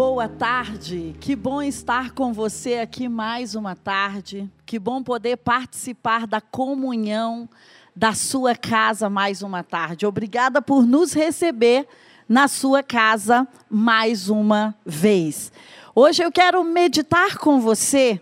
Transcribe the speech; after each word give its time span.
Boa 0.00 0.30
tarde, 0.30 1.14
que 1.20 1.36
bom 1.36 1.60
estar 1.60 2.12
com 2.12 2.32
você 2.32 2.76
aqui 2.76 3.06
mais 3.06 3.54
uma 3.54 3.76
tarde, 3.76 4.50
que 4.64 4.78
bom 4.78 5.02
poder 5.02 5.36
participar 5.36 6.26
da 6.26 6.40
comunhão 6.40 7.46
da 7.94 8.14
sua 8.14 8.56
casa 8.56 9.10
mais 9.10 9.42
uma 9.42 9.62
tarde. 9.62 10.06
Obrigada 10.06 10.62
por 10.62 10.86
nos 10.86 11.12
receber 11.12 11.86
na 12.26 12.48
sua 12.48 12.82
casa 12.82 13.46
mais 13.68 14.30
uma 14.30 14.74
vez. 14.86 15.52
Hoje 15.94 16.24
eu 16.24 16.32
quero 16.32 16.64
meditar 16.64 17.36
com 17.36 17.60
você 17.60 18.18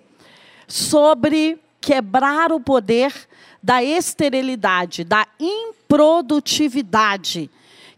sobre 0.67 1.61
quebrar 1.81 2.51
o 2.51 2.59
poder 2.59 3.15
da 3.63 3.85
esterilidade, 3.85 5.05
da 5.05 5.29
improdutividade 5.39 7.49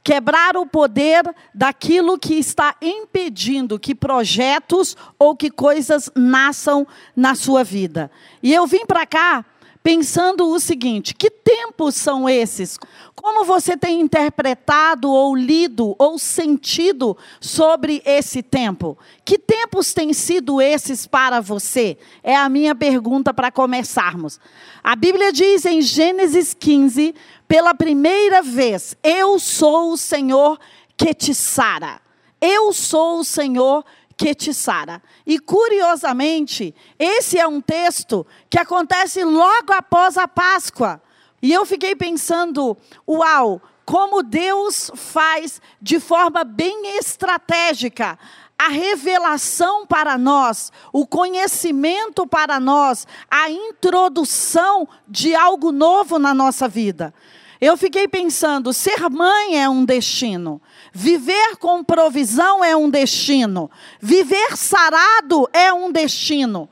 quebrar 0.03 0.57
o 0.57 0.67
poder 0.67 1.23
daquilo 1.55 2.19
que 2.19 2.35
está 2.35 2.75
impedindo 2.81 3.79
que 3.79 3.95
projetos 3.95 4.97
ou 5.19 5.37
que 5.37 5.51
coisas 5.51 6.11
nasçam 6.17 6.87
na 7.15 7.35
sua 7.35 7.63
vida. 7.63 8.11
E 8.43 8.53
eu 8.53 8.67
vim 8.67 8.87
para 8.87 9.07
cá 9.07 9.45
pensando 9.83 10.49
o 10.49 10.61
seguinte: 10.61 11.15
que 11.15 11.31
tempos 11.31 11.95
são 11.95 12.29
esses? 12.29 12.79
Como 13.15 13.45
você 13.45 13.77
tem 13.77 14.01
interpretado 14.01 15.11
ou 15.11 15.35
lido 15.37 15.95
ou 15.99 16.19
sentido 16.19 17.17
sobre 17.41 18.03
esse 18.05 18.43
tempo? 18.43 18.97
Que 19.25 19.39
tempos 19.39 19.93
têm 19.93 20.13
sido 20.13 20.61
esses 20.61 21.07
para 21.07 21.41
você? 21.41 21.99
É 22.23 22.35
a 22.35 22.49
minha 22.49 22.75
pergunta 22.75 23.35
para 23.35 23.51
começarmos. 23.51 24.41
A 24.83 24.97
Bíblia 24.97 25.33
diz 25.33 25.65
em 25.67 25.83
Gênesis 25.83 26.55
15, 26.55 27.15
pela 27.51 27.75
primeira 27.75 28.43
vez, 28.43 28.97
eu 29.03 29.37
sou 29.41 29.91
o 29.91 29.97
Senhor 29.97 30.57
que 30.97 31.13
te 31.13 31.35
sara. 31.35 32.01
Eu 32.41 32.73
sou 32.73 33.19
o 33.19 33.25
Senhor 33.25 33.85
que 34.17 34.33
te 34.37 34.55
sara. 34.55 35.03
E 35.27 35.37
curiosamente, 35.37 36.73
esse 36.97 37.41
é 37.41 37.49
um 37.49 37.61
texto 37.61 38.25
que 38.49 38.57
acontece 38.57 39.25
logo 39.25 39.73
após 39.73 40.17
a 40.17 40.29
Páscoa. 40.29 41.03
E 41.43 41.53
eu 41.53 41.67
fiquei 41.67 41.97
pensando, 41.97 42.79
uau, 43.09 43.61
como 43.85 44.23
Deus 44.23 44.89
faz 44.95 45.61
de 45.83 45.99
forma 45.99 46.45
bem 46.45 46.99
estratégica 46.99 48.17
a 48.57 48.69
revelação 48.69 49.87
para 49.87 50.17
nós, 50.17 50.71
o 50.93 51.05
conhecimento 51.05 52.29
para 52.29 52.61
nós, 52.61 53.09
a 53.29 53.51
introdução 53.51 54.87
de 55.09 55.35
algo 55.35 55.73
novo 55.73 56.17
na 56.17 56.33
nossa 56.33 56.69
vida. 56.69 57.13
Eu 57.61 57.77
fiquei 57.77 58.09
pensando: 58.09 58.73
ser 58.73 59.09
mãe 59.11 59.63
é 59.63 59.69
um 59.69 59.85
destino, 59.85 60.63
viver 60.93 61.57
com 61.59 61.85
provisão 61.85 62.65
é 62.65 62.75
um 62.75 62.89
destino, 62.89 63.71
viver 64.01 64.57
sarado 64.57 65.49
é 65.53 65.73
um 65.73 65.93
destino. 65.93 66.69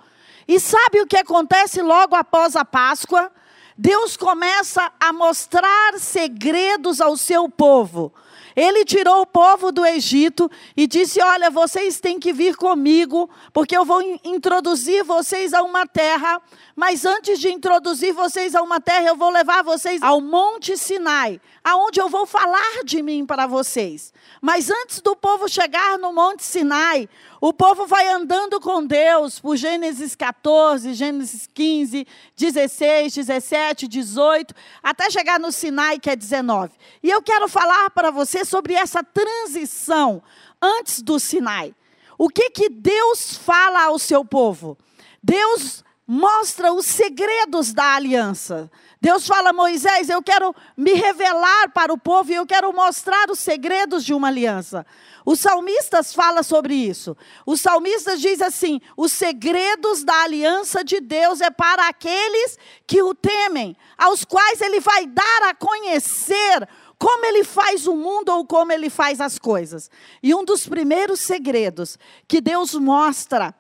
E 0.47 0.59
sabe 0.59 1.03
o 1.03 1.06
que 1.06 1.19
acontece 1.19 1.83
logo 1.83 2.16
após 2.16 2.56
a 2.56 2.64
Páscoa? 2.64 3.31
Deus 3.77 4.16
começa 4.16 4.91
a 4.98 5.12
mostrar 5.12 5.98
segredos 5.98 7.00
ao 7.00 7.16
seu 7.16 7.48
povo. 7.48 8.12
Ele 8.58 8.84
tirou 8.84 9.20
o 9.20 9.26
povo 9.26 9.70
do 9.70 9.86
Egito 9.86 10.50
e 10.76 10.88
disse: 10.88 11.22
Olha, 11.22 11.48
vocês 11.48 12.00
têm 12.00 12.18
que 12.18 12.32
vir 12.32 12.56
comigo, 12.56 13.30
porque 13.52 13.76
eu 13.76 13.84
vou 13.84 14.02
introduzir 14.24 15.04
vocês 15.04 15.54
a 15.54 15.62
uma 15.62 15.86
terra. 15.86 16.42
Mas 16.74 17.04
antes 17.04 17.38
de 17.38 17.52
introduzir 17.52 18.12
vocês 18.12 18.56
a 18.56 18.62
uma 18.62 18.80
terra, 18.80 19.06
eu 19.06 19.16
vou 19.16 19.30
levar 19.30 19.62
vocês 19.62 20.02
ao 20.02 20.20
Monte 20.20 20.76
Sinai, 20.76 21.40
aonde 21.62 22.00
eu 22.00 22.08
vou 22.08 22.26
falar 22.26 22.82
de 22.84 23.00
mim 23.00 23.24
para 23.24 23.46
vocês. 23.46 24.12
Mas 24.42 24.68
antes 24.68 25.00
do 25.00 25.14
povo 25.14 25.48
chegar 25.48 25.96
no 25.96 26.12
Monte 26.12 26.42
Sinai, 26.42 27.08
o 27.41 27.53
povo 27.53 27.86
vai 27.86 28.08
andando 28.08 28.61
com 28.61 28.84
Deus 28.84 29.39
por 29.39 29.56
Gênesis 29.56 30.17
14, 30.17 30.92
Gênesis 30.94 31.48
15, 31.53 32.06
16, 32.36 33.14
17, 33.14 33.86
18, 33.86 34.54
até 34.82 35.09
chegar 35.09 35.38
no 35.38 35.53
Sinai, 35.53 36.00
que 36.00 36.10
é 36.10 36.16
19. 36.16 36.72
E 37.03 37.09
eu 37.09 37.22
quero 37.22 37.47
falar 37.47 37.91
para 37.91 38.10
você 38.10 38.44
sobre 38.44 38.75
essa 38.75 39.04
transição 39.04 40.22
antes 40.60 41.00
do 41.00 41.21
Sinai. 41.21 41.75
O 42.19 42.28
que 42.28 42.50
que 42.50 42.69
Deus 42.69 43.37
fala 43.37 43.84
ao 43.84 43.98
seu 43.98 44.25
povo? 44.25 44.77
Deus 45.22 45.84
mostra 46.04 46.72
os 46.72 46.87
segredos 46.87 47.72
da 47.72 47.94
aliança. 47.94 48.71
Deus 49.00 49.27
fala 49.27 49.53
Moisés: 49.53 50.09
Eu 50.09 50.22
quero 50.22 50.54
me 50.77 50.94
revelar 50.94 51.71
para 51.71 51.93
o 51.93 51.98
povo 51.98 52.32
e 52.32 52.34
eu 52.34 52.47
quero 52.47 52.72
mostrar 52.72 53.31
os 53.31 53.38
segredos 53.38 54.04
de 54.04 54.12
uma 54.12 54.28
aliança. 54.28 54.84
Os 55.31 55.41
salmistas 55.41 56.15
falam 56.15 56.43
sobre 56.43 56.72
isso. 56.72 57.15
Os 57.44 57.61
salmistas 57.61 58.19
dizem 58.19 58.47
assim: 58.47 58.81
os 58.97 59.12
segredos 59.12 60.03
da 60.03 60.22
aliança 60.22 60.83
de 60.83 61.03
Deus 61.03 61.43
é 61.43 61.50
para 61.50 61.87
aqueles 61.87 62.56
que 62.87 63.03
o 63.03 63.15
temem, 63.15 63.77
aos 63.99 64.25
quais 64.25 64.62
ele 64.62 64.81
vai 64.81 65.06
dar 65.06 65.43
a 65.50 65.55
conhecer 65.55 66.66
como 66.99 67.27
ele 67.27 67.44
faz 67.44 67.87
o 67.87 67.94
mundo 67.94 68.31
ou 68.31 68.47
como 68.47 68.72
ele 68.72 68.89
faz 68.89 69.21
as 69.21 69.39
coisas. 69.39 69.91
E 70.22 70.34
um 70.34 70.47
dos 70.47 70.66
primeiros 70.66 71.21
segredos 71.21 71.99
que 72.27 72.41
Deus 72.41 72.72
mostra 72.72 73.55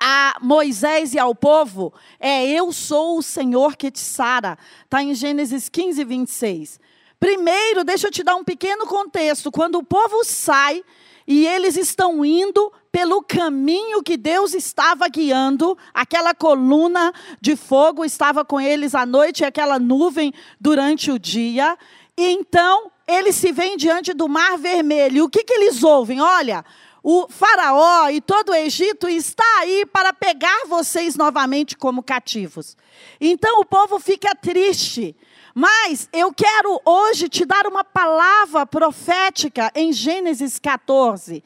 a 0.00 0.38
Moisés 0.40 1.12
e 1.12 1.18
ao 1.18 1.34
povo 1.34 1.92
é: 2.18 2.46
Eu 2.46 2.72
sou 2.72 3.18
o 3.18 3.22
Senhor 3.22 3.76
que 3.76 3.90
te 3.90 4.00
sara. 4.00 4.56
Está 4.84 5.02
em 5.02 5.14
Gênesis 5.14 5.68
15, 5.68 6.02
26. 6.02 6.80
Primeiro, 7.20 7.82
deixa 7.82 8.06
eu 8.06 8.10
te 8.10 8.22
dar 8.22 8.36
um 8.36 8.44
pequeno 8.44 8.86
contexto. 8.86 9.50
Quando 9.50 9.76
o 9.76 9.84
povo 9.84 10.24
sai 10.24 10.84
e 11.26 11.46
eles 11.46 11.76
estão 11.76 12.24
indo 12.24 12.72
pelo 12.92 13.22
caminho 13.22 14.02
que 14.02 14.16
Deus 14.16 14.54
estava 14.54 15.08
guiando, 15.08 15.76
aquela 15.92 16.34
coluna 16.34 17.12
de 17.40 17.54
fogo 17.56 18.04
estava 18.04 18.44
com 18.44 18.60
eles 18.60 18.94
à 18.94 19.04
noite 19.04 19.40
e 19.40 19.44
aquela 19.44 19.78
nuvem 19.78 20.32
durante 20.60 21.10
o 21.10 21.18
dia. 21.18 21.76
E 22.16 22.30
então 22.30 22.90
eles 23.06 23.34
se 23.36 23.52
veem 23.52 23.76
diante 23.76 24.12
do 24.14 24.28
mar 24.28 24.56
vermelho. 24.56 25.24
O 25.24 25.28
que, 25.28 25.44
que 25.44 25.52
eles 25.52 25.82
ouvem? 25.82 26.20
Olha, 26.20 26.64
o 27.02 27.26
Faraó 27.28 28.10
e 28.10 28.20
todo 28.20 28.50
o 28.50 28.54
Egito 28.54 29.08
está 29.08 29.44
aí 29.60 29.86
para 29.86 30.12
pegar 30.12 30.66
vocês 30.66 31.16
novamente 31.16 31.76
como 31.76 32.02
cativos. 32.02 32.76
Então 33.20 33.60
o 33.60 33.64
povo 33.64 33.98
fica 33.98 34.34
triste. 34.34 35.16
Mas 35.60 36.08
eu 36.12 36.32
quero 36.32 36.80
hoje 36.84 37.28
te 37.28 37.44
dar 37.44 37.66
uma 37.66 37.82
palavra 37.82 38.64
profética 38.64 39.72
em 39.74 39.92
Gênesis 39.92 40.56
14. 40.56 41.42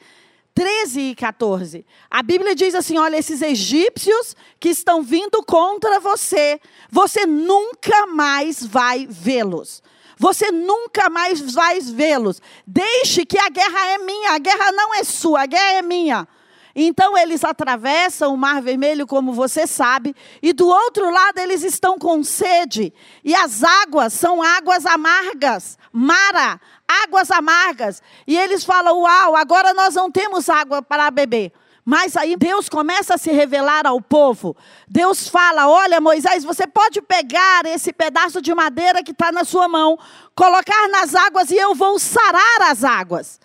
13 0.53 1.01
e 1.01 1.15
14. 1.15 1.83
A 2.11 2.21
Bíblia 2.21 2.53
diz 2.53 2.75
assim: 2.75 2.95
olha, 2.99 3.17
esses 3.17 3.41
egípcios 3.41 4.35
que 4.59 4.69
estão 4.69 5.01
vindo 5.01 5.41
contra 5.41 5.99
você, 5.99 6.61
você 6.91 7.25
nunca 7.25 8.05
mais 8.05 8.63
vai 8.63 9.07
vê-los. 9.09 9.81
Você 10.15 10.51
nunca 10.51 11.09
mais 11.09 11.41
vai 11.51 11.79
vê-los. 11.79 12.39
Deixe 12.67 13.25
que 13.25 13.39
a 13.39 13.49
guerra 13.49 13.93
é 13.93 13.97
minha, 13.97 14.33
a 14.33 14.37
guerra 14.37 14.71
não 14.73 14.93
é 14.93 15.03
sua, 15.03 15.41
a 15.41 15.45
guerra 15.47 15.77
é 15.77 15.81
minha. 15.81 16.27
Então 16.75 17.15
eles 17.17 17.43
atravessam 17.43 18.33
o 18.33 18.37
Mar 18.37 18.61
Vermelho, 18.61 19.05
como 19.05 19.31
você 19.31 19.67
sabe, 19.67 20.15
e 20.41 20.51
do 20.53 20.67
outro 20.67 21.09
lado 21.11 21.37
eles 21.37 21.63
estão 21.63 21.99
com 21.99 22.23
sede, 22.23 22.91
e 23.23 23.35
as 23.35 23.63
águas 23.63 24.13
são 24.13 24.41
águas 24.41 24.85
amargas, 24.85 25.77
mara, 25.91 26.59
águas 26.87 27.29
amargas. 27.29 28.01
E 28.25 28.35
eles 28.35 28.63
falam: 28.63 29.01
Uau, 29.01 29.35
agora 29.35 29.73
nós 29.73 29.93
não 29.93 30.09
temos 30.09 30.49
água 30.49 30.81
para 30.81 31.11
beber. 31.11 31.53
Mas 31.85 32.15
aí 32.15 32.37
Deus 32.37 32.69
começa 32.69 33.15
a 33.15 33.17
se 33.17 33.29
revelar 33.31 33.85
ao 33.85 34.01
povo. 34.01 34.55
Deus 34.87 35.27
fala: 35.27 35.67
Olha, 35.67 35.99
Moisés, 35.99 36.43
você 36.43 36.65
pode 36.65 37.01
pegar 37.01 37.65
esse 37.65 37.91
pedaço 37.91 38.41
de 38.41 38.53
madeira 38.55 39.03
que 39.03 39.11
está 39.11 39.31
na 39.31 39.43
sua 39.43 39.67
mão, 39.67 39.99
colocar 40.33 40.87
nas 40.89 41.13
águas 41.13 41.51
e 41.51 41.55
eu 41.55 41.75
vou 41.75 41.99
sarar 41.99 42.71
as 42.71 42.83
águas. 42.83 43.39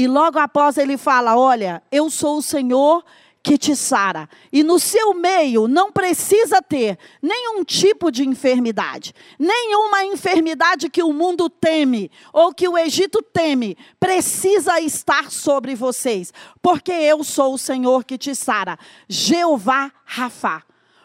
E 0.00 0.08
logo 0.08 0.38
após 0.38 0.78
ele 0.78 0.96
fala: 0.96 1.36
Olha, 1.36 1.82
eu 1.92 2.08
sou 2.08 2.38
o 2.38 2.42
Senhor 2.42 3.04
que 3.42 3.58
te 3.58 3.76
sara. 3.76 4.30
E 4.50 4.62
no 4.62 4.78
seu 4.78 5.12
meio 5.12 5.68
não 5.68 5.92
precisa 5.92 6.62
ter 6.62 6.98
nenhum 7.20 7.62
tipo 7.62 8.10
de 8.10 8.26
enfermidade, 8.26 9.14
nenhuma 9.38 10.02
enfermidade 10.06 10.88
que 10.88 11.02
o 11.02 11.12
mundo 11.12 11.50
teme 11.50 12.10
ou 12.32 12.50
que 12.54 12.66
o 12.66 12.78
Egito 12.78 13.20
teme, 13.20 13.76
precisa 13.98 14.80
estar 14.80 15.30
sobre 15.30 15.74
vocês, 15.74 16.32
porque 16.62 16.92
eu 16.92 17.22
sou 17.22 17.52
o 17.52 17.58
Senhor 17.58 18.02
que 18.02 18.16
te 18.16 18.34
sara, 18.34 18.78
Jeová 19.06 19.92
Rafa. 20.06 20.62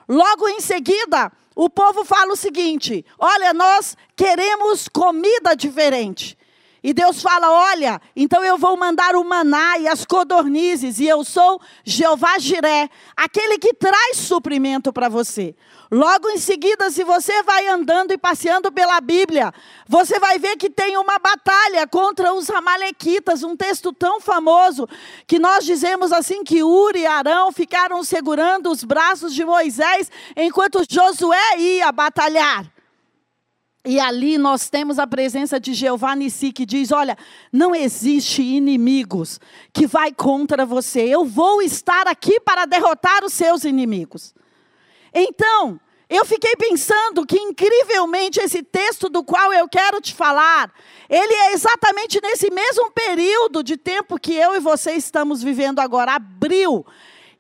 Logo 0.08 0.48
em 0.48 0.62
seguida, 0.62 1.34
o 1.54 1.70
povo 1.70 2.06
fala 2.06 2.32
o 2.32 2.38
seguinte: 2.38 3.06
olha, 3.20 3.54
nós 3.54 3.98
queremos 4.16 4.88
comida 4.88 5.54
diferente. 5.54 6.38
E 6.86 6.94
Deus 6.94 7.20
fala: 7.20 7.50
Olha, 7.50 8.00
então 8.16 8.44
eu 8.44 8.60
vou 8.60 8.78
mandar 8.78 9.16
o 9.16 9.24
maná 9.24 9.76
e 9.80 9.88
as 9.88 10.06
codornizes, 10.06 11.00
e 11.00 11.08
eu 11.08 11.24
sou 11.24 11.60
Jeová 11.84 12.38
Jiré, 12.38 12.92
aquele 13.18 13.58
que 13.58 13.74
traz 13.74 14.18
suprimento 14.18 14.94
para 14.94 15.10
você. 15.10 15.56
Logo 15.92 16.30
em 16.30 16.38
seguida, 16.38 16.92
se 16.92 17.04
você 17.04 17.42
vai 17.42 17.68
andando 17.68 18.12
e 18.12 18.20
passeando 18.20 18.72
pela 18.72 19.02
Bíblia, 19.02 19.52
você 19.88 20.20
vai 20.20 20.38
ver 20.38 20.58
que 20.58 20.70
tem 20.70 20.96
uma 20.96 21.18
batalha 21.18 21.88
contra 21.88 22.32
os 22.36 22.52
Amalequitas, 22.52 23.42
um 23.42 23.58
texto 23.58 23.92
tão 23.92 24.22
famoso 24.22 24.88
que 25.26 25.40
nós 25.40 25.66
dizemos 25.66 26.12
assim 26.12 26.44
que 26.44 26.64
Uri 26.64 27.00
e 27.00 27.08
Arão 27.08 27.52
ficaram 27.52 28.04
segurando 28.04 28.70
os 28.70 28.84
braços 28.84 29.34
de 29.34 29.44
Moisés 29.44 30.12
enquanto 30.38 30.84
Josué 30.88 31.58
ia 31.58 31.92
batalhar. 31.92 32.75
E 33.86 34.00
ali 34.00 34.40
nós 34.40 34.68
temos 34.68 34.98
a 34.98 35.06
presença 35.06 35.60
de 35.60 35.76
Jeová 35.76 36.16
Nissi 36.16 36.52
que 36.52 36.66
diz: 36.66 36.92
Olha, 36.92 37.16
não 37.52 37.76
existe 37.76 38.42
inimigos 38.42 39.40
que 39.72 39.86
vai 39.86 40.12
contra 40.12 40.66
você. 40.66 41.02
Eu 41.02 41.24
vou 41.24 41.62
estar 41.62 42.08
aqui 42.08 42.40
para 42.40 42.66
derrotar 42.66 43.24
os 43.24 43.32
seus 43.32 43.64
inimigos. 43.64 44.34
Então, 45.14 45.80
eu 46.10 46.26
fiquei 46.26 46.56
pensando 46.56 47.28
que 47.28 47.38
incrivelmente 47.38 48.40
esse 48.40 48.64
texto 48.64 49.08
do 49.08 49.24
qual 49.24 49.54
eu 49.54 49.70
quero 49.70 50.02
te 50.02 50.16
falar, 50.16 50.74
ele 51.08 51.34
é 51.34 51.54
exatamente 51.54 52.20
nesse 52.22 52.50
mesmo 52.50 52.90
período 52.90 53.64
de 53.64 53.78
tempo 53.78 54.20
que 54.20 54.34
eu 54.34 54.56
e 54.56 54.60
você 54.60 54.94
estamos 54.94 55.44
vivendo 55.44 55.80
agora, 55.80 56.14
abril 56.14 56.84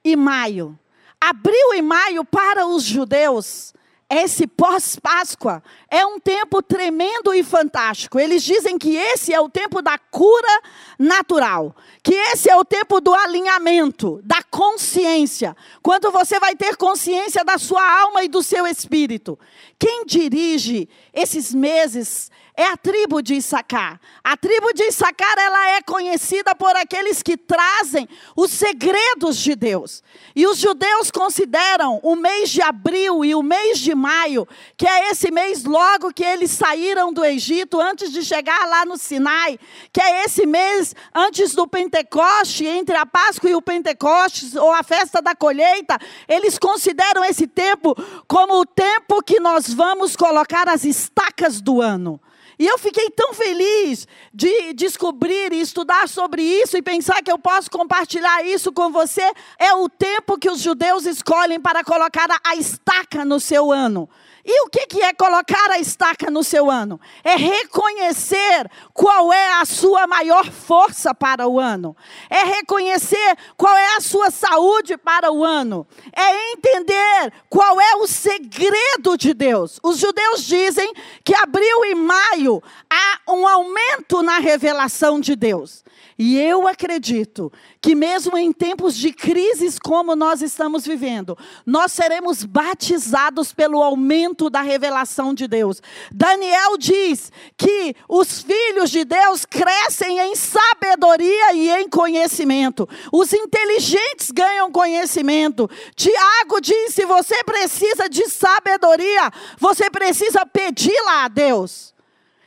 e 0.03 0.15
maio. 0.15 0.77
Abril 1.19 1.73
e 1.73 1.81
maio 1.81 2.23
para 2.23 2.67
os 2.67 2.83
judeus 2.83 3.73
esse 4.15 4.47
pós-Páscoa 4.47 5.61
é 5.89 6.05
um 6.05 6.19
tempo 6.19 6.61
tremendo 6.61 7.33
e 7.33 7.43
fantástico. 7.43 8.19
Eles 8.19 8.43
dizem 8.43 8.77
que 8.77 8.95
esse 8.95 9.33
é 9.33 9.39
o 9.39 9.49
tempo 9.49 9.81
da 9.81 9.97
cura 9.97 10.61
natural, 10.97 11.75
que 12.01 12.13
esse 12.13 12.49
é 12.49 12.55
o 12.55 12.65
tempo 12.65 13.01
do 13.01 13.13
alinhamento, 13.13 14.21
da 14.23 14.41
consciência. 14.43 15.55
Quando 15.81 16.11
você 16.11 16.39
vai 16.39 16.55
ter 16.55 16.77
consciência 16.77 17.43
da 17.43 17.57
sua 17.57 17.83
alma 18.01 18.23
e 18.23 18.27
do 18.27 18.41
seu 18.41 18.65
espírito. 18.65 19.37
Quem 19.77 20.05
dirige 20.05 20.87
esses 21.13 21.53
meses 21.53 22.31
é 22.57 22.67
a 22.67 22.77
tribo 22.77 23.21
de 23.21 23.35
Issacar. 23.35 23.99
A 24.23 24.37
tribo 24.37 24.73
de 24.73 24.83
Issacar, 24.83 25.35
ela 25.37 25.69
é 25.71 25.81
conhecida 25.81 26.55
por 26.55 26.75
aqueles 26.75 27.21
que 27.21 27.35
trazem 27.35 28.07
os 28.35 28.51
segredos 28.51 29.37
de 29.37 29.55
Deus. 29.55 30.01
E 30.35 30.47
os 30.47 30.57
judeus 30.57 31.11
consideram 31.11 31.99
o 32.01 32.15
mês 32.15 32.49
de 32.49 32.61
abril 32.61 33.25
e 33.25 33.35
o 33.35 33.43
mês 33.43 33.79
de 33.79 33.93
maio, 33.93 34.47
que 34.77 34.87
é 34.87 35.11
esse 35.11 35.29
mês 35.31 35.65
logo 35.65 36.13
que 36.13 36.23
eles 36.23 36.51
saíram 36.51 37.11
do 37.11 37.25
Egito, 37.25 37.79
antes 37.79 38.11
de 38.11 38.23
chegar 38.23 38.67
lá 38.67 38.85
no 38.85 38.97
Sinai, 38.97 39.59
que 39.91 40.01
é 40.01 40.23
esse 40.23 40.45
mês 40.45 40.95
antes 41.13 41.53
do 41.53 41.67
Pentecoste, 41.67 42.65
entre 42.65 42.95
a 42.95 43.05
Páscoa 43.05 43.49
e 43.49 43.55
o 43.55 43.61
Pentecoste, 43.61 44.57
ou 44.57 44.71
a 44.71 44.83
festa 44.83 45.21
da 45.21 45.35
colheita, 45.35 45.97
eles 46.27 46.57
consideram 46.57 47.23
esse 47.25 47.47
tempo 47.47 47.95
como 48.27 48.59
o 48.59 48.65
tempo 48.65 49.21
que 49.21 49.39
nós 49.39 49.73
vamos 49.73 50.15
colocar 50.15 50.69
as 50.69 50.85
estacas 50.85 51.59
do 51.59 51.81
ano. 51.81 52.19
E 52.57 52.65
eu 52.65 52.77
fiquei 52.77 53.09
tão 53.09 53.33
feliz 53.33 54.07
de 54.33 54.73
descobrir 54.73 55.51
e 55.51 55.61
estudar 55.61 56.07
sobre 56.07 56.41
isso 56.41 56.77
e 56.77 56.81
pensar 56.81 57.21
que 57.21 57.31
eu 57.31 57.37
posso 57.37 57.69
compartilhar 57.69 58.45
isso 58.45 58.71
com 58.71 58.91
você. 58.91 59.29
É 59.59 59.73
o 59.73 59.89
tempo 59.89 60.37
que 60.37 60.49
os 60.49 60.61
judeus 60.61 61.05
escolhem 61.05 61.59
para 61.59 61.83
colocar 61.83 62.27
a 62.43 62.55
estaca 62.55 63.25
no 63.25 63.39
seu 63.39 63.71
ano. 63.71 64.09
E 64.45 64.61
o 64.61 64.69
que, 64.69 65.01
é 65.01 65.11
colocar 65.11 65.71
a 65.71 65.79
estaca 65.79 66.29
no 66.29 66.43
seu 66.43 66.69
ano? 66.69 67.01
É 67.23 67.35
reconhecer 67.35 68.69
qual 68.93 69.33
é 69.33 69.53
a 69.53 69.65
sua 69.65 70.05
maior 70.05 70.51
força 70.51 71.15
para 71.15 71.47
o 71.47 71.59
ano. 71.59 71.97
É 72.29 72.43
reconhecer 72.43 73.35
qual 73.57 73.75
é 73.75 73.95
a 73.95 74.01
sua 74.01 74.29
saúde 74.29 74.97
para 74.97 75.31
o 75.31 75.43
ano. 75.43 75.87
É 76.15 76.51
entender 76.51 77.33
qual 77.49 77.81
é 77.81 77.95
o 77.95 78.05
segredo 78.05 79.17
de 79.17 79.33
Deus. 79.33 79.79
Os 79.81 79.97
judeus 79.97 80.43
dizem 80.43 80.93
que 81.23 81.33
abril 81.33 81.83
e 81.85 81.95
maio 81.95 82.61
há 82.87 83.31
um 83.31 83.47
aumento 83.47 84.21
na 84.21 84.37
revelação 84.37 85.19
de 85.19 85.35
Deus. 85.35 85.83
E 86.17 86.37
eu 86.37 86.65
acredito 86.65 87.51
que, 87.81 87.93
mesmo 87.93 88.37
em 88.37 88.53
tempos 88.53 88.95
de 88.95 89.11
crises 89.11 89.77
como 89.77 90.15
nós 90.15 90.41
estamos 90.41 90.85
vivendo, 90.85 91.37
nós 91.65 91.91
seremos 91.91 92.45
batizados 92.45 93.51
pelo 93.51 93.83
aumento 93.83 94.49
da 94.49 94.61
revelação 94.61 95.33
de 95.33 95.45
Deus. 95.45 95.81
Daniel 96.13 96.77
diz 96.77 97.33
que 97.57 97.93
os 98.07 98.41
filhos 98.41 98.91
de 98.91 99.03
Deus 99.03 99.43
crescem 99.45 100.17
em 100.19 100.35
sabedoria 100.37 101.53
e 101.53 101.69
em 101.69 101.89
conhecimento, 101.89 102.87
os 103.11 103.33
inteligentes 103.33 104.31
ganham 104.31 104.71
conhecimento. 104.71 105.69
Tiago 105.97 106.61
diz: 106.61 106.93
se 106.93 107.05
você 107.05 107.43
precisa 107.43 108.07
de 108.07 108.29
sabedoria, 108.29 109.29
você 109.59 109.89
precisa 109.89 110.45
pedi-la 110.45 111.25
a 111.25 111.27
Deus. 111.27 111.93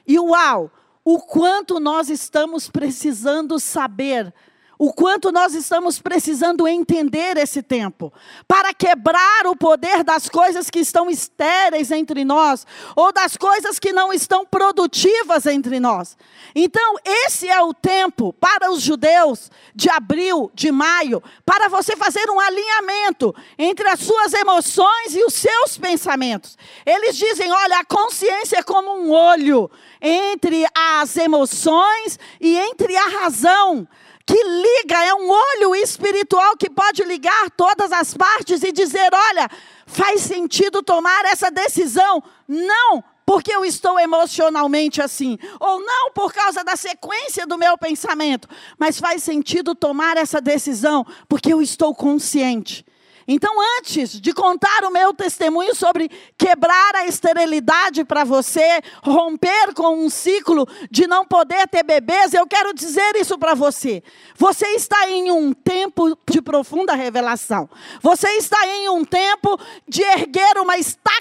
E 0.07 0.19
uau! 0.19 0.71
O 1.11 1.19
quanto 1.19 1.81
nós 1.81 2.11
estamos 2.11 2.69
precisando 2.69 3.59
saber, 3.59 4.31
o 4.79 4.93
quanto 4.93 5.33
nós 5.33 5.55
estamos 5.55 5.99
precisando 5.99 6.69
entender 6.69 7.37
esse 7.37 7.63
tempo, 7.63 8.13
para 8.47 8.73
quebrar 8.73 9.47
o 9.47 9.57
poder 9.57 10.05
das 10.05 10.29
coisas 10.29 10.71
que 10.71 10.79
estão 10.79 11.11
estéreis 11.11 11.91
entre 11.91 12.25
nós, 12.25 12.65
ou 12.95 13.13
das 13.13 13.37
coisas 13.37 13.79
que 13.79 13.93
não 13.93 14.13
estão 14.13 14.47
produtivas 14.47 15.47
entre 15.47 15.81
nós. 15.81 16.17
Então, 16.55 16.95
esse 17.05 17.49
é 17.49 17.61
o 17.61 17.75
tempo 17.75 18.33
para 18.35 18.71
os 18.71 18.81
judeus 18.81 19.51
de 19.75 19.91
abril, 19.91 20.51
de 20.55 20.71
maio, 20.71 21.23
para 21.45 21.69
você 21.69 21.97
fazer 21.97 22.31
um 22.31 22.39
alinhamento 22.39 23.35
entre 23.59 23.89
as 23.89 24.01
suas 24.01 24.33
emoções 24.33 25.15
e 25.15 25.25
os 25.25 25.35
seus 25.35 25.77
pensamentos. 25.77 26.57
Eles 26.87 27.17
dizem: 27.17 27.51
olha, 27.51 27.81
a 27.81 27.85
consciência 27.85 28.59
é 28.59 28.63
como 28.63 28.93
um 28.93 29.11
olho 29.11 29.71
entre 30.01 30.65
as 30.75 31.17
emoções 31.17 32.19
e 32.41 32.57
entre 32.57 32.97
a 32.97 33.09
razão. 33.21 33.89
Que 34.29 34.45
liga, 34.45 35.07
é 35.07 35.15
um 35.15 35.31
olho 35.31 35.75
espiritual 35.75 36.55
que 36.55 36.69
pode 36.69 37.03
ligar 37.03 37.51
todas 37.53 37.91
as 37.91 38.13
partes 38.13 38.63
e 38.63 38.71
dizer: 38.71 39.09
olha, 39.11 39.49
faz 39.87 40.21
sentido 40.21 40.83
tomar 40.83 41.25
essa 41.25 41.51
decisão. 41.51 42.23
Não, 42.47 43.03
porque 43.25 43.51
eu 43.51 43.65
estou 43.65 43.99
emocionalmente 43.99 45.01
assim, 45.01 45.39
ou 45.59 45.81
não 45.81 46.13
por 46.13 46.31
causa 46.31 46.63
da 46.63 46.77
sequência 46.77 47.47
do 47.47 47.57
meu 47.57 47.79
pensamento, 47.79 48.47
mas 48.79 49.01
faz 49.01 49.23
sentido 49.23 49.75
tomar 49.75 50.19
essa 50.19 50.43
decisão 50.43 51.07
porque 51.27 51.51
eu 51.51 51.63
estou 51.63 51.95
consciente. 51.95 52.85
Então, 53.31 53.55
antes 53.79 54.19
de 54.19 54.33
contar 54.33 54.85
o 54.85 54.91
meu 54.91 55.13
testemunho 55.13 55.75
sobre 55.75 56.11
quebrar 56.39 56.97
a 56.97 57.05
esterilidade 57.05 58.03
para 58.03 58.25
você, 58.25 58.81
romper 59.03 59.75
com 59.75 60.03
um 60.03 60.09
ciclo 60.09 60.67
de 60.91 61.07
não 61.07 61.27
poder 61.27 61.69
ter 61.69 61.83
bebês, 61.83 62.33
eu 62.33 62.47
quero 62.47 62.73
dizer 62.73 63.17
isso 63.17 63.39
para 63.39 63.53
você. 63.53 64.03
Você 64.35 64.67
está 64.69 65.11
em 65.11 65.31
um 65.31 65.53
tempo 65.53 66.17
de 66.27 66.41
profunda 66.41 66.95
revelação. 66.95 67.69
Você 68.01 68.29
está 68.31 68.67
em 68.67 68.89
um 68.89 69.05
tempo 69.05 69.61
de 69.87 70.03
erguer 70.03 70.57
uma 70.57 70.79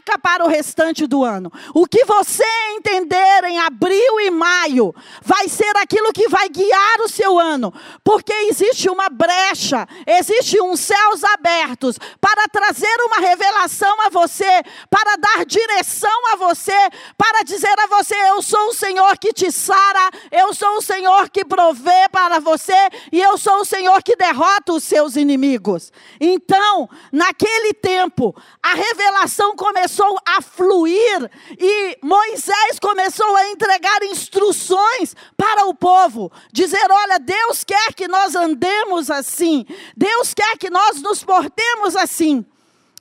estaca 0.07 0.17
para 0.17 0.45
o 0.45 0.47
restante 0.47 1.05
do 1.05 1.23
ano. 1.23 1.51
O 1.73 1.85
que 1.85 2.05
você 2.05 2.43
entender 2.75 3.43
em 3.45 3.59
abril 3.59 4.19
e 4.21 4.31
maio 4.31 4.95
vai 5.21 5.49
ser 5.49 5.75
aquilo 5.77 6.13
que 6.13 6.29
vai 6.29 6.47
guiar 6.47 7.01
o 7.01 7.09
seu 7.09 7.37
ano, 7.37 7.73
porque 8.03 8.33
existe 8.49 8.89
uma 8.89 9.09
brecha, 9.09 9.87
existe 10.05 10.61
uns 10.61 10.79
céus 10.79 11.23
abertos 11.23 11.99
para 12.21 12.47
trazer 12.47 12.95
uma 13.05 13.19
revelação 13.19 14.01
a 14.05 14.09
você, 14.09 14.63
para 14.89 15.17
dar 15.17 15.45
direção 15.45 16.33
a 16.33 16.35
você, 16.37 16.89
para 17.17 17.43
dizer 17.43 17.75
a 17.79 17.87
você: 17.87 18.15
Eu 18.29 18.41
sou 18.41 18.69
o 18.69 18.73
Senhor 18.73 19.17
que 19.17 19.33
te 19.33 19.51
sara, 19.51 20.09
eu 20.31 20.53
sou 20.53 20.77
o 20.77 20.81
Senhor 20.81 21.29
que 21.29 21.43
provê 21.43 22.07
para 22.11 22.39
você 22.39 22.89
e 23.11 23.19
eu 23.21 23.37
sou 23.37 23.61
o 23.61 23.65
Senhor 23.65 24.01
que 24.01 24.15
derrota 24.15 24.73
os 24.73 24.83
seus 24.83 25.15
inimigos. 25.15 25.91
Então, 26.19 26.89
naquele 27.11 27.73
tempo, 27.73 28.35
a 28.61 28.73
revelação 28.73 29.55
começou 29.55 29.96
a 30.25 30.41
fluir 30.41 31.31
e 31.57 31.97
Moisés 32.01 32.79
começou 32.81 33.35
a 33.35 33.49
entregar 33.49 34.03
instruções 34.03 35.15
para 35.35 35.65
o 35.65 35.73
povo, 35.73 36.31
dizer: 36.51 36.85
Olha, 36.89 37.19
Deus 37.19 37.63
quer 37.63 37.93
que 37.93 38.07
nós 38.07 38.35
andemos 38.35 39.09
assim, 39.09 39.65
Deus 39.95 40.33
quer 40.33 40.57
que 40.57 40.69
nós 40.69 41.01
nos 41.01 41.23
portemos 41.23 41.95
assim. 41.95 42.45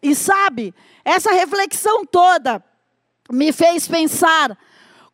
E 0.02 0.14
sabe, 0.14 0.74
essa 1.04 1.32
reflexão 1.32 2.04
toda 2.04 2.62
me 3.30 3.52
fez 3.52 3.88
pensar 3.88 4.56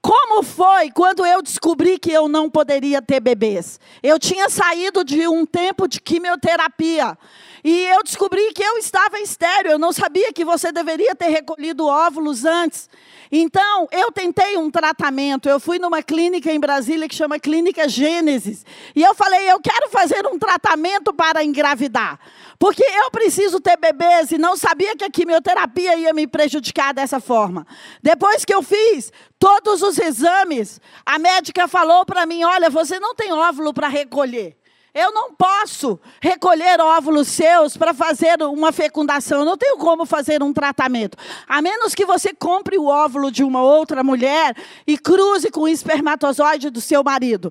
como 0.02 0.42
foi 0.42 0.90
quando 0.90 1.24
eu 1.24 1.40
descobri 1.40 1.96
que 1.96 2.10
eu 2.10 2.28
não 2.28 2.50
poderia 2.50 3.00
ter 3.00 3.20
bebês? 3.20 3.78
Eu 4.02 4.18
tinha 4.18 4.50
saído 4.50 5.04
de 5.04 5.28
um 5.28 5.46
tempo 5.46 5.86
de 5.86 6.00
quimioterapia. 6.00 7.16
E 7.64 7.86
eu 7.86 8.02
descobri 8.02 8.52
que 8.52 8.62
eu 8.62 8.76
estava 8.76 9.20
estéreo. 9.20 9.72
Eu 9.72 9.78
não 9.78 9.92
sabia 9.92 10.32
que 10.32 10.44
você 10.44 10.72
deveria 10.72 11.14
ter 11.14 11.28
recolhido 11.28 11.86
óvulos 11.86 12.44
antes. 12.44 12.90
Então, 13.30 13.88
eu 13.92 14.10
tentei 14.10 14.58
um 14.58 14.70
tratamento. 14.70 15.48
Eu 15.48 15.60
fui 15.60 15.78
numa 15.78 16.02
clínica 16.02 16.52
em 16.52 16.58
Brasília 16.58 17.08
que 17.08 17.14
chama 17.14 17.38
Clínica 17.38 17.88
Gênesis. 17.88 18.66
E 18.96 19.02
eu 19.02 19.14
falei, 19.14 19.50
eu 19.50 19.60
quero 19.60 19.88
fazer 19.90 20.26
um 20.26 20.38
tratamento 20.38 21.14
para 21.14 21.44
engravidar. 21.44 22.18
Porque 22.58 22.82
eu 22.82 23.10
preciso 23.10 23.60
ter 23.60 23.76
bebês 23.76 24.32
e 24.32 24.38
não 24.38 24.56
sabia 24.56 24.96
que 24.96 25.04
a 25.04 25.10
quimioterapia 25.10 25.96
ia 25.96 26.12
me 26.12 26.26
prejudicar 26.26 26.92
dessa 26.92 27.20
forma. 27.20 27.66
Depois 28.02 28.44
que 28.44 28.52
eu 28.52 28.62
fiz 28.62 29.12
todos 29.38 29.82
os 29.82 29.98
exames, 29.98 30.80
a 31.06 31.18
médica 31.18 31.66
falou 31.66 32.04
para 32.04 32.26
mim: 32.26 32.44
olha, 32.44 32.70
você 32.70 33.00
não 33.00 33.14
tem 33.14 33.32
óvulo 33.32 33.72
para 33.72 33.88
recolher. 33.88 34.56
Eu 34.94 35.10
não 35.10 35.32
posso 35.32 35.98
recolher 36.20 36.78
óvulos 36.78 37.28
seus 37.28 37.78
para 37.78 37.94
fazer 37.94 38.42
uma 38.42 38.72
fecundação. 38.72 39.38
Eu 39.38 39.44
não 39.46 39.56
tenho 39.56 39.78
como 39.78 40.04
fazer 40.04 40.42
um 40.42 40.52
tratamento. 40.52 41.16
A 41.48 41.62
menos 41.62 41.94
que 41.94 42.04
você 42.04 42.34
compre 42.34 42.76
o 42.76 42.86
óvulo 42.86 43.30
de 43.30 43.42
uma 43.42 43.62
outra 43.62 44.04
mulher 44.04 44.54
e 44.86 44.98
cruze 44.98 45.50
com 45.50 45.60
o 45.60 45.68
espermatozoide 45.68 46.68
do 46.68 46.80
seu 46.80 47.02
marido. 47.02 47.50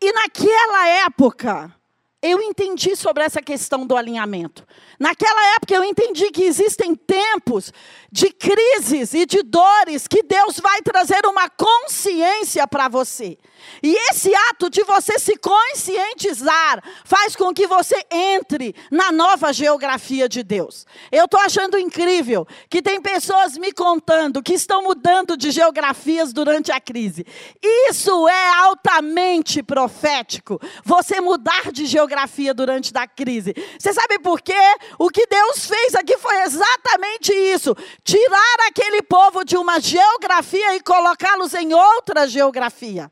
E 0.00 0.12
naquela 0.12 0.88
época, 1.04 1.74
eu 2.22 2.40
entendi 2.40 2.96
sobre 2.96 3.22
essa 3.22 3.42
questão 3.42 3.86
do 3.86 3.94
alinhamento. 3.94 4.66
Naquela 4.98 5.56
época 5.56 5.74
eu 5.74 5.84
entendi 5.84 6.30
que 6.30 6.44
existem 6.44 6.94
tempos 6.94 7.70
de 8.10 8.30
crises 8.30 9.12
e 9.12 9.26
de 9.26 9.42
dores 9.42 10.08
que 10.08 10.22
Deus 10.22 10.58
vai 10.58 10.80
trazer 10.80 11.26
uma 11.26 11.50
consciência 11.50 12.66
para 12.66 12.88
você. 12.88 13.36
E 13.82 13.94
esse 14.10 14.34
ato 14.50 14.70
de 14.70 14.82
você 14.82 15.18
se 15.18 15.36
conscientizar 15.36 16.82
faz 17.04 17.36
com 17.36 17.52
que 17.52 17.66
você 17.66 18.04
entre 18.10 18.74
na 18.90 19.12
nova 19.12 19.52
geografia 19.52 20.28
de 20.28 20.42
Deus. 20.42 20.86
Eu 21.10 21.24
estou 21.26 21.40
achando 21.40 21.78
incrível 21.78 22.46
que 22.68 22.82
tem 22.82 23.00
pessoas 23.00 23.56
me 23.58 23.72
contando 23.72 24.42
que 24.42 24.54
estão 24.54 24.82
mudando 24.82 25.36
de 25.36 25.50
geografias 25.50 26.32
durante 26.32 26.72
a 26.72 26.80
crise. 26.80 27.26
Isso 27.62 28.28
é 28.28 28.48
altamente 28.60 29.62
profético. 29.62 30.60
Você 30.84 31.20
mudar 31.20 31.72
de 31.72 31.86
geografia 31.86 32.54
durante 32.54 32.92
a 32.96 33.06
crise. 33.06 33.54
Você 33.78 33.92
sabe 33.92 34.18
por 34.18 34.40
quê? 34.40 34.52
O 34.98 35.10
que 35.10 35.26
Deus 35.26 35.66
fez 35.66 35.94
aqui 35.94 36.16
foi 36.18 36.42
exatamente 36.42 37.32
isso: 37.32 37.74
tirar 38.02 38.56
aquele 38.68 39.02
povo 39.02 39.44
de 39.44 39.56
uma 39.56 39.80
geografia 39.80 40.76
e 40.76 40.80
colocá-los 40.80 41.54
em 41.54 41.72
outra 41.72 42.26
geografia. 42.26 43.10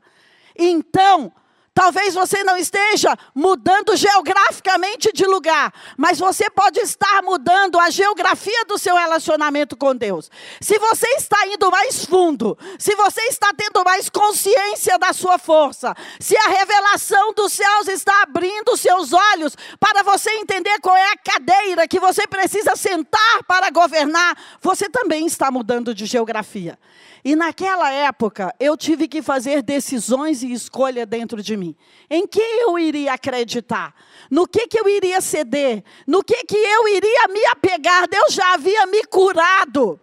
Então, 0.57 1.31
Talvez 1.73 2.13
você 2.13 2.43
não 2.43 2.55
esteja 2.55 3.17
mudando 3.33 3.95
geograficamente 3.95 5.11
de 5.11 5.25
lugar, 5.25 5.73
mas 5.97 6.19
você 6.19 6.47
pode 6.47 6.79
estar 6.79 7.23
mudando 7.23 7.79
a 7.79 7.89
geografia 7.89 8.63
do 8.65 8.77
seu 8.77 8.95
relacionamento 8.95 9.75
com 9.75 9.95
Deus. 9.95 10.29
Se 10.61 10.77
você 10.77 11.07
está 11.15 11.47
indo 11.47 11.71
mais 11.71 12.05
fundo, 12.05 12.55
se 12.77 12.93
você 12.95 13.21
está 13.21 13.51
tendo 13.57 13.83
mais 13.83 14.07
consciência 14.07 14.99
da 14.99 15.13
sua 15.13 15.39
força, 15.39 15.95
se 16.19 16.37
a 16.37 16.47
revelação 16.47 17.33
dos 17.33 17.51
céus 17.53 17.87
está 17.87 18.21
abrindo 18.21 18.77
seus 18.77 19.11
olhos 19.11 19.55
para 19.79 20.03
você 20.03 20.29
entender 20.33 20.79
qual 20.79 20.95
é 20.95 21.11
a 21.11 21.17
cadeira 21.17 21.87
que 21.87 21.99
você 21.99 22.27
precisa 22.27 22.75
sentar 22.75 23.43
para 23.47 23.71
governar, 23.71 24.37
você 24.61 24.87
também 24.87 25.25
está 25.25 25.49
mudando 25.49 25.95
de 25.95 26.05
geografia. 26.05 26.77
E 27.25 27.37
naquela 27.37 27.89
época, 27.89 28.53
eu 28.59 28.75
tive 28.75 29.07
que 29.07 29.21
fazer 29.21 29.61
decisões 29.61 30.43
e 30.43 30.51
escolha 30.51 31.05
dentro 31.05 31.41
de 31.41 31.55
mim. 31.55 31.62
Em 32.09 32.27
que 32.27 32.41
eu 32.41 32.77
iria 32.77 33.13
acreditar? 33.13 33.93
No 34.29 34.47
que, 34.47 34.67
que 34.67 34.79
eu 34.79 34.87
iria 34.87 35.21
ceder? 35.21 35.83
No 36.05 36.23
que, 36.23 36.43
que 36.43 36.57
eu 36.57 36.87
iria 36.87 37.27
me 37.29 37.45
apegar? 37.47 38.07
Deus 38.07 38.33
já 38.33 38.53
havia 38.53 38.85
me 38.87 39.03
curado. 39.05 39.99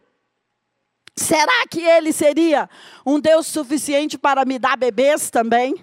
Será 1.17 1.67
que 1.71 1.81
ele 1.81 2.12
seria 2.12 2.69
um 3.05 3.21
Deus 3.21 3.47
suficiente 3.47 4.17
para 4.17 4.45
me 4.45 4.59
dar 4.59 4.76
bebês 4.76 5.31
também? 5.31 5.75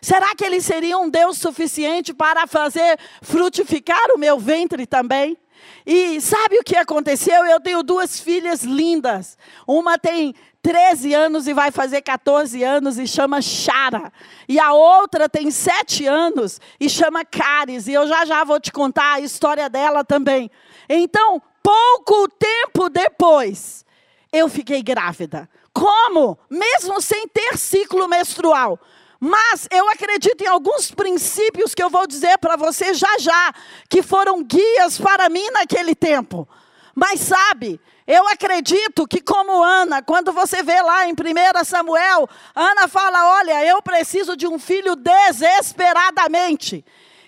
Será 0.00 0.34
que 0.34 0.44
ele 0.44 0.60
seria 0.60 0.98
um 0.98 1.08
Deus 1.08 1.38
suficiente 1.38 2.12
para 2.12 2.46
fazer 2.46 2.98
frutificar 3.22 4.10
o 4.14 4.18
meu 4.18 4.38
ventre 4.38 4.86
também? 4.86 5.36
E 5.86 6.20
sabe 6.20 6.58
o 6.58 6.64
que 6.64 6.76
aconteceu? 6.76 7.44
Eu 7.44 7.60
tenho 7.60 7.82
duas 7.82 8.18
filhas 8.18 8.62
lindas. 8.62 9.36
Uma 9.66 9.98
tem 9.98 10.34
13 10.62 11.12
anos 11.12 11.46
e 11.46 11.52
vai 11.52 11.70
fazer 11.70 12.00
14 12.00 12.62
anos 12.62 12.98
e 12.98 13.06
chama 13.06 13.42
Chara. 13.42 14.10
E 14.48 14.58
a 14.58 14.72
outra 14.72 15.28
tem 15.28 15.50
7 15.50 16.06
anos 16.06 16.58
e 16.80 16.88
chama 16.88 17.24
Caris. 17.24 17.86
E 17.86 17.92
eu 17.92 18.06
já 18.06 18.24
já 18.24 18.42
vou 18.44 18.58
te 18.58 18.72
contar 18.72 19.14
a 19.14 19.20
história 19.20 19.68
dela 19.68 20.02
também. 20.02 20.50
Então, 20.88 21.40
pouco 21.62 22.28
tempo 22.28 22.88
depois, 22.88 23.84
eu 24.32 24.48
fiquei 24.48 24.82
grávida. 24.82 25.48
Como? 25.72 26.38
Mesmo 26.48 27.00
sem 27.02 27.28
ter 27.28 27.58
ciclo 27.58 28.08
menstrual. 28.08 28.80
Mas 29.26 29.66
eu 29.70 29.88
acredito 29.88 30.44
em 30.44 30.46
alguns 30.46 30.90
princípios 30.90 31.74
que 31.74 31.82
eu 31.82 31.88
vou 31.88 32.06
dizer 32.06 32.36
para 32.36 32.56
você 32.56 32.92
já 32.92 33.08
já, 33.18 33.54
que 33.88 34.02
foram 34.02 34.42
guias 34.42 34.98
para 34.98 35.30
mim 35.30 35.48
naquele 35.50 35.94
tempo. 35.94 36.46
Mas 36.94 37.20
sabe, 37.20 37.80
eu 38.06 38.28
acredito 38.28 39.08
que, 39.08 39.22
como 39.22 39.62
Ana, 39.62 40.02
quando 40.02 40.30
você 40.30 40.62
vê 40.62 40.78
lá 40.82 41.08
em 41.08 41.12
1 41.12 41.64
Samuel, 41.64 42.28
Ana 42.54 42.86
fala: 42.86 43.38
Olha, 43.38 43.64
eu 43.64 43.80
preciso 43.80 44.36
de 44.36 44.46
um 44.46 44.58
filho 44.58 44.94
desesperadamente. 44.94 46.84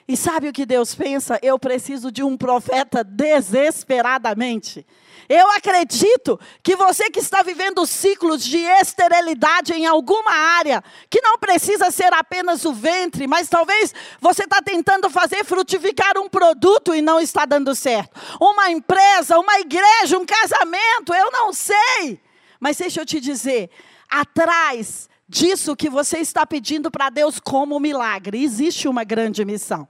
E 0.07 0.19
sabe 0.19 0.51
o 0.51 0.53
que 0.53 0.67
Deus 0.67 0.95
pensa? 0.95 1.39
Eu 1.43 1.59
preciso 1.59 2.13
de 2.13 2.23
um 2.23 2.37
profeta 2.37 3.03
desesperadamente. 3.03 4.87
Eu 5.29 5.51
acredito 5.51 6.39
que 6.63 6.77
você 6.77 7.11
que 7.11 7.19
está 7.19 7.43
vivendo 7.43 7.87
ciclos 7.87 8.45
de 8.45 8.59
esterilidade 8.59 9.73
em 9.73 9.87
alguma 9.87 10.31
área, 10.31 10.83
que 11.11 11.21
não 11.21 11.39
precisa 11.39 11.91
ser 11.91 12.13
apenas 12.13 12.65
o 12.65 12.73
ventre, 12.73 13.27
mas 13.27 13.49
talvez 13.49 13.95
você 14.21 14.45
está 14.45 14.63
tentando 14.63 15.11
fazer 15.11 15.45
frutificar 15.45 16.17
um 16.19 16.29
produto 16.29 16.95
e 16.95 17.03
não 17.03 17.21
está 17.21 17.45
dando 17.45 17.75
certo. 17.75 18.21
Uma 18.41 18.71
empresa, 18.71 19.39
uma 19.39 19.59
igreja, 19.59 20.19
um 20.19 20.27
casamento, 20.27 21.13
eu 21.13 21.31
não 21.33 21.53
sei. 21.53 22.21
Mas 22.61 22.77
deixa 22.77 23.01
eu 23.01 23.07
te 23.07 23.21
dizer, 23.21 23.71
atrás 24.09 25.09
disso 25.29 25.75
que 25.75 25.91
você 25.91 26.19
está 26.19 26.47
pedindo 26.47 26.91
para 26.91 27.11
Deus 27.11 27.41
como 27.41 27.81
milagre, 27.81 28.43
existe 28.43 28.87
uma 28.89 29.05
grande 29.05 29.45
missão. 29.45 29.89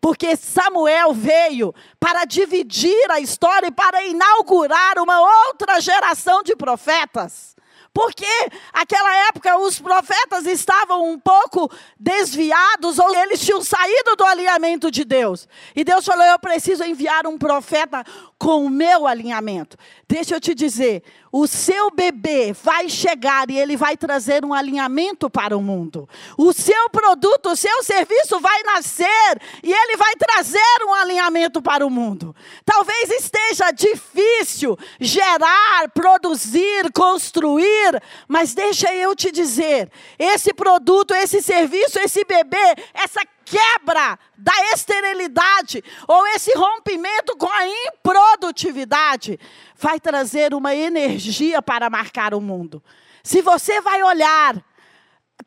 Porque 0.00 0.36
Samuel 0.36 1.12
veio 1.12 1.74
para 1.98 2.24
dividir 2.24 3.10
a 3.10 3.20
história 3.20 3.68
e 3.68 3.72
para 3.72 4.04
inaugurar 4.04 4.98
uma 4.98 5.20
outra 5.48 5.80
geração 5.80 6.42
de 6.42 6.54
profetas. 6.54 7.56
Porque 7.96 8.26
aquela 8.74 9.28
época 9.28 9.56
os 9.56 9.80
profetas 9.80 10.44
estavam 10.44 11.10
um 11.10 11.18
pouco 11.18 11.70
desviados 11.98 12.98
ou 12.98 13.14
eles 13.14 13.40
tinham 13.40 13.62
saído 13.62 14.14
do 14.16 14.24
alinhamento 14.24 14.90
de 14.90 15.02
Deus. 15.02 15.48
E 15.74 15.82
Deus 15.82 16.04
falou: 16.04 16.22
Eu 16.26 16.38
preciso 16.38 16.84
enviar 16.84 17.26
um 17.26 17.38
profeta 17.38 18.04
com 18.38 18.66
o 18.66 18.70
meu 18.70 19.06
alinhamento. 19.06 19.76
Deixa 20.06 20.34
eu 20.34 20.40
te 20.40 20.54
dizer, 20.54 21.02
o 21.32 21.46
seu 21.46 21.90
bebê 21.90 22.52
vai 22.52 22.88
chegar 22.88 23.50
e 23.50 23.58
ele 23.58 23.76
vai 23.76 23.96
trazer 23.96 24.44
um 24.44 24.52
alinhamento 24.52 25.30
para 25.30 25.56
o 25.56 25.62
mundo. 25.62 26.08
O 26.36 26.52
seu 26.52 26.88
produto, 26.90 27.50
o 27.50 27.56
seu 27.56 27.82
serviço 27.82 28.38
vai 28.40 28.62
nascer 28.62 29.40
e 29.62 29.72
ele 29.72 29.96
vai 29.96 30.14
trazer 30.16 30.84
um 30.86 30.94
alinhamento 30.94 31.62
para 31.62 31.86
o 31.86 31.90
mundo. 31.90 32.36
Talvez 32.64 33.10
esteja 33.10 33.70
difícil 33.70 34.76
gerar, 35.00 35.88
produzir, 35.94 36.92
construir, 36.92 38.02
mas 38.28 38.54
deixa 38.54 38.94
eu 38.94 39.16
te 39.16 39.32
dizer, 39.32 39.90
esse 40.18 40.52
produto, 40.52 41.14
esse 41.14 41.42
serviço, 41.42 41.98
esse 41.98 42.24
bebê, 42.24 42.76
essa 42.92 43.22
quebra 43.46 44.18
da 44.36 44.52
esterilidade 44.74 45.82
ou 46.08 46.26
esse 46.28 46.52
rompimento 46.56 47.36
com 47.36 47.48
a 47.48 47.66
improdutividade 47.66 49.38
vai 49.76 50.00
trazer 50.00 50.52
uma 50.52 50.74
energia 50.74 51.62
para 51.62 51.88
marcar 51.88 52.34
o 52.34 52.40
mundo. 52.40 52.82
Se 53.22 53.40
você 53.40 53.80
vai 53.80 54.02
olhar 54.02 54.62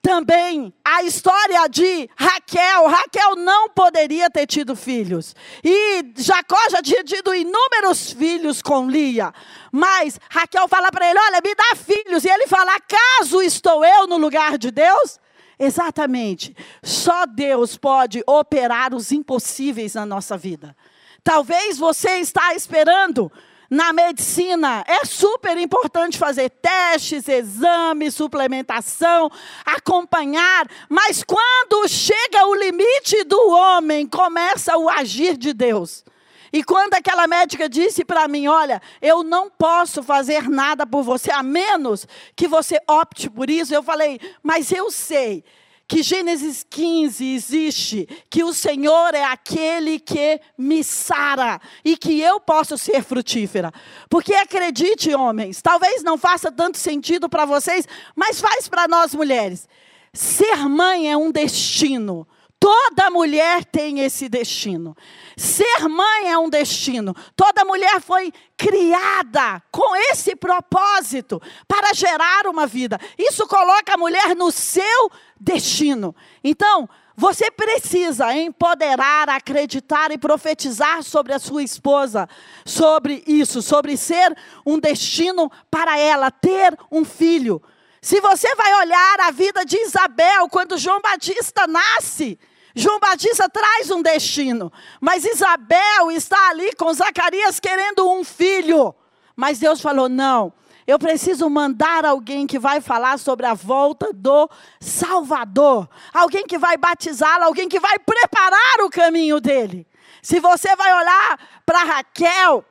também 0.01 0.73
a 0.85 1.03
história 1.03 1.67
de 1.67 2.09
Raquel. 2.15 2.87
Raquel 2.87 3.35
não 3.35 3.69
poderia 3.69 4.29
ter 4.29 4.45
tido 4.45 4.75
filhos. 4.75 5.35
E 5.63 6.13
Jacó 6.15 6.57
já 6.69 6.81
tinha 6.81 7.03
tido 7.03 7.33
inúmeros 7.33 8.11
filhos 8.11 8.61
com 8.61 8.89
Lia. 8.89 9.33
Mas 9.71 10.19
Raquel 10.29 10.67
fala 10.67 10.91
para 10.91 11.09
ele: 11.09 11.19
Olha, 11.19 11.41
me 11.43 11.55
dá 11.55 11.75
filhos. 11.75 12.23
E 12.23 12.29
ele 12.29 12.47
fala: 12.47 12.75
Acaso 12.75 13.41
estou 13.41 13.83
eu 13.83 14.07
no 14.07 14.17
lugar 14.17 14.57
de 14.57 14.71
Deus? 14.71 15.19
Exatamente. 15.59 16.55
Só 16.81 17.25
Deus 17.25 17.75
pode 17.75 18.23
operar 18.25 18.95
os 18.95 19.11
impossíveis 19.11 19.93
na 19.93 20.05
nossa 20.05 20.37
vida. 20.37 20.75
Talvez 21.21 21.77
você 21.77 22.19
está 22.19 22.55
esperando 22.55 23.29
na 23.69 23.93
medicina 23.93 24.83
é 24.87 25.05
super 25.05 25.55
importante 25.57 26.17
fazer 26.17 26.49
testes, 26.49 27.27
exames, 27.27 28.15
suplementação, 28.15 29.29
acompanhar, 29.63 30.67
mas 30.89 31.23
quando 31.23 31.87
chega 31.87 32.47
o 32.47 32.55
limite 32.55 33.23
do 33.25 33.49
homem, 33.49 34.07
começa 34.07 34.75
o 34.75 34.89
agir 34.89 35.37
de 35.37 35.53
Deus. 35.53 36.03
E 36.51 36.63
quando 36.63 36.93
aquela 36.93 37.27
médica 37.27 37.69
disse 37.69 38.03
para 38.03 38.27
mim: 38.27 38.47
Olha, 38.47 38.81
eu 39.01 39.23
não 39.23 39.49
posso 39.49 40.01
fazer 40.01 40.49
nada 40.49 40.85
por 40.85 41.03
você, 41.03 41.31
a 41.31 41.43
menos 41.43 42.07
que 42.35 42.47
você 42.47 42.79
opte 42.87 43.29
por 43.29 43.49
isso, 43.49 43.73
eu 43.73 43.83
falei: 43.83 44.19
Mas 44.43 44.71
eu 44.71 44.89
sei 44.91 45.43
que 45.89 46.03
Gênesis 46.03 46.63
15 46.69 47.25
existe, 47.33 48.07
que 48.29 48.43
o 48.43 48.53
Senhor 48.53 49.15
é 49.15 49.23
aquele 49.23 49.99
que 49.99 50.39
me 50.55 50.83
sara 50.83 51.59
e 51.83 51.97
que 51.97 52.21
eu 52.21 52.39
posso 52.39 52.77
ser 52.77 53.03
frutífera. 53.03 53.73
Porque 54.07 54.35
acredite, 54.35 55.15
homens, 55.15 55.63
talvez 55.63 56.03
não 56.03 56.15
faça 56.15 56.51
tanto 56.51 56.77
sentido 56.77 57.27
para 57.27 57.43
vocês, 57.43 57.87
mas 58.15 58.39
faz 58.39 58.69
para 58.69 58.87
nós 58.87 59.15
mulheres. 59.15 59.67
Ser 60.13 60.69
mãe 60.69 61.11
é 61.11 61.17
um 61.17 61.31
destino. 61.31 62.27
Toda 62.71 63.09
mulher 63.09 63.65
tem 63.65 64.01
esse 64.01 64.29
destino. 64.29 64.95
Ser 65.35 65.89
mãe 65.89 66.31
é 66.31 66.37
um 66.37 66.47
destino. 66.47 67.15
Toda 67.35 67.65
mulher 67.65 67.99
foi 67.99 68.31
criada 68.55 69.59
com 69.71 69.95
esse 69.95 70.35
propósito 70.35 71.41
para 71.67 71.95
gerar 71.95 72.45
uma 72.45 72.67
vida. 72.67 72.99
Isso 73.17 73.47
coloca 73.47 73.95
a 73.95 73.97
mulher 73.97 74.35
no 74.35 74.51
seu 74.51 75.11
destino. 75.39 76.15
Então, 76.43 76.87
você 77.15 77.49
precisa 77.49 78.31
empoderar, 78.35 79.29
acreditar 79.29 80.11
e 80.11 80.19
profetizar 80.19 81.01
sobre 81.01 81.33
a 81.33 81.39
sua 81.39 81.63
esposa, 81.63 82.29
sobre 82.63 83.23
isso, 83.25 83.63
sobre 83.63 83.97
ser 83.97 84.37
um 84.63 84.77
destino 84.77 85.51
para 85.71 85.97
ela, 85.97 86.29
ter 86.29 86.77
um 86.91 87.03
filho. 87.03 87.59
Se 87.99 88.21
você 88.21 88.53
vai 88.53 88.75
olhar 88.75 89.21
a 89.21 89.31
vida 89.31 89.65
de 89.65 89.75
Isabel 89.75 90.47
quando 90.49 90.77
João 90.77 91.01
Batista 91.01 91.65
nasce, 91.65 92.37
João 92.79 92.99
Batista 92.99 93.49
traz 93.49 93.91
um 93.91 94.01
destino, 94.01 94.71
mas 95.01 95.25
Isabel 95.25 96.11
está 96.11 96.49
ali 96.49 96.73
com 96.75 96.93
Zacarias 96.93 97.59
querendo 97.59 98.09
um 98.09 98.23
filho. 98.23 98.95
Mas 99.35 99.59
Deus 99.59 99.81
falou: 99.81 100.07
não, 100.07 100.53
eu 100.87 100.97
preciso 100.97 101.49
mandar 101.49 102.05
alguém 102.05 102.47
que 102.47 102.57
vai 102.57 102.79
falar 102.79 103.19
sobre 103.19 103.45
a 103.45 103.53
volta 103.53 104.13
do 104.13 104.49
Salvador, 104.79 105.89
alguém 106.13 106.47
que 106.47 106.57
vai 106.57 106.77
batizá-lo, 106.77 107.43
alguém 107.43 107.67
que 107.67 107.81
vai 107.81 107.99
preparar 107.99 108.79
o 108.81 108.89
caminho 108.89 109.41
dele. 109.41 109.85
Se 110.21 110.39
você 110.39 110.73
vai 110.75 110.93
olhar 110.93 111.39
para 111.65 111.83
Raquel, 111.83 112.63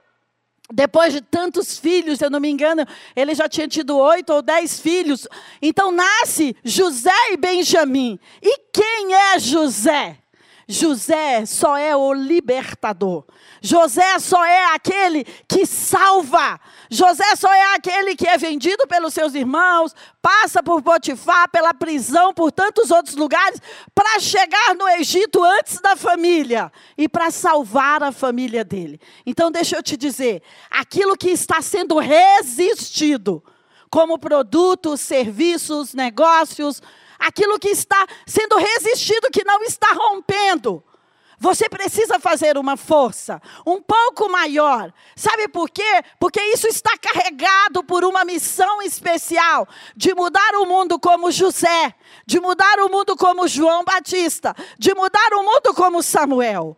depois 0.73 1.13
de 1.13 1.21
tantos 1.21 1.79
filhos, 1.79 2.19
se 2.19 2.25
eu 2.25 2.31
não 2.31 2.41
me 2.41 2.49
engano, 2.49 2.85
ele 3.17 3.35
já 3.35 3.49
tinha 3.49 3.67
tido 3.67 3.97
oito 3.97 4.33
ou 4.33 4.43
dez 4.43 4.79
filhos. 4.79 5.27
Então 5.63 5.91
nasce 5.91 6.55
José 6.63 7.33
e 7.33 7.37
Benjamim. 7.37 8.19
E 8.43 8.59
quem 8.73 9.15
é 9.15 9.39
José? 9.39 10.19
José 10.71 11.47
só 11.47 11.79
é 11.79 11.97
o 11.97 12.13
libertador. 12.13 13.25
José 13.63 14.19
só 14.19 14.45
é 14.45 14.75
aquele 14.75 15.25
que 15.49 15.65
salva. 15.65 16.61
José 16.91 17.35
só 17.37 17.51
é 17.51 17.75
aquele 17.75 18.15
que 18.15 18.29
é 18.29 18.37
vendido 18.37 18.87
pelos 18.87 19.15
seus 19.15 19.35
irmãos, 19.35 19.95
passa 20.21 20.63
por 20.63 20.83
Potifar, 20.83 21.51
pela 21.51 21.73
prisão, 21.73 22.35
por 22.35 22.53
tantos 22.53 22.91
outros 22.91 23.17
lugares, 23.17 23.63
para 23.95 24.21
chegar 24.21 24.75
no 24.77 24.87
Egito 24.89 25.43
antes 25.43 25.81
da 25.81 25.97
família 25.97 26.71
e 26.99 27.09
para 27.09 27.31
salvar 27.31 28.03
a 28.03 28.13
família 28.13 28.63
dele. 28.63 29.01
Então, 29.25 29.51
deixa 29.51 29.75
eu 29.75 29.83
te 29.83 29.97
dizer: 29.97 30.43
aquilo 30.71 31.17
que 31.17 31.31
está 31.31 31.63
sendo 31.63 31.99
resistido, 31.99 33.43
como 33.89 34.19
produtos, 34.19 35.01
serviços, 35.01 35.95
negócios, 35.95 36.83
aquilo 37.19 37.59
que 37.59 37.69
está 37.69 38.07
sendo 38.27 38.57
resistido, 38.57 39.31
que 39.31 39.45
não 39.45 39.63
está 39.63 39.93
rompendo. 39.93 40.83
Você 41.41 41.69
precisa 41.69 42.19
fazer 42.19 42.59
uma 42.59 42.77
força 42.77 43.41
um 43.65 43.81
pouco 43.81 44.29
maior. 44.29 44.93
Sabe 45.15 45.47
por 45.47 45.71
quê? 45.71 46.03
Porque 46.19 46.41
isso 46.41 46.67
está 46.67 46.91
carregado 46.99 47.85
por 47.85 48.05
uma 48.05 48.25
missão 48.25 48.83
especial 48.83 49.67
de 49.95 50.15
mudar 50.15 50.57
o 50.57 50.67
mundo 50.67 50.99
como 50.99 51.31
José, 51.31 51.95
de 52.27 52.41
mudar 52.41 52.81
o 52.81 52.89
mundo 52.89 53.17
como 53.17 53.47
João 53.47 53.85
Batista, 53.85 54.55
de 54.77 54.93
mudar 54.95 55.33
o 55.35 55.45
mundo 55.45 55.73
como 55.75 56.03
Samuel. 56.03 56.77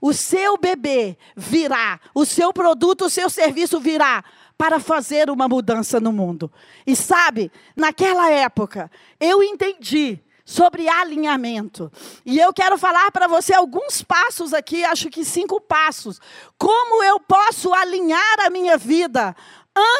O 0.00 0.12
seu 0.12 0.56
bebê 0.56 1.18
virá, 1.34 1.98
o 2.14 2.24
seu 2.24 2.52
produto, 2.52 3.06
o 3.06 3.10
seu 3.10 3.28
serviço 3.28 3.80
virá 3.80 4.22
para 4.56 4.80
fazer 4.80 5.30
uma 5.30 5.48
mudança 5.48 6.00
no 6.00 6.12
mundo. 6.12 6.50
E 6.86 6.96
sabe, 6.96 7.50
naquela 7.74 8.30
época, 8.30 8.90
eu 9.20 9.42
entendi 9.42 10.20
sobre 10.44 10.88
alinhamento. 10.88 11.90
E 12.24 12.38
eu 12.38 12.52
quero 12.52 12.78
falar 12.78 13.10
para 13.10 13.26
você 13.26 13.52
alguns 13.52 14.02
passos 14.02 14.54
aqui, 14.54 14.84
acho 14.84 15.10
que 15.10 15.24
cinco 15.24 15.60
passos. 15.60 16.20
Como 16.56 17.02
eu 17.02 17.18
posso 17.18 17.74
alinhar 17.74 18.46
a 18.46 18.50
minha 18.50 18.78
vida 18.78 19.34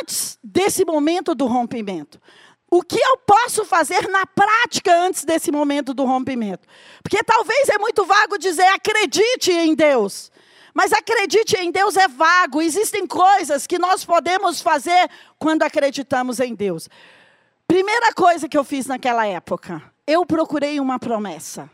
antes 0.00 0.38
desse 0.42 0.84
momento 0.84 1.34
do 1.34 1.46
rompimento? 1.46 2.20
O 2.70 2.82
que 2.82 2.98
eu 2.98 3.16
posso 3.18 3.64
fazer 3.64 4.08
na 4.08 4.24
prática 4.26 4.94
antes 5.02 5.24
desse 5.24 5.50
momento 5.50 5.92
do 5.92 6.04
rompimento? 6.04 6.66
Porque 7.02 7.22
talvez 7.22 7.68
é 7.68 7.78
muito 7.78 8.04
vago 8.04 8.38
dizer 8.38 8.66
acredite 8.68 9.52
em 9.52 9.74
Deus. 9.74 10.30
Mas 10.76 10.92
acredite 10.92 11.56
em 11.56 11.70
Deus 11.70 11.96
é 11.96 12.06
vago. 12.06 12.60
Existem 12.60 13.06
coisas 13.06 13.66
que 13.66 13.78
nós 13.78 14.04
podemos 14.04 14.60
fazer 14.60 15.08
quando 15.38 15.62
acreditamos 15.62 16.38
em 16.38 16.54
Deus. 16.54 16.86
Primeira 17.66 18.12
coisa 18.12 18.46
que 18.46 18.58
eu 18.58 18.62
fiz 18.62 18.84
naquela 18.84 19.26
época, 19.26 19.82
eu 20.06 20.26
procurei 20.26 20.78
uma 20.78 20.98
promessa. 20.98 21.70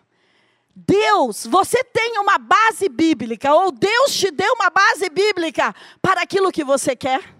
Deus, 0.72 1.44
você 1.44 1.82
tem 1.82 2.16
uma 2.20 2.38
base 2.38 2.88
bíblica, 2.88 3.52
ou 3.52 3.72
Deus 3.72 4.14
te 4.14 4.30
deu 4.30 4.52
uma 4.52 4.70
base 4.70 5.10
bíblica 5.10 5.74
para 6.00 6.22
aquilo 6.22 6.52
que 6.52 6.62
você 6.62 6.94
quer? 6.94 7.34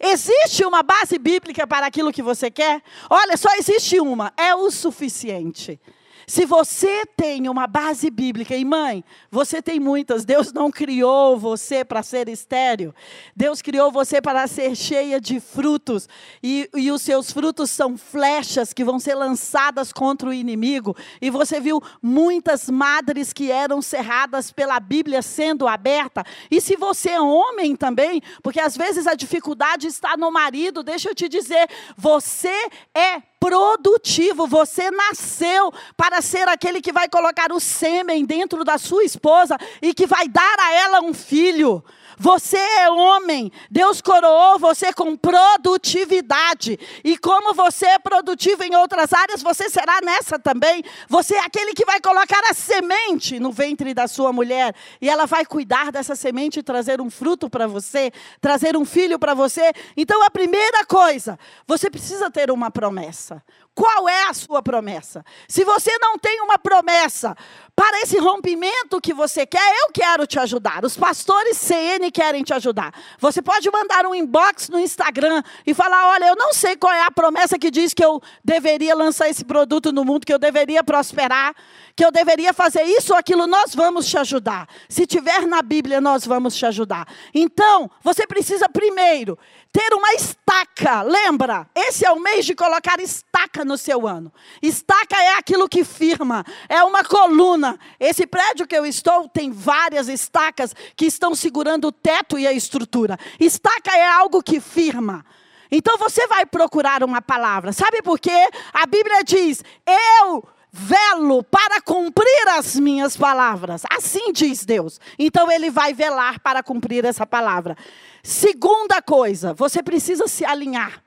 Existe 0.00 0.64
uma 0.64 0.82
base 0.82 1.16
bíblica 1.16 1.64
para 1.64 1.86
aquilo 1.86 2.12
que 2.12 2.24
você 2.24 2.50
quer? 2.50 2.82
Olha, 3.08 3.36
só 3.36 3.54
existe 3.54 4.00
uma, 4.00 4.32
é 4.36 4.52
o 4.52 4.68
suficiente. 4.68 5.80
Se 6.28 6.44
você 6.44 7.06
tem 7.16 7.48
uma 7.48 7.66
base 7.66 8.10
bíblica, 8.10 8.54
e 8.54 8.62
mãe, 8.62 9.02
você 9.30 9.62
tem 9.62 9.80
muitas, 9.80 10.26
Deus 10.26 10.52
não 10.52 10.70
criou 10.70 11.38
você 11.38 11.82
para 11.82 12.02
ser 12.02 12.28
estéreo, 12.28 12.94
Deus 13.34 13.62
criou 13.62 13.90
você 13.90 14.20
para 14.20 14.46
ser 14.46 14.76
cheia 14.76 15.18
de 15.18 15.40
frutos, 15.40 16.06
e, 16.42 16.68
e 16.76 16.92
os 16.92 17.00
seus 17.00 17.32
frutos 17.32 17.70
são 17.70 17.96
flechas 17.96 18.74
que 18.74 18.84
vão 18.84 18.98
ser 18.98 19.14
lançadas 19.14 19.90
contra 19.90 20.28
o 20.28 20.34
inimigo, 20.34 20.94
e 21.18 21.30
você 21.30 21.60
viu 21.60 21.82
muitas 22.02 22.68
madres 22.68 23.32
que 23.32 23.50
eram 23.50 23.80
cerradas 23.80 24.52
pela 24.52 24.78
Bíblia 24.78 25.22
sendo 25.22 25.66
aberta, 25.66 26.22
e 26.50 26.60
se 26.60 26.76
você 26.76 27.12
é 27.12 27.20
homem 27.22 27.74
também, 27.74 28.20
porque 28.42 28.60
às 28.60 28.76
vezes 28.76 29.06
a 29.06 29.14
dificuldade 29.14 29.86
está 29.86 30.14
no 30.14 30.30
marido, 30.30 30.82
deixa 30.82 31.08
eu 31.08 31.14
te 31.14 31.26
dizer, 31.26 31.70
você 31.96 32.68
é 32.94 33.22
produtivo. 33.38 34.46
Você 34.46 34.90
nasceu 34.90 35.72
para 35.96 36.20
ser 36.20 36.48
aquele 36.48 36.80
que 36.80 36.92
vai 36.92 37.08
colocar 37.08 37.52
o 37.52 37.60
sêmen 37.60 38.24
dentro 38.24 38.64
da 38.64 38.78
sua 38.78 39.04
esposa 39.04 39.56
e 39.80 39.94
que 39.94 40.06
vai 40.06 40.28
dar 40.28 40.56
a 40.60 40.72
ela 40.72 41.00
um 41.00 41.14
filho. 41.14 41.84
Você 42.18 42.56
é 42.56 42.90
homem. 42.90 43.52
Deus 43.70 44.00
coroou 44.00 44.58
você 44.58 44.92
com 44.92 45.16
produtividade. 45.16 46.78
E 47.04 47.16
como 47.16 47.54
você 47.54 47.86
é 47.86 47.98
produtivo 47.98 48.64
em 48.64 48.74
outras 48.74 49.12
áreas, 49.12 49.42
você 49.42 49.70
será 49.70 50.00
nessa 50.02 50.38
também. 50.38 50.82
Você 51.08 51.36
é 51.36 51.40
aquele 51.40 51.72
que 51.74 51.84
vai 51.84 52.00
colocar 52.00 52.40
a 52.50 52.54
semente 52.54 53.38
no 53.38 53.52
ventre 53.52 53.94
da 53.94 54.08
sua 54.08 54.32
mulher. 54.32 54.74
E 55.00 55.08
ela 55.08 55.26
vai 55.26 55.44
cuidar 55.44 55.92
dessa 55.92 56.16
semente 56.16 56.58
e 56.58 56.62
trazer 56.62 57.00
um 57.00 57.08
fruto 57.08 57.48
para 57.48 57.66
você, 57.66 58.10
trazer 58.40 58.76
um 58.76 58.84
filho 58.84 59.18
para 59.18 59.34
você. 59.34 59.72
Então, 59.96 60.22
a 60.24 60.30
primeira 60.30 60.84
coisa, 60.84 61.38
você 61.66 61.88
precisa 61.88 62.30
ter 62.30 62.50
uma 62.50 62.70
promessa. 62.70 63.42
Qual 63.78 64.08
é 64.08 64.24
a 64.24 64.34
sua 64.34 64.60
promessa? 64.60 65.24
Se 65.46 65.64
você 65.64 65.96
não 65.98 66.18
tem 66.18 66.40
uma 66.40 66.58
promessa 66.58 67.36
para 67.78 68.00
esse 68.00 68.18
rompimento 68.18 69.00
que 69.00 69.14
você 69.14 69.46
quer, 69.46 69.72
eu 69.84 69.92
quero 69.94 70.26
te 70.26 70.36
ajudar. 70.36 70.84
Os 70.84 70.96
pastores 70.96 71.56
CN 71.56 72.10
querem 72.10 72.42
te 72.42 72.52
ajudar. 72.52 72.92
Você 73.20 73.40
pode 73.40 73.70
mandar 73.70 74.04
um 74.04 74.12
inbox 74.12 74.68
no 74.68 74.80
Instagram 74.80 75.44
e 75.64 75.72
falar: 75.72 76.08
olha, 76.08 76.24
eu 76.24 76.34
não 76.34 76.52
sei 76.52 76.74
qual 76.74 76.92
é 76.92 77.04
a 77.04 77.10
promessa 77.12 77.56
que 77.56 77.70
diz 77.70 77.94
que 77.94 78.04
eu 78.04 78.20
deveria 78.44 78.96
lançar 78.96 79.28
esse 79.28 79.44
produto 79.44 79.92
no 79.92 80.04
mundo, 80.04 80.26
que 80.26 80.34
eu 80.34 80.40
deveria 80.40 80.82
prosperar, 80.82 81.54
que 81.98 82.04
eu 82.04 82.12
deveria 82.12 82.54
fazer 82.54 82.84
isso 82.84 83.12
ou 83.12 83.18
aquilo. 83.18 83.48
Nós 83.48 83.74
vamos 83.74 84.06
te 84.06 84.16
ajudar. 84.16 84.68
Se 84.88 85.04
tiver 85.04 85.48
na 85.48 85.60
Bíblia, 85.60 86.00
nós 86.00 86.24
vamos 86.24 86.54
te 86.54 86.64
ajudar. 86.64 87.08
Então, 87.34 87.90
você 88.04 88.24
precisa 88.24 88.68
primeiro 88.68 89.36
ter 89.72 89.92
uma 89.92 90.14
estaca. 90.14 91.02
Lembra? 91.02 91.68
Esse 91.74 92.06
é 92.06 92.12
o 92.12 92.20
mês 92.20 92.46
de 92.46 92.54
colocar 92.54 93.00
estaca 93.00 93.64
no 93.64 93.76
seu 93.76 94.06
ano. 94.06 94.32
Estaca 94.62 95.20
é 95.20 95.34
aquilo 95.38 95.68
que 95.68 95.82
firma, 95.82 96.44
é 96.68 96.84
uma 96.84 97.02
coluna. 97.02 97.76
Esse 97.98 98.28
prédio 98.28 98.64
que 98.64 98.76
eu 98.76 98.86
estou 98.86 99.28
tem 99.28 99.50
várias 99.50 100.06
estacas 100.06 100.72
que 100.94 101.06
estão 101.06 101.34
segurando 101.34 101.88
o 101.88 101.92
teto 101.92 102.38
e 102.38 102.46
a 102.46 102.52
estrutura. 102.52 103.18
Estaca 103.40 103.90
é 103.96 104.06
algo 104.06 104.40
que 104.40 104.60
firma. 104.60 105.26
Então 105.68 105.98
você 105.98 106.28
vai 106.28 106.46
procurar 106.46 107.02
uma 107.02 107.20
palavra. 107.20 107.72
Sabe 107.72 108.02
por 108.02 108.20
quê? 108.20 108.48
A 108.72 108.86
Bíblia 108.86 109.24
diz: 109.24 109.64
Eu 109.84 110.44
velo 110.72 111.42
para 111.42 111.80
cumprir 111.80 112.48
as 112.48 112.76
minhas 112.76 113.16
palavras. 113.16 113.82
Assim 113.90 114.32
diz 114.32 114.64
Deus. 114.64 115.00
Então 115.18 115.50
ele 115.50 115.70
vai 115.70 115.92
velar 115.92 116.40
para 116.40 116.62
cumprir 116.62 117.04
essa 117.04 117.26
palavra. 117.26 117.76
Segunda 118.22 119.00
coisa, 119.00 119.54
você 119.54 119.82
precisa 119.82 120.26
se 120.28 120.44
alinhar. 120.44 121.02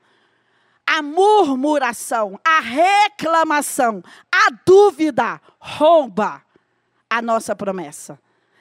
A 0.86 1.00
murmuração, 1.00 2.38
a 2.44 2.60
reclamação, 2.60 4.02
a 4.30 4.50
dúvida 4.66 5.40
rouba 5.58 6.42
a 7.08 7.22
nossa 7.22 7.54
promessa. 7.54 8.18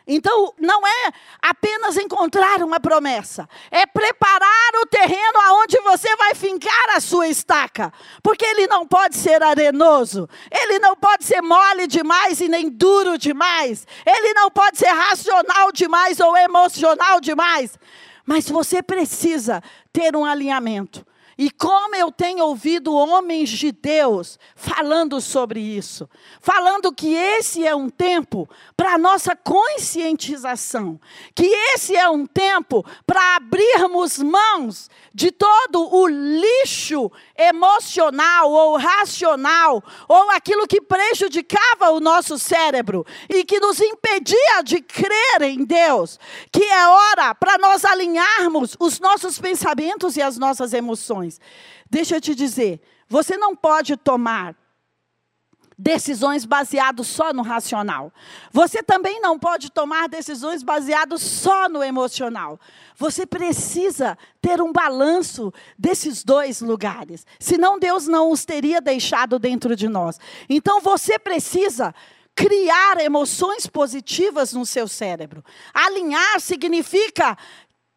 Então, 0.07 0.53
não 0.57 0.85
é 0.85 1.11
apenas 1.41 1.95
encontrar 1.95 2.63
uma 2.63 2.79
promessa, 2.79 3.47
é 3.69 3.85
preparar 3.85 4.71
o 4.81 4.85
terreno 4.87 5.39
aonde 5.47 5.79
você 5.81 6.15
vai 6.15 6.33
fincar 6.33 6.95
a 6.95 6.99
sua 6.99 7.27
estaca, 7.27 7.93
porque 8.23 8.43
ele 8.43 8.67
não 8.67 8.87
pode 8.87 9.15
ser 9.15 9.43
arenoso, 9.43 10.27
ele 10.51 10.79
não 10.79 10.95
pode 10.95 11.23
ser 11.23 11.41
mole 11.41 11.85
demais 11.85 12.41
e 12.41 12.47
nem 12.47 12.69
duro 12.69 13.17
demais, 13.17 13.85
ele 14.05 14.33
não 14.33 14.49
pode 14.49 14.77
ser 14.77 14.89
racional 14.89 15.71
demais 15.71 16.19
ou 16.19 16.35
emocional 16.35 17.21
demais, 17.21 17.77
mas 18.25 18.49
você 18.49 18.81
precisa 18.81 19.61
ter 19.93 20.15
um 20.15 20.25
alinhamento. 20.25 21.05
E 21.37 21.49
como 21.49 21.95
eu 21.95 22.11
tenho 22.11 22.45
ouvido 22.45 22.93
homens 22.93 23.49
de 23.49 23.71
Deus 23.71 24.37
falando 24.55 25.19
sobre 25.21 25.59
isso, 25.59 26.09
falando 26.39 26.93
que 26.93 27.13
esse 27.13 27.65
é 27.65 27.73
um 27.73 27.89
tempo 27.89 28.49
para 28.75 28.97
nossa 28.97 29.35
conscientização, 29.35 30.99
que 31.33 31.45
esse 31.73 31.95
é 31.95 32.09
um 32.09 32.25
tempo 32.25 32.85
para 33.05 33.37
abrirmos 33.37 34.17
mãos 34.17 34.89
de 35.13 35.31
todo 35.31 35.93
o 35.93 36.07
lixo 36.07 37.11
emocional 37.37 38.51
ou 38.51 38.77
racional, 38.77 39.83
ou 40.07 40.29
aquilo 40.31 40.67
que 40.67 40.81
prejudicava 40.81 41.91
o 41.91 41.99
nosso 41.99 42.37
cérebro 42.37 43.05
e 43.29 43.43
que 43.43 43.59
nos 43.59 43.79
impedia 43.79 44.61
de 44.63 44.81
crer 44.81 45.41
em 45.41 45.63
Deus, 45.63 46.19
que 46.51 46.63
é 46.63 46.87
hora 46.87 47.33
para 47.35 47.57
nós 47.57 47.85
alinharmos 47.85 48.75
os 48.79 48.99
nossos 48.99 49.39
pensamentos 49.39 50.17
e 50.17 50.21
as 50.21 50.37
nossas 50.37 50.73
emoções. 50.73 51.20
Deixa 51.89 52.15
eu 52.15 52.21
te 52.21 52.33
dizer, 52.33 52.81
você 53.07 53.37
não 53.37 53.55
pode 53.55 53.97
tomar 53.97 54.55
decisões 55.81 56.45
baseadas 56.45 57.07
só 57.07 57.33
no 57.33 57.41
racional. 57.41 58.13
Você 58.51 58.83
também 58.83 59.19
não 59.19 59.39
pode 59.39 59.71
tomar 59.71 60.07
decisões 60.07 60.61
baseadas 60.61 61.21
só 61.23 61.67
no 61.67 61.83
emocional. 61.83 62.59
Você 62.95 63.25
precisa 63.25 64.15
ter 64.39 64.61
um 64.61 64.71
balanço 64.71 65.51
desses 65.77 66.23
dois 66.23 66.61
lugares. 66.61 67.25
Senão 67.39 67.79
Deus 67.79 68.07
não 68.07 68.29
os 68.29 68.45
teria 68.45 68.79
deixado 68.79 69.39
dentro 69.39 69.75
de 69.75 69.89
nós. 69.89 70.19
Então 70.47 70.79
você 70.79 71.17
precisa 71.17 71.95
criar 72.35 72.99
emoções 73.01 73.65
positivas 73.65 74.53
no 74.53 74.65
seu 74.65 74.87
cérebro. 74.87 75.43
Alinhar 75.73 76.39
significa 76.39 77.35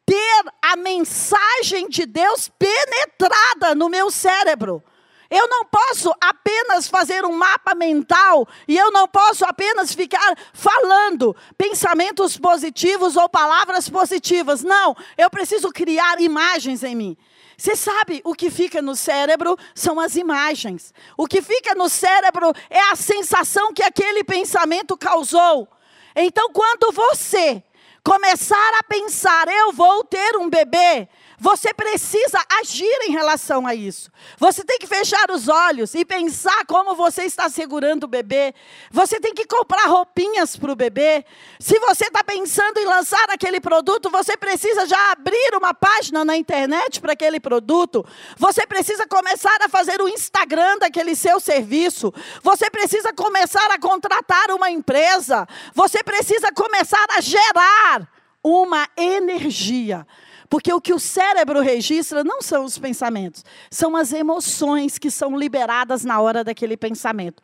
ter 0.06 0.44
a 0.62 0.76
mensagem 0.76 1.88
de 1.88 2.06
Deus 2.06 2.50
penetrada 2.58 3.74
no 3.74 3.88
meu 3.88 4.10
cérebro. 4.10 4.82
Eu 5.30 5.48
não 5.48 5.64
posso 5.64 6.12
apenas 6.20 6.86
fazer 6.86 7.24
um 7.24 7.32
mapa 7.32 7.74
mental 7.74 8.46
e 8.68 8.76
eu 8.76 8.92
não 8.92 9.08
posso 9.08 9.44
apenas 9.44 9.92
ficar 9.94 10.36
falando 10.52 11.34
pensamentos 11.56 12.36
positivos 12.36 13.16
ou 13.16 13.28
palavras 13.28 13.88
positivas. 13.88 14.62
Não, 14.62 14.94
eu 15.16 15.28
preciso 15.30 15.72
criar 15.72 16.20
imagens 16.20 16.84
em 16.84 16.94
mim. 16.94 17.16
Você 17.56 17.74
sabe 17.74 18.20
o 18.24 18.34
que 18.34 18.50
fica 18.50 18.82
no 18.82 18.94
cérebro 18.94 19.56
são 19.74 19.98
as 19.98 20.16
imagens. 20.16 20.92
O 21.16 21.26
que 21.26 21.40
fica 21.40 21.74
no 21.74 21.88
cérebro 21.88 22.52
é 22.68 22.90
a 22.90 22.96
sensação 22.96 23.72
que 23.72 23.82
aquele 23.82 24.22
pensamento 24.24 24.96
causou. 24.96 25.68
Então, 26.14 26.50
quando 26.52 26.92
você 26.92 27.62
começar 28.04 28.78
a 28.78 28.82
pensar, 28.82 29.48
eu 29.48 29.72
vou 29.72 30.04
ter 30.04 30.36
um 30.36 30.50
bebê, 30.50 31.08
você 31.38 31.74
precisa 31.74 32.38
agir 32.60 32.98
em 33.02 33.12
relação 33.12 33.66
a 33.66 33.74
isso. 33.74 34.10
Você 34.38 34.64
tem 34.64 34.78
que 34.78 34.86
fechar 34.86 35.30
os 35.30 35.48
olhos 35.48 35.94
e 35.94 36.04
pensar 36.04 36.64
como 36.66 36.94
você 36.94 37.24
está 37.24 37.48
segurando 37.48 38.04
o 38.04 38.08
bebê. 38.08 38.54
Você 38.90 39.18
tem 39.20 39.34
que 39.34 39.46
comprar 39.46 39.86
roupinhas 39.86 40.56
para 40.56 40.72
o 40.72 40.76
bebê. 40.76 41.24
Se 41.58 41.78
você 41.80 42.06
está 42.06 42.22
pensando 42.22 42.78
em 42.78 42.84
lançar 42.84 43.24
aquele 43.30 43.60
produto, 43.60 44.10
você 44.10 44.36
precisa 44.36 44.86
já 44.86 45.12
abrir 45.12 45.54
uma 45.56 45.74
página 45.74 46.24
na 46.24 46.36
internet 46.36 47.00
para 47.00 47.12
aquele 47.12 47.40
produto. 47.40 48.04
Você 48.36 48.66
precisa 48.66 49.06
começar 49.06 49.56
a 49.62 49.68
fazer 49.68 50.00
o 50.00 50.08
Instagram 50.08 50.78
daquele 50.78 51.16
seu 51.16 51.40
serviço. 51.40 52.12
Você 52.42 52.70
precisa 52.70 53.12
começar 53.12 53.70
a 53.70 53.78
contratar 53.78 54.50
uma 54.50 54.70
empresa. 54.70 55.46
Você 55.74 56.02
precisa 56.02 56.52
começar 56.52 57.06
a 57.10 57.20
gerar 57.20 58.08
uma 58.42 58.86
energia 58.96 60.06
porque 60.54 60.72
o 60.72 60.80
que 60.80 60.94
o 60.94 61.00
cérebro 61.00 61.60
registra 61.60 62.22
não 62.22 62.40
são 62.40 62.64
os 62.64 62.78
pensamentos, 62.78 63.44
são 63.68 63.96
as 63.96 64.12
emoções 64.12 64.98
que 64.98 65.10
são 65.10 65.36
liberadas 65.36 66.04
na 66.04 66.20
hora 66.20 66.44
daquele 66.44 66.76
pensamento. 66.76 67.42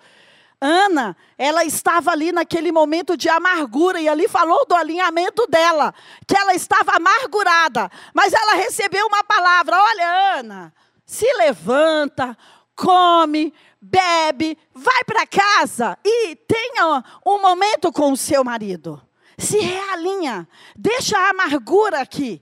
Ana, 0.61 1.17
ela 1.37 1.65
estava 1.65 2.13
ali 2.13 2.31
naquele 2.31 2.71
momento 2.71 3.17
de 3.17 3.29
amargura, 3.29 4.01
e 4.01 4.09
ali 4.09 4.29
falou 4.29 4.65
do 4.65 4.77
alinhamento 4.77 5.45
dela, 5.49 5.93
que 6.25 6.39
ela 6.39 6.55
estava 6.55 6.93
amargurada, 6.93 7.91
mas 8.15 8.33
ela 8.33 8.55
recebeu 8.55 9.05
uma 9.09 9.25
palavra: 9.25 9.77
olha, 9.77 10.39
Ana, 10.39 10.73
se 11.05 11.27
levanta, 11.33 12.39
come, 12.77 13.53
bebe, 13.81 14.57
vai 14.73 15.03
para 15.03 15.27
casa 15.27 15.99
e 16.05 16.37
tenha 16.37 17.03
um 17.27 17.43
momento 17.43 17.91
com 17.91 18.13
o 18.13 18.17
seu 18.17 18.45
marido. 18.45 19.03
Se 19.37 19.59
realinha, 19.59 20.49
deixa 20.77 21.19
a 21.19 21.31
amargura 21.31 22.01
aqui. 22.01 22.41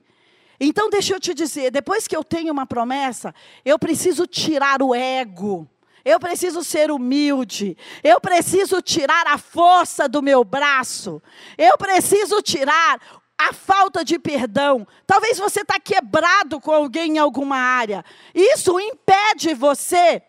Então, 0.60 0.90
deixa 0.90 1.14
eu 1.14 1.20
te 1.20 1.32
dizer: 1.34 1.70
depois 1.70 2.06
que 2.06 2.16
eu 2.16 2.24
tenho 2.24 2.52
uma 2.52 2.66
promessa, 2.66 3.34
eu 3.64 3.78
preciso 3.78 4.26
tirar 4.26 4.82
o 4.82 4.94
ego. 4.94 5.68
Eu 6.04 6.18
preciso 6.18 6.64
ser 6.64 6.90
humilde. 6.90 7.76
Eu 8.02 8.20
preciso 8.20 8.80
tirar 8.80 9.26
a 9.26 9.36
força 9.36 10.08
do 10.08 10.22
meu 10.22 10.42
braço. 10.42 11.22
Eu 11.56 11.76
preciso 11.76 12.40
tirar 12.40 12.98
a 13.36 13.52
falta 13.52 14.04
de 14.04 14.18
perdão. 14.18 14.86
Talvez 15.06 15.38
você 15.38 15.60
está 15.60 15.78
quebrado 15.78 16.60
com 16.60 16.72
alguém 16.72 17.16
em 17.16 17.18
alguma 17.18 17.56
área. 17.56 18.04
Isso 18.34 18.80
impede 18.80 19.54
você 19.54 20.22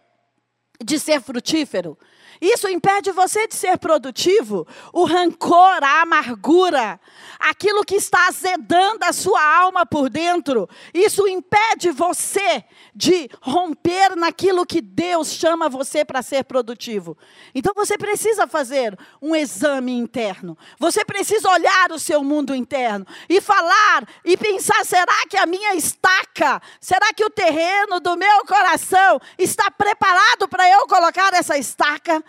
de 0.84 1.00
ser 1.00 1.22
frutífero. 1.22 1.98
Isso 2.42 2.70
impede 2.70 3.12
você 3.12 3.48
de 3.48 3.56
ser 3.56 3.78
produtivo. 3.78 4.66
O 4.94 5.04
rancor, 5.04 5.84
a 5.84 6.02
amargura, 6.02 7.00
aquilo 7.38 7.84
que 7.84 7.96
está 7.96 8.28
azedando 8.28 9.04
a 9.04 9.12
sua 9.12 9.42
alma 9.58 9.86
por 9.86 10.10
dentro, 10.10 10.70
isso 10.94 11.28
impede 11.28 11.92
você 11.92 12.64
de 12.96 13.30
romper 13.42 14.16
naquilo 14.16 14.66
que 14.66 14.82
Deus 14.82 15.32
chama 15.34 15.68
você 15.68 16.06
para 16.06 16.22
ser 16.22 16.46
produtivo. 16.46 17.18
Então 17.54 17.74
você 17.76 17.98
precisa 17.98 18.48
fazer 18.48 18.98
um 19.22 19.36
exame 19.36 19.92
interno. 19.92 20.58
Você 20.78 21.04
precisa 21.04 21.50
olhar 21.50 21.92
o 21.92 22.00
seu 22.00 22.24
mundo 22.24 22.56
interno 22.56 23.06
e 23.28 23.42
falar 23.42 24.08
e 24.24 24.38
pensar: 24.38 24.86
será 24.86 25.28
que 25.30 25.38
a 25.38 25.46
minha 25.46 25.76
estaca, 25.76 26.62
será 26.80 27.14
que 27.14 27.26
o 27.26 27.30
terreno 27.30 28.00
do 28.00 28.16
meu 28.16 28.46
coração 28.46 29.20
está 29.38 29.70
preparado 29.72 30.48
para 30.48 30.70
eu 30.70 30.88
colocar 30.88 31.34
essa 31.34 31.58
estaca? 31.58 32.24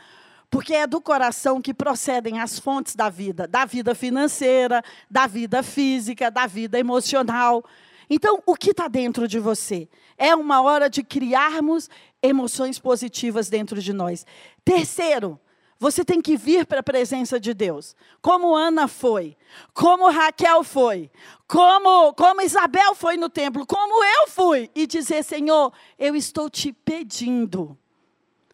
Porque 0.51 0.75
é 0.75 0.87
do 0.87 1.01
coração 1.01 1.61
que 1.61 1.73
procedem 1.73 2.41
as 2.41 2.59
fontes 2.59 2.97
da 2.97 3.09
vida, 3.09 3.47
da 3.47 3.65
vida 3.65 3.95
financeira, 3.95 4.83
da 5.09 5.27
vida 5.27 5.63
física, 5.63 6.31
da 6.31 6.47
vida 6.47 6.79
emocional. 6.79 7.65
Então, 8.09 8.43
o 8.45 8.57
que 8.57 8.71
está 8.71 8.89
dentro 8.89 9.29
de 9.29 9.39
você? 9.39 9.89
É 10.19 10.35
uma 10.35 10.61
hora 10.61 10.91
de 10.91 11.05
criarmos 11.05 11.89
emoções 12.21 12.79
positivas 12.81 13.49
dentro 13.49 13.81
de 13.81 13.93
nós. 13.93 14.27
Terceiro, 14.65 15.39
você 15.79 16.05
tem 16.05 16.21
que 16.21 16.37
vir 16.37 16.67
para 16.67 16.81
a 16.81 16.83
presença 16.83 17.41
de 17.41 17.55
Deus. 17.55 17.97
Como 18.21 18.55
Ana 18.55 18.87
foi, 18.87 19.37
como 19.73 20.11
Raquel 20.11 20.63
foi, 20.63 21.11
como, 21.49 22.13
como 22.13 22.43
Isabel 22.43 22.95
foi 22.95 23.17
no 23.17 23.31
templo, 23.31 23.65
como 23.65 24.05
eu 24.05 24.29
fui, 24.29 24.69
e 24.75 24.87
dizer: 24.87 25.23
Senhor, 25.23 25.73
eu 25.99 26.15
estou 26.15 26.51
te 26.51 26.73
pedindo 26.73 27.79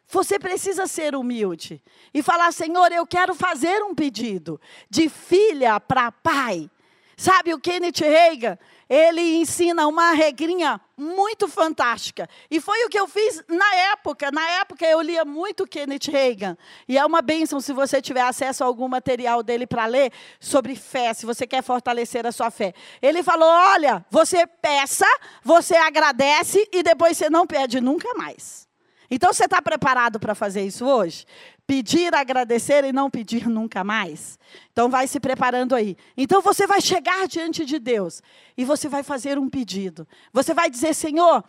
você 0.09 0.39
precisa 0.39 0.87
ser 0.87 1.15
humilde 1.15 1.83
e 2.15 2.23
falar: 2.23 2.53
Senhor, 2.53 2.93
eu 2.93 3.07
quero 3.07 3.35
fazer 3.35 3.83
um 3.83 3.95
pedido 3.95 4.61
de 4.89 5.09
filha 5.09 5.81
para 5.81 6.13
pai. 6.13 6.71
Sabe 7.19 7.55
o 7.55 7.59
Kenneth 7.59 8.01
Reagan? 8.01 8.59
Ele 8.89 9.39
ensina 9.39 9.87
uma 9.89 10.13
regrinha 10.13 10.79
muito 10.97 11.49
fantástica. 11.49 12.29
E 12.51 12.61
foi 12.61 12.85
o 12.85 12.91
que 12.91 13.01
eu 13.01 13.09
fiz 13.09 13.43
na 13.49 13.75
época. 13.75 14.31
Na 14.31 14.47
época 14.61 14.87
eu 14.87 15.01
lia 15.01 15.25
muito 15.25 15.67
Kenneth 15.67 16.11
Reagan. 16.11 16.59
E 16.87 16.99
é 16.99 17.05
uma 17.05 17.23
bênção 17.23 17.59
se 17.59 17.73
você 17.73 18.03
tiver 18.03 18.21
acesso 18.21 18.63
a 18.63 18.67
algum 18.67 18.87
material 18.87 19.43
dele 19.43 19.67
para 19.67 19.87
ler 19.87 20.13
sobre 20.39 20.77
fé, 20.77 21.15
se 21.15 21.25
você 21.25 21.47
quer 21.47 21.63
fortalecer 21.63 22.27
a 22.27 22.33
sua 22.33 22.51
fé. 22.51 22.75
Ele 23.01 23.23
falou: 23.23 23.49
olha, 23.49 24.05
você 24.11 24.47
peça, 24.47 25.07
você 25.43 25.75
agradece 25.75 26.69
e 26.71 26.83
depois 26.83 27.17
você 27.17 27.31
não 27.31 27.47
pede 27.47 27.81
nunca 27.81 28.13
mais. 28.15 28.66
Então 29.11 29.33
você 29.33 29.45
está 29.45 29.63
preparado 29.63 30.19
para 30.19 30.35
fazer 30.35 30.63
isso 30.63 30.85
hoje? 30.85 31.25
pedir, 31.67 32.15
agradecer 32.15 32.85
e 32.85 32.93
não 32.93 33.11
pedir 33.11 33.49
nunca 33.49 33.83
mais. 33.83 34.39
Então 34.73 34.89
vai 34.89 35.07
se 35.07 35.19
preparando 35.19 35.75
aí. 35.75 35.97
Então 36.17 36.41
você 36.41 36.67
vai 36.67 36.81
chegar 36.81 37.27
diante 37.27 37.65
de 37.65 37.79
Deus 37.79 38.23
e 38.57 38.65
você 38.65 38.89
vai 38.89 39.03
fazer 39.03 39.39
um 39.39 39.49
pedido. 39.49 40.07
Você 40.33 40.55
vai 40.55 40.71
dizer, 40.71 40.95
Senhor, 40.95 41.43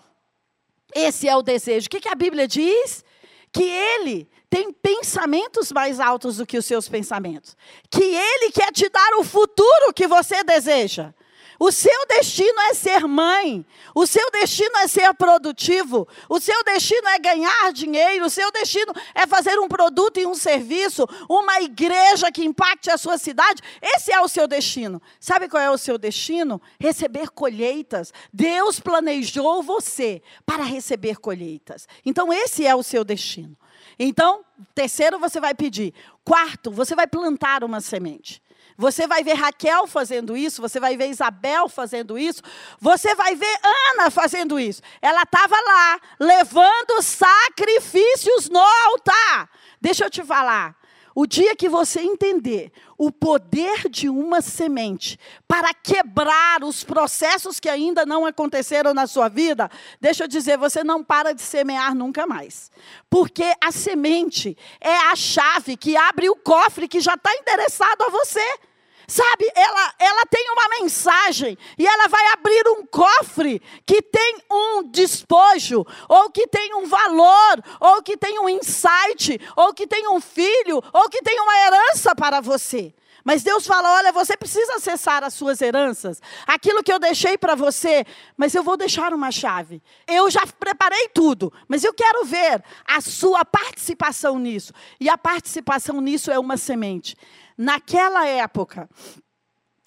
esse 0.93 1.28
é 1.28 1.36
o 1.36 1.43
desejo. 1.43 1.88
O 1.88 1.89
que, 1.89 2.10
a 2.10 2.15
Bíblia 2.15 2.48
diz? 2.48 3.06
Que 3.52 3.63
Ele 3.63 4.28
tem 4.50 4.74
pensamentos 4.74 5.72
mais 5.72 6.00
altos 6.00 6.38
do 6.38 6.46
que 6.46 6.58
os 6.58 6.65
seus 6.65 6.89
pensamentos. 6.89 7.56
Que 7.89 8.04
Ele 8.04 8.52
quer 8.52 8.72
te 8.72 8.89
dar 8.89 9.13
o 9.20 9.24
futuro 9.24 9.93
que 9.93 10.08
você 10.08 10.43
deseja. 10.43 11.13
O 11.60 11.72
seu 11.72 12.06
destino 12.08 12.60
é 12.70 12.74
ser 12.74 13.08
mãe, 13.08 13.65
o 13.96 14.06
seu 14.06 14.30
destino 14.32 14.78
é 14.78 14.88
ser 14.88 15.13
produtivo, 15.15 16.08
o 16.30 16.39
seu 16.39 16.63
destino 16.63 17.08
é 17.08 17.17
ganhar 17.17 17.74
dinheiro, 17.74 18.26
o 18.26 18.30
seu 18.30 18.52
destino 18.52 18.93
é 19.15 19.26
fazer 19.26 19.58
um 19.60 19.67
produto 19.67 20.20
e 20.20 20.26
um 20.26 20.36
serviço, 20.36 21.08
uma 21.28 21.60
igreja 21.62 22.32
que 22.32 22.46
impacte 22.46 22.91
a 22.91 22.98
sua 22.98 23.17
cidade. 23.17 23.62
Esse 23.82 24.12
é 24.12 24.22
o 24.22 24.28
seu 24.28 24.48
destino. 24.48 25.02
Sabe 25.20 25.50
qual 25.50 25.62
é 25.62 25.72
o 25.72 25.78
seu 25.78 25.98
destino? 25.98 26.62
Receber 26.80 27.32
colheitas. 27.32 28.13
Deus 28.32 28.80
planejou 28.80 29.63
você 29.63 30.22
para 30.46 30.63
receber 30.63 31.17
colheitas. 31.17 31.88
Então, 32.06 32.32
esse 32.32 32.65
é 32.65 32.76
o 32.76 32.84
seu 32.84 33.04
destino. 33.04 33.58
Então, 33.98 34.46
terceiro, 34.76 35.17
você 35.17 35.39
vai 35.39 35.56
pedir. 35.56 35.93
Quarto, 36.24 36.70
você 36.70 36.96
vai 36.96 37.08
plantar 37.08 37.63
uma 37.63 37.82
semente. 37.82 38.41
Você 38.78 39.08
vai 39.08 39.24
ver 39.24 39.34
Raquel 39.34 39.88
fazendo 39.88 40.38
isso, 40.38 40.62
você 40.62 40.80
vai 40.80 40.96
ver 40.96 41.10
Isabel 41.10 41.68
fazendo 41.68 42.16
isso, 42.16 42.44
você 42.80 43.16
vai 43.16 43.36
ver 43.36 43.60
Ana 43.63 44.12
fazendo 44.12 44.60
isso. 44.60 44.84
Ela 45.02 45.24
estava 45.24 45.56
lá, 45.60 46.00
levando 46.20 47.02
sacrifícios 47.02 48.50
no 48.50 48.60
altar. 48.60 49.50
Deixa 49.82 50.06
eu 50.06 50.12
te 50.12 50.24
falar. 50.24 50.77
O 51.20 51.26
dia 51.26 51.56
que 51.56 51.68
você 51.68 52.00
entender 52.02 52.72
o 52.96 53.12
poder 53.12 53.90
de 53.90 54.08
uma 54.08 54.40
semente 54.40 55.20
para 55.48 55.74
quebrar 55.74 56.64
os 56.64 56.84
processos 56.84 57.60
que 57.60 57.68
ainda 57.68 58.06
não 58.06 58.24
aconteceram 58.24 58.94
na 58.94 59.08
sua 59.08 59.28
vida, 59.28 59.68
deixa 60.00 60.26
eu 60.26 60.28
dizer, 60.28 60.60
você 60.60 60.84
não 60.84 61.04
para 61.04 61.34
de 61.34 61.42
semear 61.42 61.96
nunca 61.96 62.28
mais. 62.28 62.70
Porque 63.10 63.52
a 63.60 63.72
semente 63.72 64.56
é 64.80 64.96
a 64.96 65.16
chave 65.16 65.76
que 65.76 65.98
abre 65.98 66.30
o 66.30 66.36
cofre 66.36 66.88
que 66.88 67.00
já 67.00 67.16
está 67.16 67.34
endereçado 67.34 68.04
a 68.04 68.10
você. 68.12 68.60
Sabe, 69.10 69.50
ela, 69.56 69.93
ela 70.00 70.26
tem 70.26 70.52
uma 70.52 70.82
mensagem 70.82 71.58
e 71.78 71.88
ela 71.88 72.10
vai 72.10 72.28
abrir 72.34 72.67
um 72.67 72.86
cofre 72.86 73.62
que 73.86 74.02
tem 74.02 74.38
um 74.52 74.84
despojo, 74.84 75.86
ou 76.10 76.30
que 76.30 76.46
tem 76.46 76.76
um 76.76 76.86
valor, 76.86 77.63
ou 77.80 78.04
que 78.04 78.17
tem 78.17 78.38
um 78.38 78.50
insight, 78.50 79.39
ou 79.56 79.74
que 79.74 79.88
tem 79.88 80.10
um 80.10 80.20
filho, 80.20 80.84
ou 80.91 81.10
que 81.10 81.22
tem 81.22 81.39
uma 81.39 81.58
herança 81.58 82.13
para 82.13 82.41
você. 82.41 82.93
Mas 83.24 83.43
Deus 83.43 83.65
fala: 83.65 83.96
olha, 83.96 84.12
você 84.12 84.36
precisa 84.36 84.76
acessar 84.76 85.24
as 85.24 85.34
suas 85.34 85.62
heranças, 85.62 86.22
aquilo 86.46 86.84
que 86.84 86.91
eu 86.91 87.00
deixei 87.00 87.38
para 87.38 87.56
você, 87.56 88.06
mas 88.36 88.56
eu 88.56 88.63
vou 88.63 88.76
deixar 88.76 89.13
uma 89.13 89.32
chave. 89.32 89.82
Eu 90.06 90.30
já 90.30 90.46
preparei 90.48 91.08
tudo, 91.10 91.52
mas 91.65 91.84
eu 91.86 91.93
quero 91.93 92.26
ver 92.26 92.62
a 92.86 93.00
sua 93.00 93.46
participação 93.46 94.38
nisso. 94.38 94.74
E 95.00 95.10
a 95.10 95.17
participação 95.17 96.02
nisso 96.02 96.30
é 96.30 96.38
uma 96.38 96.58
semente. 96.58 97.15
Naquela 97.58 98.28
época, 98.28 98.88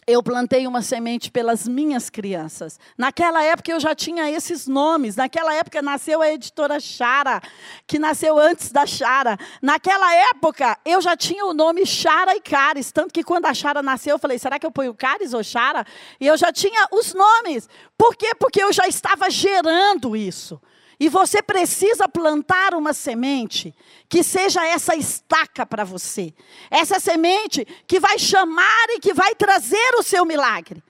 eu 0.06 0.22
plantei 0.22 0.66
uma 0.66 0.83
semente 0.83 1.30
pelas 1.30 1.68
minhas 1.68 2.11
crianças. 2.11 2.80
Naquela 2.98 3.44
época 3.44 3.70
eu 3.70 3.78
já 3.78 3.94
tinha 3.94 4.28
esses 4.28 4.66
nomes. 4.66 5.14
Naquela 5.14 5.54
época 5.54 5.80
nasceu 5.80 6.20
a 6.20 6.33
editora 6.33 6.80
Chara, 6.80 7.40
que 7.87 7.98
nasceu 7.98 8.38
antes 8.38 8.72
da 8.72 8.87
Chara. 8.87 9.38
Naquela 9.62 10.12
época 10.30 10.76
eu 10.85 11.00
já 11.00 11.16
tinha 11.16 11.46
o 11.46 11.54
nome 11.54 11.87
Chara 11.87 12.35
e 12.35 12.40
Caris. 12.40 12.90
Tanto 12.90 13.14
que 13.14 13.22
quando 13.22 13.46
a 13.46 13.54
Chara 13.54 13.83
nasceu, 13.83 14.16
eu 14.16 14.18
falei: 14.18 14.38
será 14.38 14.59
que 14.59 14.66
eu 14.66 14.72
ponho 14.72 14.94
Caris 14.94 15.33
ou 15.33 15.44
Chara? 15.44 15.87
E 16.18 16.26
eu 16.26 16.37
já 16.37 16.52
tinha 16.52 16.88
os 16.90 17.14
nomes. 17.14 17.68
Por 17.96 18.16
quê? 18.16 18.35
Porque 18.35 18.62
eu 18.62 18.72
já 18.72 18.88
estava 18.88 19.30
gerando 19.30 20.16
isso. 20.16 20.61
E 21.00 21.08
você 21.08 21.42
precisa 21.42 22.06
plantar 22.06 22.74
uma 22.74 22.92
semente 22.92 23.74
que 24.06 24.22
seja 24.22 24.62
essa 24.66 24.94
estaca 24.94 25.64
para 25.64 25.82
você. 25.82 26.34
Essa 26.70 27.00
semente 27.00 27.64
que 27.86 27.98
vai 27.98 28.18
chamar 28.18 28.84
e 28.90 29.00
que 29.00 29.14
vai 29.14 29.34
trazer 29.34 29.94
o 29.98 30.02
seu 30.02 30.26
milagre. 30.26 30.84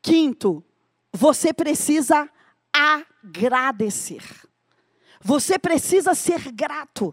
Quinto, 0.00 0.62
você 1.12 1.52
precisa 1.52 2.30
agradecer. 2.72 4.22
Você 5.20 5.58
precisa 5.58 6.14
ser 6.14 6.52
grato. 6.52 7.12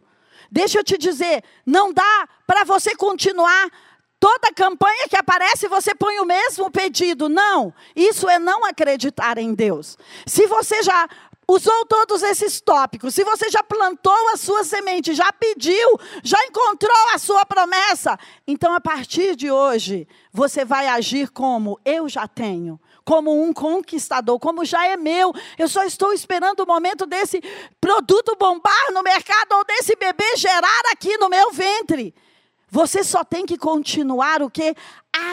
Deixa 0.52 0.78
eu 0.78 0.84
te 0.84 1.00
dizer, 1.00 1.44
não 1.66 1.92
dá 1.92 2.30
para 2.46 2.64
você 2.64 2.96
continuar 2.96 3.72
toda 4.20 4.54
campanha 4.54 5.10
que 5.10 5.18
aparece, 5.18 5.68
você 5.68 5.96
põe 5.96 6.20
o 6.20 6.26
mesmo 6.26 6.70
pedido. 6.70 7.28
Não, 7.28 7.74
isso 7.96 8.30
é 8.30 8.38
não 8.38 8.64
acreditar 8.64 9.40
em 9.40 9.54
Deus. 9.54 9.98
Se 10.28 10.46
você 10.46 10.84
já 10.84 11.10
usou 11.48 11.86
todos 11.86 12.24
esses 12.24 12.62
tópicos, 12.62 13.14
se 13.14 13.24
você 13.24 13.50
já 13.50 13.64
plantou 13.64 14.30
a 14.34 14.38
sua 14.38 14.64
semente, 14.64 15.14
já 15.14 15.32
pediu, 15.34 16.00
já 16.24 16.44
encontrou 16.46 17.10
a 17.14 17.18
sua 17.18 17.46
promessa, 17.46 18.18
então 18.48 18.74
a 18.74 18.82
partir 18.82 19.36
de 19.36 19.52
hoje, 19.52 20.08
você 20.32 20.64
vai 20.66 20.88
agir 20.88 21.30
como 21.30 21.80
eu 21.86 22.08
já 22.08 22.28
tenho 22.28 22.80
como 23.06 23.44
um 23.44 23.52
conquistador, 23.52 24.40
como 24.40 24.64
já 24.64 24.86
é 24.88 24.96
meu. 24.96 25.34
Eu 25.58 25.68
só 25.68 25.84
estou 25.84 26.14
esperando 26.14 26.62
o 26.62 26.66
momento 26.66 27.06
desse 27.06 27.42
produto 27.80 28.36
bombar 28.40 28.92
no 28.94 29.04
mercado 29.04 29.54
ou 29.54 29.66
desse 29.66 29.96
bebê 29.96 30.38
gerar 30.38 30.82
aqui 30.92 31.18
no 31.18 31.30
meu 31.30 31.52
ventre. 31.52 32.14
Você 32.70 33.04
só 33.04 33.24
tem 33.24 33.46
que 33.46 33.58
continuar 33.58 34.42
o 34.42 34.50
que? 34.50 34.76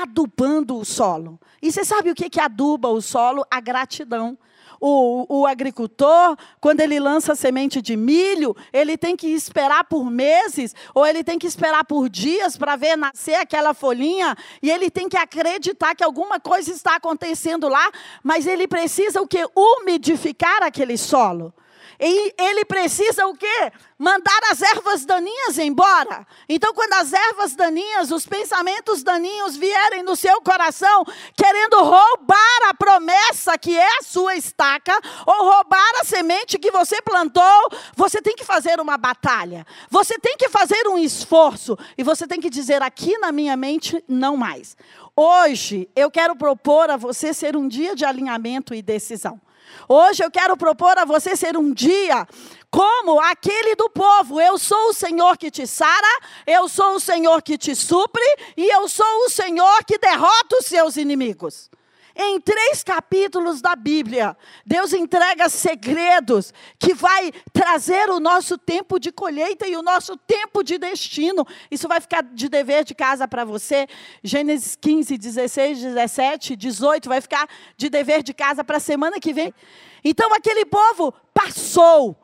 Adubando 0.02 0.76
o 0.76 0.84
solo. 0.84 1.40
E 1.62 1.72
você 1.72 1.84
sabe 1.84 2.10
o 2.10 2.14
que, 2.14 2.28
que 2.28 2.40
aduba 2.40 2.88
o 2.88 3.00
solo? 3.00 3.46
A 3.50 3.60
gratidão 3.60 4.36
o, 4.80 5.26
o 5.28 5.46
agricultor, 5.46 6.36
quando 6.60 6.80
ele 6.80 6.98
lança 6.98 7.34
semente 7.34 7.82
de 7.82 7.96
milho, 7.96 8.56
ele 8.72 8.96
tem 8.96 9.14
que 9.14 9.28
esperar 9.28 9.84
por 9.84 10.10
meses, 10.10 10.74
ou 10.94 11.06
ele 11.06 11.22
tem 11.22 11.38
que 11.38 11.46
esperar 11.46 11.84
por 11.84 12.08
dias 12.08 12.56
para 12.56 12.76
ver 12.76 12.96
nascer 12.96 13.34
aquela 13.34 13.74
folhinha, 13.74 14.34
e 14.62 14.70
ele 14.70 14.90
tem 14.90 15.08
que 15.08 15.16
acreditar 15.16 15.94
que 15.94 16.02
alguma 16.02 16.40
coisa 16.40 16.72
está 16.72 16.96
acontecendo 16.96 17.68
lá, 17.68 17.90
mas 18.22 18.46
ele 18.46 18.66
precisa 18.66 19.20
o 19.20 19.26
que? 19.26 19.46
Umidificar 19.54 20.62
aquele 20.62 20.96
solo. 20.96 21.52
E 22.00 22.34
ele 22.38 22.64
precisa 22.64 23.26
o 23.26 23.36
quê? 23.36 23.72
Mandar 23.98 24.40
as 24.50 24.62
ervas 24.62 25.04
daninhas 25.04 25.58
embora. 25.58 26.26
Então, 26.48 26.72
quando 26.72 26.94
as 26.94 27.12
ervas 27.12 27.54
daninhas, 27.54 28.10
os 28.10 28.26
pensamentos 28.26 29.02
daninhos 29.02 29.54
vierem 29.54 30.02
no 30.02 30.16
seu 30.16 30.40
coração, 30.40 31.04
querendo 31.36 31.76
roubar 31.82 32.70
a 32.70 32.74
promessa 32.74 33.58
que 33.58 33.76
é 33.76 33.98
a 33.98 34.02
sua 34.02 34.34
estaca, 34.34 34.98
ou 35.26 35.50
roubar 35.50 36.00
a 36.00 36.04
semente 36.04 36.58
que 36.58 36.70
você 36.70 37.02
plantou, 37.02 37.68
você 37.94 38.22
tem 38.22 38.34
que 38.34 38.44
fazer 38.44 38.80
uma 38.80 38.96
batalha. 38.96 39.66
Você 39.90 40.18
tem 40.18 40.38
que 40.38 40.48
fazer 40.48 40.88
um 40.88 40.96
esforço. 40.96 41.76
E 41.98 42.02
você 42.02 42.26
tem 42.26 42.40
que 42.40 42.48
dizer 42.48 42.82
aqui 42.82 43.18
na 43.18 43.30
minha 43.30 43.58
mente, 43.58 44.02
não 44.08 44.38
mais. 44.38 44.74
Hoje, 45.14 45.86
eu 45.94 46.10
quero 46.10 46.34
propor 46.34 46.88
a 46.88 46.96
você 46.96 47.34
ser 47.34 47.56
um 47.58 47.68
dia 47.68 47.94
de 47.94 48.06
alinhamento 48.06 48.74
e 48.74 48.80
decisão. 48.80 49.38
Hoje 49.88 50.24
eu 50.24 50.30
quero 50.30 50.56
propor 50.56 50.98
a 50.98 51.04
você 51.04 51.36
ser 51.36 51.56
um 51.56 51.72
dia 51.72 52.26
como 52.70 53.20
aquele 53.20 53.74
do 53.74 53.90
povo. 53.90 54.40
Eu 54.40 54.58
sou 54.58 54.90
o 54.90 54.94
Senhor 54.94 55.36
que 55.36 55.50
te 55.50 55.66
sara, 55.66 56.20
eu 56.46 56.68
sou 56.68 56.94
o 56.94 57.00
Senhor 57.00 57.42
que 57.42 57.58
te 57.58 57.74
supre 57.74 58.22
e 58.56 58.68
eu 58.68 58.88
sou 58.88 59.26
o 59.26 59.30
Senhor 59.30 59.84
que 59.84 59.98
derrota 59.98 60.56
os 60.58 60.66
seus 60.66 60.96
inimigos. 60.96 61.70
Em 62.22 62.38
três 62.38 62.84
capítulos 62.84 63.62
da 63.62 63.74
Bíblia, 63.74 64.36
Deus 64.66 64.92
entrega 64.92 65.48
segredos 65.48 66.52
que 66.78 66.92
vai 66.92 67.32
trazer 67.50 68.10
o 68.10 68.20
nosso 68.20 68.58
tempo 68.58 69.00
de 69.00 69.10
colheita 69.10 69.66
e 69.66 69.74
o 69.74 69.80
nosso 69.80 70.18
tempo 70.18 70.62
de 70.62 70.76
destino. 70.76 71.46
Isso 71.70 71.88
vai 71.88 71.98
ficar 71.98 72.22
de 72.22 72.50
dever 72.50 72.84
de 72.84 72.94
casa 72.94 73.26
para 73.26 73.42
você. 73.42 73.88
Gênesis 74.22 74.76
15, 74.76 75.16
16, 75.16 75.80
17, 75.80 76.56
18 76.56 77.08
vai 77.08 77.22
ficar 77.22 77.48
de 77.74 77.88
dever 77.88 78.22
de 78.22 78.34
casa 78.34 78.62
para 78.62 78.76
a 78.76 78.80
semana 78.80 79.18
que 79.18 79.32
vem. 79.32 79.54
Então 80.04 80.34
aquele 80.34 80.66
povo 80.66 81.14
passou. 81.32 82.22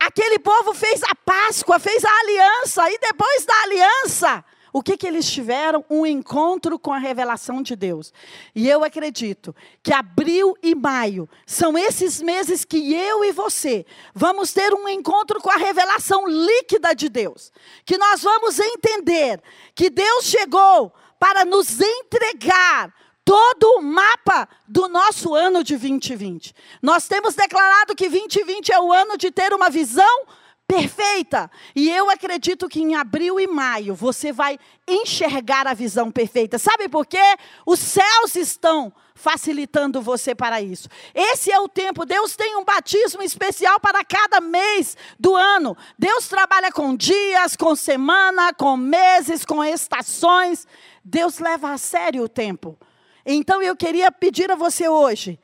Aquele 0.00 0.40
povo 0.40 0.74
fez 0.74 1.00
a 1.04 1.14
Páscoa, 1.14 1.78
fez 1.78 2.04
a 2.04 2.10
aliança 2.10 2.90
e 2.90 2.98
depois 2.98 3.46
da 3.46 3.62
aliança, 3.62 4.44
o 4.76 4.82
que, 4.82 4.94
que 4.94 5.06
eles 5.06 5.24
tiveram? 5.24 5.82
Um 5.88 6.04
encontro 6.04 6.78
com 6.78 6.92
a 6.92 6.98
revelação 6.98 7.62
de 7.62 7.74
Deus. 7.74 8.12
E 8.54 8.68
eu 8.68 8.84
acredito 8.84 9.56
que 9.82 9.90
abril 9.90 10.54
e 10.62 10.74
maio 10.74 11.26
são 11.46 11.78
esses 11.78 12.20
meses 12.20 12.62
que 12.62 12.92
eu 12.92 13.24
e 13.24 13.32
você 13.32 13.86
vamos 14.14 14.52
ter 14.52 14.74
um 14.74 14.86
encontro 14.86 15.40
com 15.40 15.50
a 15.50 15.56
revelação 15.56 16.28
líquida 16.28 16.94
de 16.94 17.08
Deus. 17.08 17.50
Que 17.86 17.96
nós 17.96 18.20
vamos 18.20 18.58
entender 18.58 19.42
que 19.74 19.88
Deus 19.88 20.26
chegou 20.26 20.92
para 21.18 21.46
nos 21.46 21.80
entregar 21.80 22.92
todo 23.24 23.78
o 23.78 23.82
mapa 23.82 24.46
do 24.68 24.88
nosso 24.88 25.34
ano 25.34 25.64
de 25.64 25.74
2020. 25.74 26.54
Nós 26.82 27.08
temos 27.08 27.34
declarado 27.34 27.96
que 27.96 28.10
2020 28.10 28.72
é 28.72 28.78
o 28.78 28.92
ano 28.92 29.16
de 29.16 29.30
ter 29.30 29.54
uma 29.54 29.70
visão 29.70 30.26
perfeita. 30.66 31.50
E 31.74 31.90
eu 31.90 32.10
acredito 32.10 32.68
que 32.68 32.80
em 32.80 32.94
abril 32.94 33.38
e 33.38 33.46
maio 33.46 33.94
você 33.94 34.32
vai 34.32 34.58
enxergar 34.86 35.66
a 35.66 35.74
visão 35.74 36.10
perfeita. 36.10 36.58
Sabe 36.58 36.88
por 36.88 37.06
quê? 37.06 37.36
Os 37.64 37.78
céus 37.78 38.34
estão 38.34 38.92
facilitando 39.14 40.02
você 40.02 40.34
para 40.34 40.60
isso. 40.60 40.88
Esse 41.14 41.50
é 41.50 41.58
o 41.58 41.68
tempo. 41.68 42.04
Deus 42.04 42.36
tem 42.36 42.56
um 42.56 42.64
batismo 42.64 43.22
especial 43.22 43.80
para 43.80 44.04
cada 44.04 44.40
mês 44.40 44.96
do 45.18 45.34
ano. 45.34 45.76
Deus 45.98 46.28
trabalha 46.28 46.70
com 46.70 46.94
dias, 46.94 47.56
com 47.56 47.74
semana, 47.74 48.52
com 48.52 48.76
meses, 48.76 49.44
com 49.44 49.64
estações. 49.64 50.66
Deus 51.02 51.38
leva 51.38 51.72
a 51.72 51.78
sério 51.78 52.24
o 52.24 52.28
tempo. 52.28 52.78
Então 53.24 53.62
eu 53.62 53.74
queria 53.74 54.12
pedir 54.12 54.52
a 54.52 54.54
você 54.54 54.88
hoje, 54.88 55.36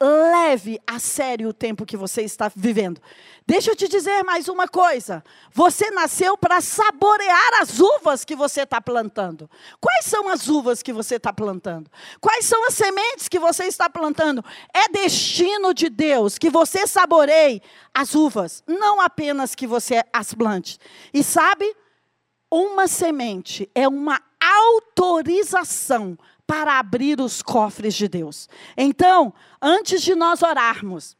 leve 0.00 0.80
a 0.86 0.98
sério 0.98 1.48
o 1.48 1.52
tempo 1.52 1.86
que 1.86 1.96
você 1.96 2.22
está 2.22 2.50
vivendo. 2.54 3.00
Deixa 3.48 3.70
eu 3.70 3.76
te 3.76 3.88
dizer 3.88 4.22
mais 4.24 4.46
uma 4.46 4.68
coisa. 4.68 5.24
Você 5.54 5.90
nasceu 5.90 6.36
para 6.36 6.60
saborear 6.60 7.62
as 7.62 7.80
uvas 7.80 8.22
que 8.22 8.36
você 8.36 8.60
está 8.60 8.78
plantando. 8.78 9.48
Quais 9.80 10.04
são 10.04 10.28
as 10.28 10.48
uvas 10.48 10.82
que 10.82 10.92
você 10.92 11.14
está 11.14 11.32
plantando? 11.32 11.90
Quais 12.20 12.44
são 12.44 12.66
as 12.66 12.74
sementes 12.74 13.26
que 13.26 13.38
você 13.38 13.64
está 13.64 13.88
plantando? 13.88 14.44
É 14.70 14.90
destino 14.90 15.72
de 15.72 15.88
Deus 15.88 16.36
que 16.36 16.50
você 16.50 16.86
saboreie 16.86 17.62
as 17.94 18.14
uvas, 18.14 18.62
não 18.66 19.00
apenas 19.00 19.54
que 19.54 19.66
você 19.66 20.04
as 20.12 20.34
plante. 20.34 20.78
E 21.14 21.24
sabe, 21.24 21.74
uma 22.50 22.86
semente 22.86 23.66
é 23.74 23.88
uma 23.88 24.20
autorização 24.38 26.18
para 26.46 26.78
abrir 26.78 27.18
os 27.18 27.40
cofres 27.40 27.94
de 27.94 28.08
Deus. 28.08 28.46
Então, 28.76 29.32
antes 29.62 30.02
de 30.02 30.14
nós 30.14 30.42
orarmos, 30.42 31.16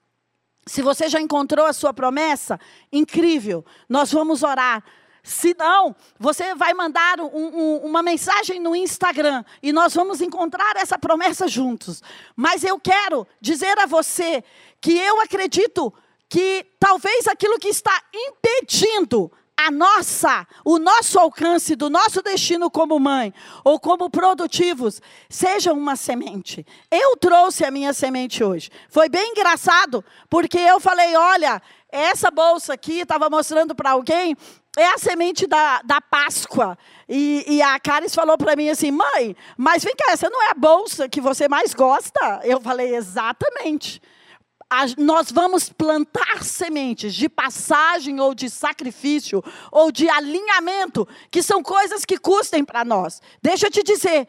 se 0.69 0.83
você 0.83 1.09
já 1.09 1.21
encontrou 1.21 1.67
a 1.67 1.73
sua 1.73 1.93
promessa, 1.93 2.61
incrível, 2.93 3.65
nós 3.89 4.13
vamos 4.13 4.43
orar. 4.43 4.85
Se 5.23 5.55
não, 5.59 5.95
você 6.19 6.55
vai 6.55 6.73
mandar 6.73 7.21
um, 7.21 7.27
um, 7.27 7.77
uma 7.79 8.03
mensagem 8.03 8.61
no 8.61 8.75
Instagram 8.75 9.45
e 9.63 9.73
nós 9.73 9.95
vamos 9.95 10.21
encontrar 10.21 10.77
essa 10.77 10.99
promessa 10.99 11.49
juntos. 11.49 12.03
Mas 12.37 12.63
eu 12.65 12.79
quero 12.79 13.27
dizer 13.41 13.79
a 13.79 13.87
você 13.87 14.45
que 14.81 14.97
eu 14.97 15.21
acredito 15.21 15.93
que 16.29 16.67
talvez 16.79 17.27
aquilo 17.27 17.59
que 17.59 17.69
está 17.69 18.03
impedindo 18.15 19.31
a 19.59 19.73
nossa, 19.73 20.47
o 20.65 20.79
nosso 20.79 21.19
alcance 21.19 21.75
do 21.75 21.91
nosso 21.91 22.23
destino 22.23 22.71
como 22.71 22.97
mãe 23.01 23.35
ou 23.65 23.81
como 23.81 24.09
produtivos, 24.09 25.03
seja 25.29 25.73
uma 25.73 25.97
semente. 25.97 26.65
Eu 26.89 27.17
trouxe 27.17 27.65
a 27.65 27.71
minha 27.71 27.93
semente 27.93 28.45
hoje. 28.45 28.71
Foi 28.89 29.09
bem 29.09 29.33
engraçado, 29.33 30.05
porque 30.31 30.59
eu 30.59 30.79
falei: 30.79 31.17
olha, 31.17 31.61
essa 31.91 32.31
bolsa 32.31 32.75
aqui, 32.75 33.01
estava 33.01 33.29
mostrando 33.29 33.75
para 33.75 33.91
alguém, 33.91 34.37
é 34.77 34.87
a 34.87 34.99
semente 34.99 35.45
da, 35.45 35.83
da 35.83 36.01
Páscoa. 36.01 36.79
E, 37.09 37.45
e 37.49 37.61
a 37.61 37.81
Caris 37.81 38.15
falou 38.15 38.39
para 38.39 38.55
mim 38.55 38.69
assim: 38.69 38.93
mãe, 38.93 39.35
mas 39.57 39.83
vem 39.83 39.97
cá, 39.97 40.13
essa 40.13 40.31
não 40.31 40.41
é 40.41 40.51
a 40.53 40.55
bolsa 40.55 41.09
que 41.09 41.21
você 41.21 41.49
mais 41.49 41.75
gosta? 41.75 42.43
Eu 42.45 42.61
falei: 42.61 42.95
exatamente 42.95 44.01
nós 44.97 45.31
vamos 45.33 45.71
plantar 45.71 46.43
sementes 46.45 47.15
de 47.15 47.29
passagem 47.29 48.21
ou 48.21 48.35
de 48.35 48.51
sacrifício 48.51 49.43
ou 49.73 49.91
de 49.91 50.09
alinhamento, 50.09 51.09
que 51.31 51.43
são 51.43 51.63
coisas 51.63 52.05
que 52.05 52.19
custem 52.19 52.65
para 52.65 52.85
nós. 52.85 53.21
Deixa 53.43 53.67
eu 53.67 53.71
te 53.71 53.83
dizer, 53.83 54.29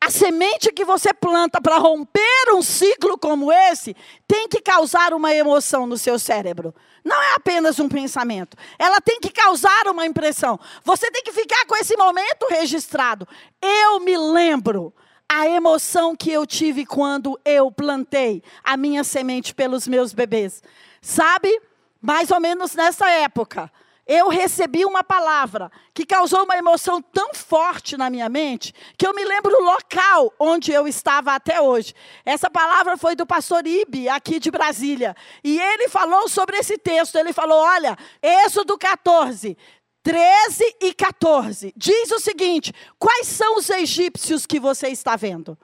a 0.00 0.10
semente 0.10 0.72
que 0.72 0.84
você 0.84 1.14
planta 1.14 1.60
para 1.60 1.78
romper 1.78 2.52
um 2.54 2.62
ciclo 2.62 3.16
como 3.16 3.52
esse 3.52 3.96
tem 4.28 4.48
que 4.48 4.60
causar 4.60 5.14
uma 5.14 5.34
emoção 5.34 5.86
no 5.86 5.96
seu 5.96 6.18
cérebro. 6.18 6.74
Não 7.02 7.22
é 7.22 7.34
apenas 7.34 7.78
um 7.78 7.88
pensamento. 7.88 8.56
Ela 8.78 9.00
tem 9.00 9.20
que 9.20 9.30
causar 9.30 9.88
uma 9.88 10.06
impressão. 10.06 10.58
Você 10.84 11.10
tem 11.10 11.22
que 11.22 11.32
ficar 11.32 11.64
com 11.66 11.76
esse 11.76 11.96
momento 11.96 12.46
registrado. 12.50 13.28
Eu 13.62 14.00
me 14.00 14.16
lembro 14.16 14.94
a 15.28 15.48
emoção 15.48 16.14
que 16.14 16.30
eu 16.30 16.46
tive 16.46 16.86
quando 16.86 17.38
eu 17.44 17.70
plantei 17.70 18.42
a 18.62 18.76
minha 18.76 19.02
semente 19.02 19.54
pelos 19.54 19.88
meus 19.88 20.12
bebês. 20.12 20.62
Sabe? 21.00 21.60
Mais 22.00 22.30
ou 22.30 22.38
menos 22.38 22.74
nessa 22.74 23.08
época, 23.08 23.70
eu 24.06 24.28
recebi 24.28 24.84
uma 24.84 25.02
palavra 25.02 25.72
que 25.94 26.04
causou 26.04 26.44
uma 26.44 26.56
emoção 26.56 27.00
tão 27.00 27.32
forte 27.32 27.96
na 27.96 28.10
minha 28.10 28.28
mente 28.28 28.74
que 28.98 29.06
eu 29.06 29.14
me 29.14 29.24
lembro 29.24 29.56
o 29.56 29.64
local 29.64 30.32
onde 30.38 30.72
eu 30.72 30.86
estava 30.86 31.34
até 31.34 31.60
hoje. 31.60 31.94
Essa 32.24 32.50
palavra 32.50 32.98
foi 32.98 33.16
do 33.16 33.24
pastor 33.24 33.66
Ibe, 33.66 34.10
aqui 34.10 34.38
de 34.38 34.50
Brasília. 34.50 35.16
E 35.42 35.58
ele 35.58 35.88
falou 35.88 36.28
sobre 36.28 36.58
esse 36.58 36.76
texto. 36.76 37.16
Ele 37.16 37.32
falou: 37.32 37.58
Olha, 37.58 37.96
Êxodo 38.22 38.76
14, 38.76 39.56
13 40.04 40.76
e 40.82 40.94
14. 40.94 41.72
Diz 41.74 42.10
o 42.12 42.20
seguinte: 42.20 42.72
quais 42.98 43.26
são 43.26 43.56
os 43.56 43.68
egípcios 43.70 44.46
que 44.46 44.60
você 44.60 44.88
está 44.88 45.16
vendo? 45.16 45.58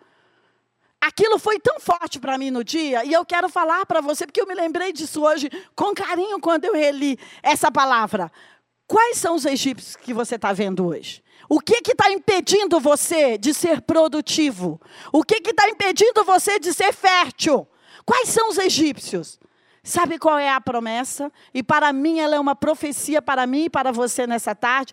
Aquilo 1.00 1.38
foi 1.38 1.58
tão 1.58 1.78
forte 1.78 2.18
para 2.18 2.36
mim 2.36 2.50
no 2.50 2.62
dia, 2.62 3.04
e 3.04 3.12
eu 3.12 3.24
quero 3.24 3.48
falar 3.48 3.86
para 3.86 4.02
você, 4.02 4.26
porque 4.26 4.40
eu 4.40 4.46
me 4.46 4.54
lembrei 4.54 4.92
disso 4.92 5.22
hoje 5.22 5.50
com 5.74 5.94
carinho 5.94 6.38
quando 6.40 6.66
eu 6.66 6.74
reli 6.74 7.18
essa 7.42 7.70
palavra. 7.70 8.30
Quais 8.86 9.18
são 9.18 9.34
os 9.34 9.46
egípcios 9.46 9.96
que 9.96 10.12
você 10.12 10.34
está 10.34 10.52
vendo 10.52 10.86
hoje? 10.86 11.22
O 11.48 11.58
que 11.58 11.80
está 11.90 12.10
impedindo 12.10 12.78
você 12.80 13.38
de 13.38 13.54
ser 13.54 13.80
produtivo? 13.80 14.80
O 15.12 15.22
que 15.22 15.36
está 15.36 15.68
impedindo 15.68 16.22
você 16.24 16.58
de 16.58 16.74
ser 16.74 16.92
fértil? 16.92 17.66
Quais 18.04 18.28
são 18.28 18.48
os 18.50 18.58
egípcios? 18.58 19.39
Sabe 19.82 20.18
qual 20.18 20.38
é 20.38 20.50
a 20.50 20.60
promessa? 20.60 21.32
E 21.54 21.62
para 21.62 21.92
mim 21.92 22.18
ela 22.18 22.36
é 22.36 22.40
uma 22.40 22.54
profecia 22.54 23.22
para 23.22 23.46
mim 23.46 23.64
e 23.64 23.70
para 23.70 23.92
você 23.92 24.26
nessa 24.26 24.54
tarde. 24.54 24.92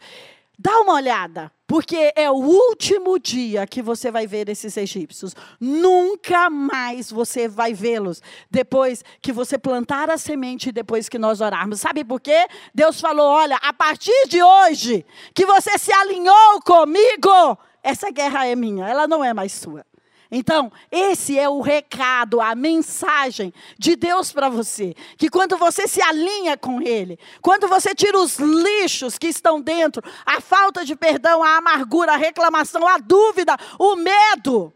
Dá 0.59 0.79
uma 0.79 0.93
olhada, 0.93 1.51
porque 1.67 2.11
é 2.15 2.31
o 2.31 2.33
último 2.33 3.19
dia 3.19 3.67
que 3.67 3.79
você 3.79 4.09
vai 4.09 4.25
ver 4.25 4.49
esses 4.49 4.75
egípcios. 4.75 5.35
Nunca 5.59 6.49
mais 6.49 7.11
você 7.11 7.47
vai 7.47 7.75
vê-los 7.75 8.23
depois 8.49 9.03
que 9.21 9.31
você 9.31 9.55
plantar 9.59 10.09
a 10.09 10.17
semente 10.17 10.69
e 10.69 10.71
depois 10.71 11.07
que 11.07 11.19
nós 11.19 11.41
orarmos. 11.41 11.79
Sabe 11.79 12.03
por 12.03 12.19
quê? 12.19 12.47
Deus 12.73 12.99
falou: 12.99 13.27
olha, 13.27 13.57
a 13.57 13.71
partir 13.71 14.27
de 14.27 14.41
hoje 14.41 15.05
que 15.31 15.45
você 15.45 15.77
se 15.77 15.91
alinhou 15.91 16.59
comigo, 16.65 17.55
essa 17.83 18.09
guerra 18.09 18.47
é 18.47 18.55
minha, 18.55 18.87
ela 18.87 19.07
não 19.07 19.23
é 19.23 19.35
mais 19.35 19.51
sua. 19.51 19.85
Então, 20.29 20.71
esse 20.91 21.37
é 21.37 21.47
o 21.47 21.61
recado, 21.61 22.41
a 22.41 22.53
mensagem 22.53 23.53
de 23.77 23.95
Deus 23.95 24.31
para 24.31 24.49
você. 24.49 24.93
Que 25.17 25.29
quando 25.29 25.57
você 25.57 25.87
se 25.87 26.01
alinha 26.01 26.57
com 26.57 26.81
Ele, 26.81 27.17
quando 27.41 27.67
você 27.67 27.95
tira 27.95 28.19
os 28.19 28.37
lixos 28.37 29.17
que 29.17 29.27
estão 29.27 29.61
dentro, 29.61 30.03
a 30.25 30.41
falta 30.41 30.83
de 30.83 30.95
perdão, 30.95 31.43
a 31.43 31.57
amargura, 31.57 32.13
a 32.13 32.17
reclamação, 32.17 32.87
a 32.87 32.97
dúvida, 32.97 33.55
o 33.79 33.95
medo, 33.95 34.73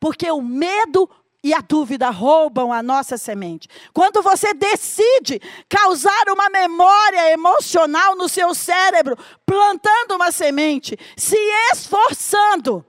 porque 0.00 0.30
o 0.30 0.40
medo 0.40 1.08
e 1.44 1.52
a 1.52 1.60
dúvida 1.60 2.08
roubam 2.08 2.72
a 2.72 2.82
nossa 2.82 3.18
semente. 3.18 3.68
Quando 3.92 4.22
você 4.22 4.54
decide 4.54 5.38
causar 5.68 6.24
uma 6.28 6.48
memória 6.48 7.32
emocional 7.32 8.16
no 8.16 8.30
seu 8.30 8.54
cérebro, 8.54 9.14
plantando 9.44 10.14
uma 10.14 10.32
semente, 10.32 10.98
se 11.14 11.36
esforçando, 11.70 12.82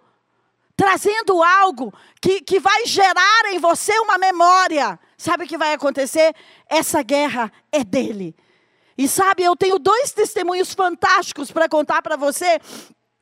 trazendo 0.76 1.42
algo 1.42 1.94
que, 2.22 2.42
que 2.42 2.60
vai 2.60 2.86
gerar 2.86 3.46
em 3.48 3.60
você 3.60 3.98
uma 4.00 4.18
memória. 4.18 5.00
Sabe 5.18 5.46
o 5.46 5.48
que 5.48 5.58
vai 5.58 5.74
acontecer? 5.74 6.36
Essa 6.70 7.02
guerra 7.02 7.52
é 7.72 7.84
dele. 7.84 8.36
E 8.98 9.08
sabe, 9.08 9.44
eu 9.44 9.56
tenho 9.56 9.78
dois 9.78 10.12
testemunhos 10.12 10.74
fantásticos 10.74 11.52
para 11.52 11.68
contar 11.68 12.02
para 12.02 12.16
você. 12.16 12.60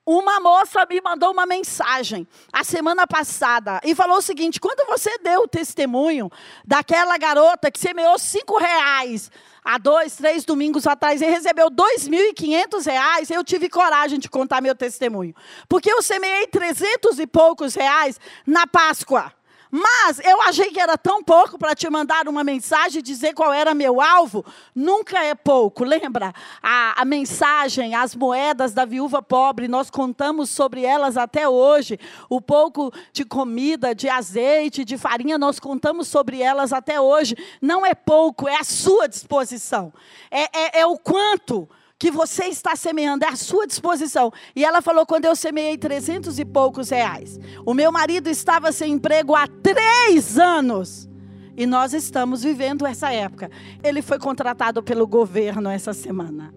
Uma 0.06 0.42
moça 0.42 0.86
me 0.90 1.00
mandou 1.00 1.32
uma 1.32 1.46
mensagem 1.46 2.28
a 2.52 2.62
semana 2.62 3.08
passada 3.08 3.80
e 3.86 3.96
falou 3.96 4.18
o 4.18 4.22
seguinte: 4.22 4.60
quando 4.60 4.86
você 4.86 5.18
deu 5.20 5.44
o 5.44 5.48
testemunho 5.48 6.30
daquela 6.66 7.18
garota 7.18 7.72
que 7.72 7.80
semeou 7.80 8.20
cinco 8.20 8.58
reais 8.58 9.32
há 9.64 9.78
dois, 9.78 10.18
três 10.18 10.44
domingos 10.44 10.86
atrás 10.86 11.22
e 11.22 11.26
recebeu 11.26 11.70
dois 11.70 12.06
mil 12.06 12.20
e 12.20 12.34
quinhentos 12.34 12.86
reais, 12.86 13.32
eu 13.32 13.46
tive 13.46 13.70
coragem 13.70 14.20
de 14.20 14.30
contar 14.30 14.60
meu 14.60 14.76
testemunho. 14.76 15.34
Porque 15.70 15.90
eu 15.90 16.02
semeei 16.02 16.48
trezentos 16.48 17.18
e 17.18 17.26
poucos 17.26 17.74
reais 17.74 18.20
na 18.46 18.68
Páscoa. 18.68 19.32
Mas 19.76 20.20
eu 20.20 20.40
achei 20.44 20.70
que 20.70 20.80
era 20.80 20.96
tão 20.96 21.24
pouco 21.24 21.58
para 21.58 21.74
te 21.74 21.90
mandar 21.90 22.28
uma 22.28 22.44
mensagem 22.44 23.00
e 23.00 23.02
dizer 23.02 23.34
qual 23.34 23.52
era 23.52 23.74
meu 23.74 24.00
alvo. 24.00 24.46
Nunca 24.76 25.24
é 25.24 25.34
pouco. 25.34 25.84
Lembra 25.84 26.32
a, 26.62 27.02
a 27.02 27.04
mensagem, 27.04 27.96
as 27.96 28.14
moedas 28.14 28.72
da 28.72 28.86
viúva 28.86 29.20
pobre, 29.20 29.68
nós 29.68 29.90
contamos 29.90 30.52
sobre 30.52 30.86
elas 30.86 31.18
até 31.18 31.50
hoje. 31.50 32.00
O 32.30 32.40
pouco 32.40 32.94
de 33.12 33.26
comida, 33.26 33.96
de 33.96 34.08
azeite, 34.08 34.86
de 34.86 34.96
farinha, 34.96 35.40
nós 35.40 35.60
contamos 35.60 36.08
sobre 36.08 36.40
elas 36.40 36.72
até 36.72 37.02
hoje. 37.02 37.36
Não 37.60 37.84
é 37.84 37.96
pouco, 37.96 38.48
é 38.48 38.58
a 38.58 38.64
sua 38.64 39.08
disposição. 39.08 39.92
é, 40.30 40.44
é, 40.44 40.82
é 40.82 40.86
o 40.86 41.00
quanto 41.00 41.68
que 42.04 42.12
você 42.12 42.48
está 42.48 42.76
semeando, 42.76 43.24
é 43.24 43.30
à 43.30 43.36
sua 43.38 43.66
disposição. 43.66 44.30
E 44.54 44.66
ela 44.66 44.82
falou: 44.82 45.06
quando 45.06 45.24
eu 45.24 45.34
semeei 45.38 45.78
trezentos 45.78 46.38
e 46.38 46.44
poucos 46.44 46.90
reais, 46.90 47.40
o 47.66 47.74
meu 47.74 47.94
marido 47.94 48.30
estava 48.30 48.74
sem 48.74 48.92
emprego 48.92 49.34
há 49.34 49.48
três 49.48 50.38
anos. 50.38 51.08
E 51.56 51.66
nós 51.66 51.94
estamos 51.94 52.44
vivendo 52.44 52.86
essa 52.86 53.10
época. 53.10 53.50
Ele 53.82 54.02
foi 54.02 54.20
contratado 54.20 54.84
pelo 54.84 55.08
governo 55.08 55.70
essa 55.70 55.94
semana. 55.94 56.54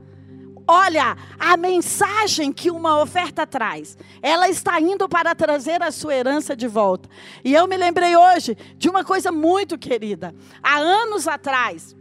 Olha, 0.66 1.16
a 1.38 1.56
mensagem 1.56 2.52
que 2.52 2.68
uma 2.68 3.00
oferta 3.00 3.46
traz, 3.46 3.96
ela 4.20 4.48
está 4.48 4.80
indo 4.80 5.08
para 5.08 5.32
trazer 5.32 5.80
a 5.80 5.92
sua 5.92 6.16
herança 6.16 6.56
de 6.56 6.66
volta. 6.66 7.08
E 7.44 7.54
eu 7.54 7.68
me 7.68 7.76
lembrei 7.76 8.16
hoje 8.16 8.56
de 8.76 8.88
uma 8.88 9.04
coisa 9.04 9.30
muito 9.30 9.78
querida. 9.78 10.34
Há 10.60 10.78
anos 10.78 11.28
atrás, 11.28 11.94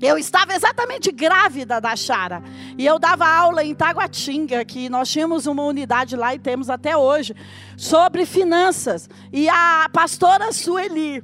eu 0.00 0.18
estava 0.18 0.54
exatamente 0.54 1.10
grávida 1.10 1.80
da 1.80 1.96
Chara. 1.96 2.42
E 2.76 2.84
eu 2.84 2.98
dava 2.98 3.26
aula 3.26 3.64
em 3.64 3.74
Taguatinga, 3.74 4.64
que 4.64 4.88
nós 4.88 5.10
tínhamos 5.10 5.46
uma 5.46 5.62
unidade 5.62 6.16
lá 6.16 6.34
e 6.34 6.38
temos 6.38 6.68
até 6.68 6.96
hoje, 6.96 7.34
sobre 7.76 8.26
finanças. 8.26 9.08
E 9.32 9.48
a 9.48 9.88
pastora 9.92 10.52
Sueli, 10.52 11.22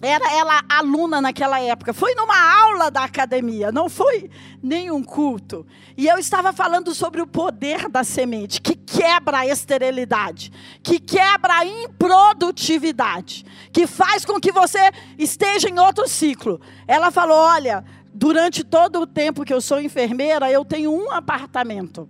era 0.00 0.32
ela 0.32 0.62
aluna 0.68 1.20
naquela 1.20 1.60
época. 1.60 1.92
Foi 1.92 2.14
numa 2.14 2.62
aula 2.62 2.90
da 2.90 3.02
academia, 3.02 3.72
não 3.72 3.88
foi 3.88 4.30
nenhum 4.62 5.02
culto. 5.02 5.66
E 5.96 6.06
eu 6.06 6.18
estava 6.18 6.52
falando 6.52 6.94
sobre 6.94 7.20
o 7.20 7.26
poder 7.26 7.88
da 7.88 8.04
semente, 8.04 8.60
que 8.60 8.76
quebra 8.76 9.38
a 9.38 9.46
esterilidade, 9.46 10.52
que 10.82 11.00
quebra 11.00 11.52
a 11.54 11.66
improdutividade, 11.66 13.44
que 13.72 13.86
faz 13.86 14.24
com 14.24 14.40
que 14.40 14.52
você 14.52 14.78
esteja 15.18 15.68
em 15.68 15.78
outro 15.80 16.08
ciclo. 16.08 16.60
Ela 16.86 17.10
falou: 17.10 17.36
Olha, 17.36 17.84
durante 18.14 18.62
todo 18.62 19.00
o 19.00 19.06
tempo 19.06 19.44
que 19.44 19.52
eu 19.52 19.60
sou 19.60 19.80
enfermeira, 19.80 20.50
eu 20.50 20.64
tenho 20.64 20.92
um 20.92 21.10
apartamento. 21.10 22.08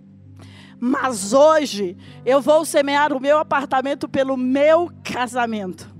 Mas 0.79 1.33
hoje 1.33 1.97
eu 2.25 2.39
vou 2.39 2.63
semear 2.63 3.11
o 3.11 3.19
meu 3.19 3.39
apartamento 3.39 4.07
pelo 4.07 4.37
meu 4.37 4.91
casamento. 5.03 5.98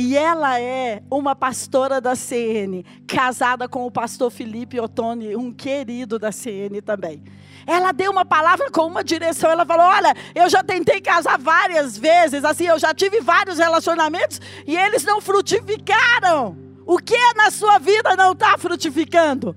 E 0.00 0.16
ela 0.16 0.60
é 0.60 1.02
uma 1.10 1.34
pastora 1.34 2.00
da 2.00 2.14
CN, 2.14 2.84
casada 3.04 3.68
com 3.68 3.84
o 3.84 3.90
pastor 3.90 4.30
Felipe 4.30 4.78
Ottoni, 4.78 5.34
um 5.34 5.52
querido 5.52 6.20
da 6.20 6.30
CN 6.30 6.80
também. 6.80 7.20
Ela 7.66 7.90
deu 7.90 8.12
uma 8.12 8.24
palavra 8.24 8.70
com 8.70 8.82
uma 8.82 9.02
direção. 9.02 9.50
Ela 9.50 9.66
falou: 9.66 9.86
Olha, 9.86 10.14
eu 10.36 10.48
já 10.48 10.62
tentei 10.62 11.00
casar 11.00 11.36
várias 11.36 11.98
vezes, 11.98 12.44
assim, 12.44 12.68
eu 12.68 12.78
já 12.78 12.94
tive 12.94 13.20
vários 13.20 13.58
relacionamentos 13.58 14.40
e 14.64 14.76
eles 14.76 15.02
não 15.02 15.20
frutificaram. 15.20 16.56
O 16.86 16.98
que 16.98 17.18
na 17.34 17.50
sua 17.50 17.78
vida 17.78 18.14
não 18.14 18.34
está 18.34 18.56
frutificando? 18.56 19.56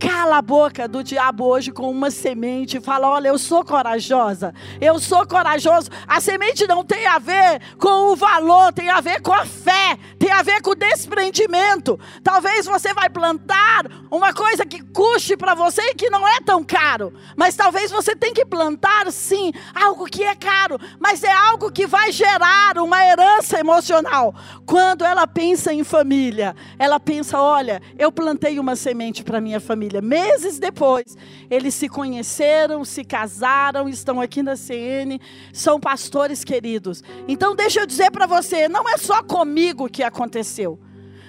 Cala 0.00 0.38
a 0.38 0.42
boca 0.42 0.88
do 0.88 1.04
diabo 1.04 1.44
hoje 1.44 1.70
com 1.70 1.90
uma 1.90 2.10
semente 2.10 2.78
e 2.78 2.80
fala: 2.80 3.06
Olha, 3.06 3.28
eu 3.28 3.38
sou 3.38 3.62
corajosa, 3.62 4.54
eu 4.80 4.98
sou 4.98 5.26
corajoso. 5.26 5.90
A 6.08 6.22
semente 6.22 6.66
não 6.66 6.82
tem 6.82 7.06
a 7.06 7.18
ver 7.18 7.60
com 7.78 8.10
o 8.10 8.16
valor, 8.16 8.72
tem 8.72 8.88
a 8.88 9.02
ver 9.02 9.20
com 9.20 9.30
a 9.30 9.44
fé, 9.44 9.98
tem 10.18 10.32
a 10.32 10.42
ver 10.42 10.62
com 10.62 10.70
o 10.70 10.74
desprendimento. 10.74 12.00
Talvez 12.24 12.64
você 12.64 12.94
vai 12.94 13.10
plantar 13.10 13.84
uma 14.10 14.32
coisa 14.32 14.64
que 14.64 14.82
custe 14.82 15.36
para 15.36 15.54
você 15.54 15.82
e 15.82 15.94
que 15.94 16.08
não 16.08 16.26
é 16.26 16.40
tão 16.40 16.64
caro, 16.64 17.12
mas 17.36 17.54
talvez 17.54 17.90
você 17.90 18.16
tenha 18.16 18.32
que 18.32 18.46
plantar 18.46 19.12
sim 19.12 19.52
algo 19.74 20.06
que 20.06 20.22
é 20.22 20.34
caro, 20.34 20.78
mas 20.98 21.22
é 21.22 21.32
algo 21.32 21.70
que 21.70 21.86
vai 21.86 22.10
gerar 22.10 22.78
uma 22.78 23.04
herança 23.04 23.60
emocional. 23.60 24.34
Quando 24.64 25.04
ela 25.04 25.26
pensa 25.26 25.74
em 25.74 25.84
família, 25.84 26.56
ela 26.78 26.98
pensa: 26.98 27.38
Olha, 27.38 27.82
eu 27.98 28.10
plantei 28.10 28.58
uma 28.58 28.74
semente 28.74 29.22
para 29.22 29.42
minha 29.42 29.60
família 29.60 29.89
família. 29.90 30.00
Meses 30.00 30.58
depois, 30.58 31.16
eles 31.50 31.74
se 31.74 31.88
conheceram, 31.88 32.84
se 32.84 33.04
casaram, 33.04 33.88
estão 33.88 34.20
aqui 34.20 34.42
na 34.42 34.56
CN, 34.56 35.20
são 35.52 35.80
pastores 35.80 36.44
queridos. 36.44 37.02
Então, 37.26 37.54
deixa 37.56 37.80
eu 37.80 37.86
dizer 37.86 38.10
para 38.10 38.26
você: 38.26 38.68
não 38.68 38.88
é 38.88 38.96
só 38.96 39.22
comigo 39.22 39.88
que 39.88 40.02
aconteceu. 40.02 40.78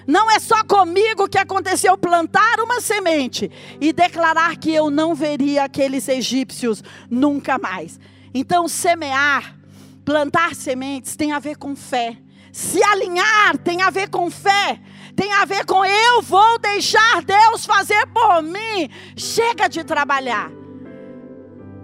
Não 0.04 0.28
é 0.30 0.40
só 0.40 0.64
comigo 0.64 1.28
que 1.28 1.38
aconteceu 1.38 1.96
plantar 1.96 2.58
uma 2.58 2.80
semente 2.80 3.48
e 3.80 3.92
declarar 3.92 4.56
que 4.56 4.74
eu 4.74 4.90
não 4.90 5.14
veria 5.14 5.62
aqueles 5.62 6.08
egípcios 6.08 6.82
nunca 7.08 7.56
mais. 7.56 8.00
Então, 8.34 8.66
semear, 8.66 9.56
plantar 10.04 10.56
sementes 10.56 11.14
tem 11.14 11.30
a 11.30 11.38
ver 11.38 11.56
com 11.56 11.76
fé. 11.76 12.16
Se 12.50 12.82
alinhar 12.82 13.56
tem 13.58 13.80
a 13.80 13.90
ver 13.90 14.10
com 14.10 14.28
fé 14.28 14.80
tem 15.14 15.32
a 15.32 15.44
ver 15.44 15.64
com 15.64 15.84
eu 15.84 16.22
vou 16.22 16.58
deixar 16.58 17.22
Deus 17.22 17.64
fazer 17.64 18.06
por 18.06 18.42
mim. 18.42 18.88
Chega 19.16 19.68
de 19.68 19.84
trabalhar. 19.84 20.50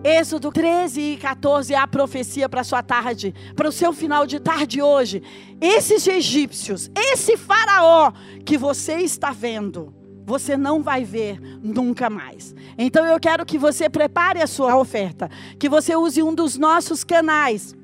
Êxodo 0.03 0.53
13 0.53 1.01
e 1.01 1.17
14 1.17 1.75
é 1.75 1.77
a 1.77 1.87
profecia 1.87 2.49
para 2.49 2.63
sua 2.63 2.83
tarde, 2.83 3.35
para 3.57 3.69
o 3.69 3.73
seu 3.73 3.93
final 3.93 4.27
de 4.27 4.39
tarde 4.39 4.81
hoje. 4.81 5.23
Esses 5.61 6.07
egípcios, 6.07 6.89
esse 6.97 7.37
faraó 7.37 8.13
que 8.45 8.57
você 8.57 8.99
está 8.99 9.33
vendo, 9.33 9.93
você 10.25 10.57
não 10.57 10.83
vai 10.83 11.05
ver 11.05 11.41
nunca 11.63 12.09
mais. 12.09 12.55
Então 12.77 13.05
eu 13.07 13.19
quero 13.19 13.45
que 13.45 13.59
você 13.59 13.91
prepare 13.91 14.41
a 14.41 14.47
sua 14.47 14.77
oferta, 14.77 15.29
que 15.59 15.69
você 15.69 15.97
use 15.97 16.23
um 16.23 16.35
dos 16.35 16.57
nossos 16.57 17.03
canais 17.03 17.75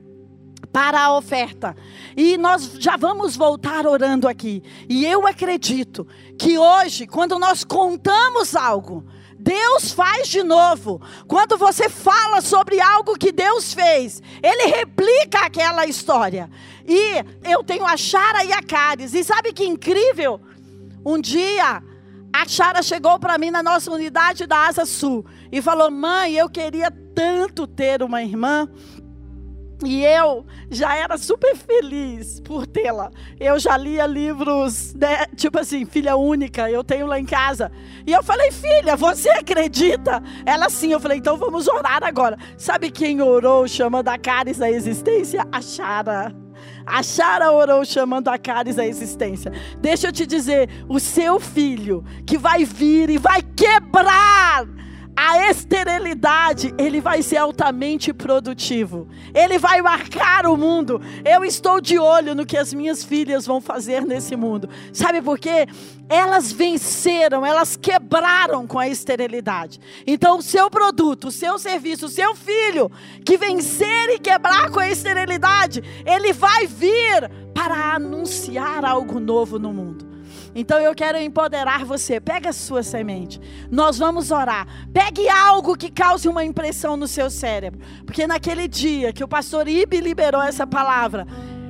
para 0.74 1.00
a 1.00 1.16
oferta. 1.16 1.76
E 2.16 2.36
nós 2.36 2.72
já 2.80 2.96
vamos 2.96 3.36
voltar 3.36 3.86
orando 3.86 4.26
aqui. 4.26 4.60
E 4.88 5.06
eu 5.06 5.24
acredito 5.24 6.04
que 6.36 6.58
hoje, 6.58 7.06
quando 7.06 7.38
nós 7.38 7.62
contamos 7.62 8.56
algo, 8.56 9.04
Deus 9.38 9.92
faz 9.92 10.26
de 10.26 10.42
novo. 10.42 11.00
Quando 11.28 11.56
você 11.56 11.88
fala 11.88 12.40
sobre 12.40 12.80
algo 12.80 13.16
que 13.16 13.30
Deus 13.30 13.72
fez, 13.72 14.20
Ele 14.42 14.66
replica 14.66 15.46
aquela 15.46 15.86
história. 15.86 16.50
E 16.84 17.24
eu 17.48 17.62
tenho 17.62 17.86
a 17.86 17.96
Chara 17.96 18.44
e 18.44 18.52
a 18.52 18.60
Caris. 18.60 19.14
E 19.14 19.22
sabe 19.22 19.52
que 19.52 19.64
incrível? 19.64 20.40
Um 21.06 21.20
dia, 21.20 21.84
a 22.32 22.48
Chara 22.48 22.82
chegou 22.82 23.16
para 23.20 23.38
mim 23.38 23.52
na 23.52 23.62
nossa 23.62 23.92
unidade 23.92 24.44
da 24.44 24.66
Asa 24.66 24.84
Sul 24.84 25.24
e 25.52 25.62
falou: 25.62 25.88
Mãe, 25.88 26.34
eu 26.34 26.50
queria 26.50 26.90
tanto 27.14 27.64
ter 27.64 28.02
uma 28.02 28.20
irmã 28.24 28.68
e 29.86 30.04
eu 30.04 30.44
já 30.70 30.96
era 30.96 31.16
super 31.16 31.56
feliz 31.56 32.40
por 32.40 32.66
tê-la. 32.66 33.10
Eu 33.38 33.58
já 33.58 33.76
lia 33.76 34.06
livros, 34.06 34.94
né, 34.94 35.26
tipo 35.36 35.58
assim, 35.58 35.84
filha 35.84 36.16
única, 36.16 36.70
eu 36.70 36.82
tenho 36.84 37.06
lá 37.06 37.18
em 37.18 37.24
casa. 37.24 37.70
E 38.06 38.12
eu 38.12 38.22
falei, 38.22 38.50
filha, 38.50 38.96
você 38.96 39.30
acredita? 39.30 40.22
Ela 40.44 40.68
sim, 40.68 40.92
eu 40.92 41.00
falei, 41.00 41.18
então 41.18 41.36
vamos 41.36 41.68
orar 41.68 42.02
agora. 42.02 42.38
Sabe 42.56 42.90
quem 42.90 43.20
orou 43.22 43.66
chamando 43.66 44.08
a 44.08 44.18
Caris 44.18 44.60
à 44.60 44.70
existência? 44.70 45.46
A 45.50 45.60
Chara. 45.60 46.34
A 46.86 47.02
Chara 47.02 47.50
orou 47.50 47.84
chamando 47.84 48.28
a 48.28 48.38
Caris 48.38 48.78
à 48.78 48.86
existência. 48.86 49.52
Deixa 49.78 50.08
eu 50.08 50.12
te 50.12 50.26
dizer, 50.26 50.68
o 50.88 51.00
seu 51.00 51.40
filho 51.40 52.04
que 52.26 52.36
vai 52.36 52.64
vir 52.64 53.10
e 53.10 53.18
vai 53.18 53.42
quebrar 53.42 54.66
a 55.16 55.48
esterilidade, 55.48 56.74
ele 56.76 57.00
vai 57.00 57.22
ser 57.22 57.36
altamente 57.36 58.12
produtivo. 58.12 59.08
Ele 59.32 59.58
vai 59.58 59.80
marcar 59.80 60.46
o 60.46 60.56
mundo. 60.56 61.00
Eu 61.24 61.44
estou 61.44 61.80
de 61.80 61.98
olho 61.98 62.34
no 62.34 62.44
que 62.44 62.56
as 62.56 62.74
minhas 62.74 63.04
filhas 63.04 63.46
vão 63.46 63.60
fazer 63.60 64.04
nesse 64.04 64.34
mundo. 64.36 64.68
Sabe 64.92 65.22
por 65.22 65.38
quê? 65.38 65.66
Elas 66.08 66.52
venceram, 66.52 67.46
elas 67.46 67.76
quebraram 67.76 68.66
com 68.66 68.78
a 68.78 68.88
esterilidade. 68.88 69.80
Então, 70.06 70.38
o 70.38 70.42
seu 70.42 70.68
produto, 70.68 71.28
o 71.28 71.32
seu 71.32 71.58
serviço, 71.58 72.06
o 72.06 72.10
seu 72.10 72.34
filho 72.34 72.90
que 73.24 73.36
vencer 73.36 74.10
e 74.10 74.18
quebrar 74.18 74.70
com 74.70 74.80
a 74.80 74.90
esterilidade, 74.90 75.82
ele 76.04 76.32
vai 76.32 76.66
vir 76.66 77.30
para 77.54 77.94
anunciar 77.94 78.84
algo 78.84 79.20
novo 79.20 79.58
no 79.58 79.72
mundo. 79.72 80.13
Então 80.54 80.78
eu 80.78 80.94
quero 80.94 81.18
empoderar 81.18 81.84
você. 81.84 82.20
Pega 82.20 82.50
a 82.50 82.52
sua 82.52 82.82
semente. 82.82 83.40
Nós 83.70 83.98
vamos 83.98 84.30
orar. 84.30 84.66
Pegue 84.92 85.28
algo 85.28 85.76
que 85.76 85.90
cause 85.90 86.28
uma 86.28 86.44
impressão 86.44 86.96
no 86.96 87.08
seu 87.08 87.28
cérebro. 87.28 87.80
Porque 88.06 88.26
naquele 88.26 88.68
dia 88.68 89.12
que 89.12 89.24
o 89.24 89.28
pastor 89.28 89.66
Ibe 89.66 90.00
liberou 90.00 90.42
essa 90.42 90.66
palavra, 90.66 91.26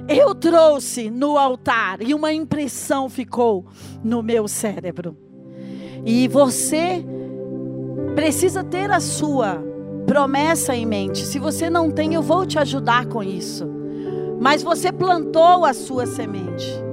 eu 0.08 0.34
trouxe 0.34 1.10
no 1.10 1.38
altar 1.38 2.02
e 2.02 2.12
uma 2.12 2.32
impressão 2.32 3.08
ficou 3.08 3.64
no 4.02 4.22
meu 4.22 4.46
cérebro. 4.46 5.16
E 6.04 6.28
você 6.28 7.02
precisa 8.14 8.62
ter 8.62 8.90
a 8.90 9.00
sua 9.00 9.62
promessa 10.06 10.74
em 10.74 10.84
mente. 10.84 11.24
Se 11.24 11.38
você 11.38 11.70
não 11.70 11.90
tem, 11.90 12.12
eu 12.12 12.22
vou 12.22 12.44
te 12.44 12.58
ajudar 12.58 13.06
com 13.06 13.22
isso. 13.22 13.66
Mas 14.38 14.62
você 14.62 14.92
plantou 14.92 15.64
a 15.64 15.72
sua 15.72 16.04
semente. 16.04 16.83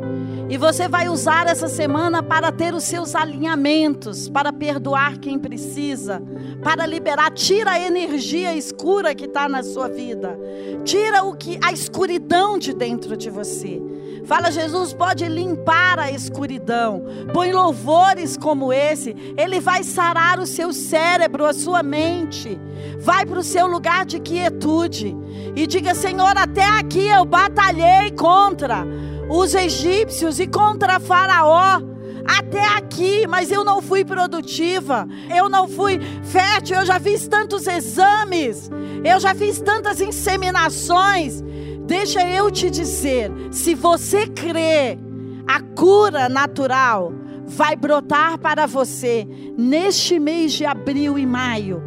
E 0.51 0.57
você 0.57 0.85
vai 0.85 1.07
usar 1.07 1.47
essa 1.47 1.69
semana 1.69 2.21
para 2.21 2.51
ter 2.51 2.73
os 2.73 2.83
seus 2.83 3.15
alinhamentos, 3.15 4.27
para 4.27 4.51
perdoar 4.51 5.17
quem 5.17 5.39
precisa, 5.39 6.21
para 6.61 6.85
liberar, 6.85 7.31
tira 7.31 7.71
a 7.71 7.79
energia 7.79 8.53
escura 8.53 9.15
que 9.15 9.23
está 9.23 9.47
na 9.47 9.63
sua 9.63 9.87
vida, 9.87 10.37
tira 10.83 11.23
o 11.23 11.37
que 11.37 11.57
a 11.63 11.71
escuridão 11.71 12.59
de 12.59 12.73
dentro 12.73 13.15
de 13.15 13.29
você. 13.29 13.81
Fala, 14.25 14.51
Jesus 14.51 14.91
pode 14.93 15.25
limpar 15.25 15.97
a 15.97 16.11
escuridão. 16.11 17.01
Põe 17.33 17.53
louvores 17.53 18.35
como 18.35 18.73
esse, 18.73 19.15
ele 19.37 19.61
vai 19.61 19.83
sarar 19.83 20.37
o 20.37 20.45
seu 20.45 20.73
cérebro, 20.73 21.45
a 21.45 21.53
sua 21.53 21.81
mente. 21.81 22.59
Vai 22.99 23.25
para 23.25 23.39
o 23.39 23.43
seu 23.43 23.67
lugar 23.67 24.05
de 24.05 24.19
quietude 24.19 25.15
e 25.55 25.65
diga: 25.65 25.95
Senhor, 25.95 26.37
até 26.37 26.65
aqui 26.65 27.07
eu 27.07 27.23
batalhei 27.23 28.11
contra 28.11 28.85
os 29.31 29.55
egípcios 29.55 30.39
e 30.39 30.47
contra 30.47 30.99
Faraó. 30.99 31.81
até 32.27 32.63
aqui, 32.77 33.25
mas 33.25 33.51
eu 33.51 33.63
não 33.63 33.81
fui 33.81 34.05
produtiva, 34.05 35.07
eu 35.35 35.49
não 35.49 35.67
fui 35.67 35.99
fértil, 36.21 36.77
eu 36.77 36.85
já 36.85 36.99
fiz 36.99 37.27
tantos 37.27 37.65
exames, 37.65 38.69
eu 39.03 39.19
já 39.19 39.33
fiz 39.33 39.59
tantas 39.59 39.99
inseminações. 39.99 41.41
Deixa 41.87 42.21
eu 42.27 42.51
te 42.51 42.69
dizer, 42.69 43.31
se 43.51 43.73
você 43.73 44.27
crê, 44.27 44.99
a 45.47 45.61
cura 45.75 46.29
natural 46.29 47.11
vai 47.47 47.75
brotar 47.75 48.37
para 48.37 48.67
você 48.67 49.27
neste 49.57 50.19
mês 50.19 50.53
de 50.53 50.65
abril 50.65 51.17
e 51.17 51.25
maio, 51.25 51.81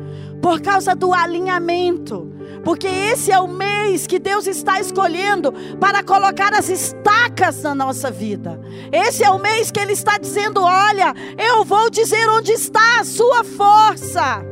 por 0.44 0.60
causa 0.60 0.94
do 0.94 1.14
alinhamento 1.14 2.30
porque 2.62 2.86
esse 2.86 3.32
é 3.32 3.38
o 3.38 3.48
mês 3.48 4.06
que 4.06 4.18
Deus 4.18 4.46
está 4.46 4.78
escolhendo 4.78 5.50
para 5.80 6.02
colocar 6.02 6.52
as 6.52 6.68
estacas 6.68 7.62
na 7.62 7.74
nossa 7.74 8.10
vida. 8.10 8.60
Esse 8.92 9.24
é 9.24 9.30
o 9.30 9.38
mês 9.38 9.70
que 9.70 9.80
Ele 9.80 9.92
está 9.92 10.18
dizendo: 10.18 10.62
olha, 10.62 11.14
eu 11.38 11.64
vou 11.64 11.90
dizer 11.90 12.28
onde 12.28 12.52
está 12.52 13.00
a 13.00 13.04
sua 13.04 13.44
força, 13.44 14.42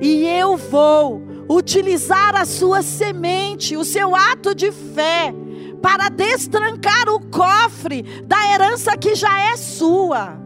e 0.00 0.24
eu 0.26 0.56
vou 0.56 1.22
utilizar 1.48 2.36
a 2.36 2.44
sua 2.44 2.82
semente, 2.82 3.76
o 3.76 3.84
seu 3.84 4.14
ato 4.14 4.54
de 4.54 4.70
fé, 4.70 5.34
para 5.82 6.08
destrancar 6.08 7.08
o 7.08 7.20
cofre 7.20 8.02
da 8.24 8.52
herança 8.52 8.96
que 8.96 9.14
já 9.14 9.40
é 9.40 9.56
sua. 9.56 10.43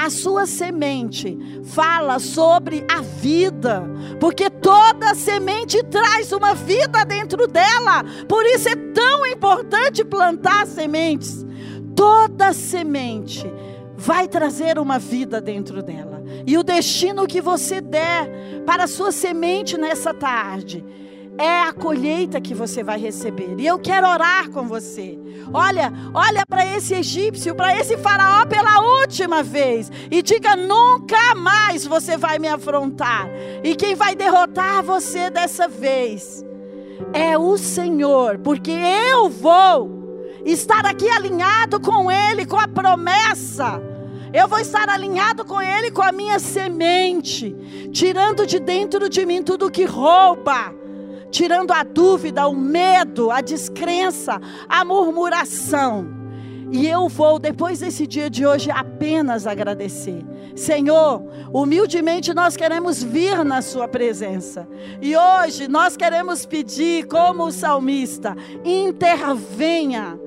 A 0.00 0.10
sua 0.10 0.46
semente 0.46 1.36
fala 1.64 2.20
sobre 2.20 2.86
a 2.88 3.00
vida, 3.00 3.82
porque 4.20 4.48
toda 4.48 5.12
semente 5.12 5.82
traz 5.82 6.30
uma 6.30 6.54
vida 6.54 7.04
dentro 7.04 7.48
dela. 7.48 8.04
Por 8.28 8.46
isso 8.46 8.68
é 8.68 8.76
tão 8.76 9.26
importante 9.26 10.04
plantar 10.04 10.68
sementes. 10.68 11.44
Toda 11.96 12.52
semente 12.52 13.44
vai 13.96 14.28
trazer 14.28 14.78
uma 14.78 15.00
vida 15.00 15.40
dentro 15.40 15.82
dela. 15.82 16.22
E 16.46 16.56
o 16.56 16.62
destino 16.62 17.26
que 17.26 17.40
você 17.40 17.80
der 17.80 18.62
para 18.64 18.84
a 18.84 18.88
sua 18.88 19.10
semente 19.10 19.76
nessa 19.76 20.14
tarde 20.14 20.84
é 21.38 21.62
a 21.62 21.72
colheita 21.72 22.40
que 22.40 22.52
você 22.52 22.82
vai 22.82 22.98
receber. 22.98 23.54
E 23.58 23.66
eu 23.66 23.78
quero 23.78 24.08
orar 24.08 24.50
com 24.50 24.66
você. 24.66 25.16
Olha, 25.54 25.92
olha 26.12 26.44
para 26.44 26.66
esse 26.66 26.94
egípcio, 26.94 27.54
para 27.54 27.78
esse 27.78 27.96
faraó 27.96 28.44
pela 28.44 29.00
última 29.00 29.42
vez 29.42 29.90
e 30.10 30.20
diga: 30.20 30.56
nunca 30.56 31.36
mais 31.36 31.86
você 31.86 32.16
vai 32.16 32.38
me 32.40 32.48
afrontar. 32.48 33.30
E 33.62 33.76
quem 33.76 33.94
vai 33.94 34.16
derrotar 34.16 34.82
você 34.82 35.30
dessa 35.30 35.68
vez 35.68 36.44
é 37.12 37.38
o 37.38 37.56
Senhor, 37.56 38.38
porque 38.38 38.72
eu 38.72 39.28
vou 39.30 39.96
estar 40.44 40.84
aqui 40.84 41.08
alinhado 41.08 41.80
com 41.80 42.10
Ele, 42.10 42.44
com 42.44 42.58
a 42.58 42.66
promessa. 42.66 43.80
Eu 44.34 44.46
vou 44.46 44.58
estar 44.58 44.90
alinhado 44.90 45.44
com 45.44 45.62
Ele, 45.62 45.90
com 45.90 46.02
a 46.02 46.12
minha 46.12 46.38
semente, 46.38 47.56
tirando 47.92 48.46
de 48.46 48.58
dentro 48.58 49.08
de 49.08 49.24
mim 49.24 49.42
tudo 49.42 49.70
que 49.70 49.84
rouba 49.84 50.77
tirando 51.30 51.72
a 51.72 51.82
dúvida, 51.82 52.46
o 52.46 52.54
medo, 52.54 53.30
a 53.30 53.40
descrença, 53.40 54.40
a 54.68 54.84
murmuração. 54.84 56.18
E 56.70 56.86
eu 56.86 57.08
vou, 57.08 57.38
depois 57.38 57.80
desse 57.80 58.06
dia 58.06 58.28
de 58.28 58.46
hoje, 58.46 58.70
apenas 58.70 59.46
agradecer. 59.46 60.22
Senhor, 60.54 61.22
humildemente 61.52 62.34
nós 62.34 62.56
queremos 62.56 63.02
vir 63.02 63.42
na 63.44 63.62
Sua 63.62 63.88
presença. 63.88 64.68
E 65.00 65.16
hoje 65.16 65.66
nós 65.66 65.96
queremos 65.96 66.44
pedir, 66.44 67.06
como 67.06 67.44
o 67.44 67.52
salmista, 67.52 68.36
intervenha 68.64 70.18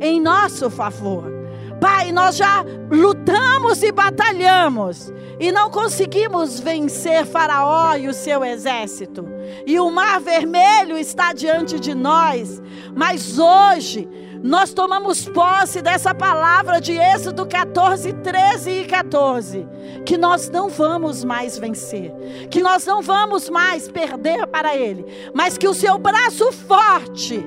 em 0.00 0.20
nosso 0.20 0.70
favor. 0.70 1.37
Pai, 1.80 2.10
nós 2.12 2.36
já 2.36 2.64
lutamos 2.90 3.82
e 3.82 3.92
batalhamos 3.92 5.12
e 5.38 5.52
não 5.52 5.70
conseguimos 5.70 6.58
vencer 6.58 7.24
Faraó 7.24 7.94
e 7.94 8.08
o 8.08 8.14
seu 8.14 8.44
exército. 8.44 9.24
E 9.66 9.78
o 9.78 9.90
Mar 9.90 10.20
Vermelho 10.20 10.98
está 10.98 11.32
diante 11.32 11.78
de 11.78 11.94
nós, 11.94 12.60
mas 12.94 13.38
hoje 13.38 14.08
nós 14.42 14.72
tomamos 14.72 15.28
posse 15.28 15.82
dessa 15.82 16.14
palavra 16.14 16.80
de 16.80 16.92
Êxodo 16.92 17.46
14, 17.46 18.12
13 18.12 18.70
e 18.70 18.84
14, 18.84 19.66
que 20.04 20.16
nós 20.16 20.48
não 20.48 20.68
vamos 20.68 21.24
mais 21.24 21.58
vencer, 21.58 22.12
que 22.50 22.62
nós 22.62 22.86
não 22.86 23.02
vamos 23.02 23.48
mais 23.48 23.88
perder 23.88 24.46
para 24.46 24.76
Ele, 24.76 25.04
mas 25.34 25.58
que 25.58 25.66
o 25.66 25.74
seu 25.74 25.98
braço 25.98 26.52
forte 26.52 27.44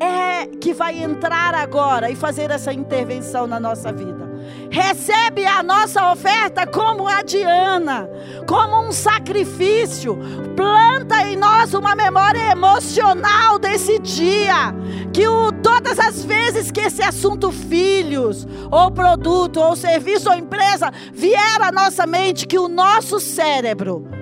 é 0.00 0.46
que 0.46 0.72
vai 0.72 1.02
entrar 1.02 1.54
agora 1.54 2.10
e 2.10 2.16
fazer 2.16 2.50
essa 2.50 2.72
intervenção 2.72 3.46
na 3.46 3.60
nossa 3.60 3.92
vida. 3.92 4.30
Recebe 4.70 5.44
a 5.44 5.62
nossa 5.62 6.10
oferta 6.12 6.66
como 6.66 7.06
a 7.06 7.22
Diana, 7.22 8.08
como 8.46 8.88
um 8.88 8.92
sacrifício. 8.92 10.16
Planta 10.56 11.22
em 11.26 11.36
nós 11.36 11.74
uma 11.74 11.94
memória 11.94 12.52
emocional 12.52 13.58
desse 13.58 13.98
dia. 13.98 14.74
Que 15.12 15.26
o, 15.26 15.52
todas 15.52 15.98
as 15.98 16.24
vezes 16.24 16.70
que 16.70 16.80
esse 16.80 17.02
assunto, 17.02 17.50
filhos, 17.50 18.46
ou 18.70 18.90
produto, 18.90 19.60
ou 19.60 19.74
serviço, 19.74 20.30
ou 20.30 20.36
empresa, 20.36 20.90
vier 21.12 21.60
à 21.62 21.72
nossa 21.72 22.06
mente, 22.06 22.46
que 22.46 22.58
o 22.58 22.68
nosso 22.68 23.18
cérebro 23.18 24.19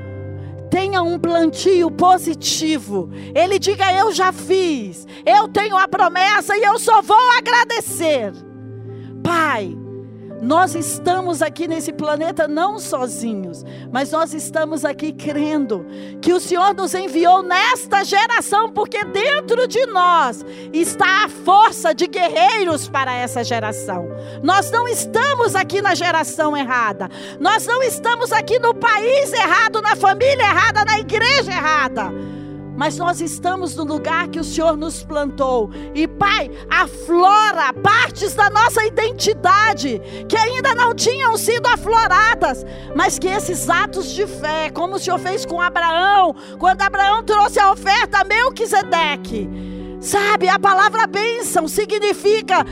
tenha 0.70 1.02
um 1.02 1.18
plantio 1.18 1.90
positivo. 1.90 3.10
Ele 3.34 3.58
diga: 3.58 3.92
Eu 3.92 4.12
já 4.12 4.32
fiz, 4.32 5.06
eu 5.24 5.48
tenho 5.48 5.76
a 5.76 5.88
promessa 5.88 6.56
e 6.56 6.62
eu 6.62 6.78
só 6.78 7.02
vou 7.02 7.30
agradecer. 7.36 8.32
Pai, 9.22 9.76
nós 10.40 10.74
estamos 10.74 11.42
aqui 11.42 11.66
nesse 11.66 11.92
planeta 11.92 12.46
não 12.46 12.78
sozinhos, 12.78 13.64
mas 13.90 14.12
nós 14.12 14.32
estamos 14.32 14.84
aqui 14.84 15.12
crendo 15.12 15.84
que 16.20 16.32
o 16.32 16.40
Senhor 16.40 16.74
nos 16.74 16.94
enviou 16.94 17.42
nesta 17.42 18.04
geração, 18.04 18.70
porque 18.70 19.04
dentro 19.04 19.66
de 19.66 19.84
nós 19.86 20.44
está 20.72 21.24
a 21.24 21.28
força 21.28 21.92
de 21.92 22.06
guerreiros 22.06 22.88
para 22.88 23.14
essa 23.14 23.42
geração. 23.42 24.08
Nós 24.42 24.70
não 24.70 24.86
estamos 24.86 25.54
aqui 25.54 25.82
na 25.82 25.94
geração 25.94 26.56
errada, 26.56 27.08
nós 27.40 27.66
não 27.66 27.82
estamos 27.82 28.32
aqui 28.32 28.58
no 28.58 28.74
país 28.74 29.32
errado, 29.32 29.82
na 29.82 29.96
família 29.96 30.44
errada, 30.44 30.84
na 30.84 30.98
igreja 31.00 31.50
errada 31.50 32.37
mas 32.78 32.96
nós 32.96 33.20
estamos 33.20 33.74
no 33.74 33.82
lugar 33.82 34.28
que 34.28 34.38
o 34.38 34.44
Senhor 34.44 34.76
nos 34.76 35.02
plantou. 35.02 35.68
E 35.96 36.06
Pai, 36.06 36.48
aflora 36.70 37.72
partes 37.72 38.34
da 38.34 38.48
nossa 38.48 38.86
identidade 38.86 40.00
que 40.28 40.36
ainda 40.36 40.76
não 40.76 40.94
tinham 40.94 41.36
sido 41.36 41.66
afloradas, 41.66 42.64
mas 42.94 43.18
que 43.18 43.26
esses 43.26 43.68
atos 43.68 44.08
de 44.12 44.28
fé, 44.28 44.70
como 44.70 44.94
o 44.94 44.98
Senhor 45.00 45.18
fez 45.18 45.44
com 45.44 45.60
Abraão, 45.60 46.36
quando 46.60 46.80
Abraão 46.82 47.24
trouxe 47.24 47.58
a 47.58 47.72
oferta 47.72 48.18
a 48.20 48.24
Melquisedeque, 48.24 49.50
sabe, 50.00 50.48
a 50.48 50.56
palavra 50.56 51.08
bênção 51.08 51.66
significa 51.66 52.64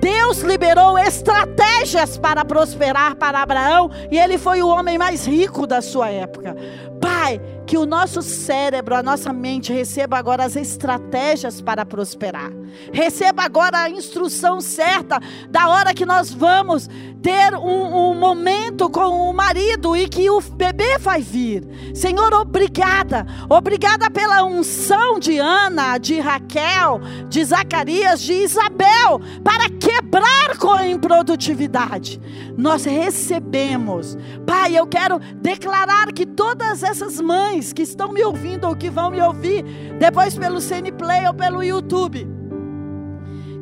Deus 0.00 0.38
liberou 0.38 0.98
estratégias 0.98 2.18
para 2.18 2.44
prosperar 2.44 3.14
para 3.14 3.40
Abraão 3.40 3.88
e 4.10 4.18
ele 4.18 4.36
foi 4.36 4.60
o 4.60 4.66
homem 4.66 4.98
mais 4.98 5.24
rico 5.24 5.64
da 5.64 5.80
sua 5.80 6.10
época. 6.10 6.56
Pai, 7.02 7.40
que 7.66 7.76
o 7.76 7.84
nosso 7.84 8.22
cérebro, 8.22 8.94
a 8.94 9.02
nossa 9.02 9.32
mente 9.32 9.72
receba 9.72 10.16
agora 10.16 10.44
as 10.44 10.54
estratégias 10.54 11.60
para 11.60 11.84
prosperar. 11.84 12.52
Receba 12.92 13.42
agora 13.42 13.78
a 13.78 13.90
instrução 13.90 14.60
certa 14.60 15.20
da 15.50 15.68
hora 15.68 15.92
que 15.92 16.06
nós 16.06 16.32
vamos 16.32 16.88
ter 17.20 17.54
um, 17.54 18.10
um, 18.10 18.14
momento 18.14 18.88
com 18.88 19.30
o 19.30 19.32
marido 19.32 19.96
e 19.96 20.08
que 20.08 20.28
o 20.30 20.40
bebê 20.40 20.98
vai 20.98 21.20
vir. 21.20 21.66
Senhor, 21.94 22.32
obrigada. 22.34 23.26
Obrigada 23.48 24.10
pela 24.10 24.44
unção 24.44 25.18
de 25.18 25.38
Ana, 25.38 25.98
de 25.98 26.18
Raquel, 26.18 27.00
de 27.28 27.44
Zacarias, 27.44 28.20
de 28.20 28.32
Isabel, 28.32 29.20
para 29.44 29.68
quebrar 29.68 30.56
com 30.58 30.72
a 30.72 30.88
improdutividade. 30.88 32.20
Nós 32.56 32.84
recebemos. 32.84 34.16
Pai, 34.46 34.76
eu 34.76 34.86
quero 34.86 35.20
declarar 35.40 36.12
que 36.12 36.26
todas 36.26 36.82
essas 36.82 36.91
mães 37.20 37.72
que 37.72 37.82
estão 37.82 38.12
me 38.12 38.22
ouvindo 38.24 38.66
ou 38.66 38.76
que 38.76 38.90
vão 38.90 39.10
me 39.10 39.20
ouvir 39.20 39.64
depois 39.98 40.36
pelo 40.36 40.60
CNPlay 40.60 41.26
ou 41.26 41.34
pelo 41.34 41.62
YouTube, 41.62 42.26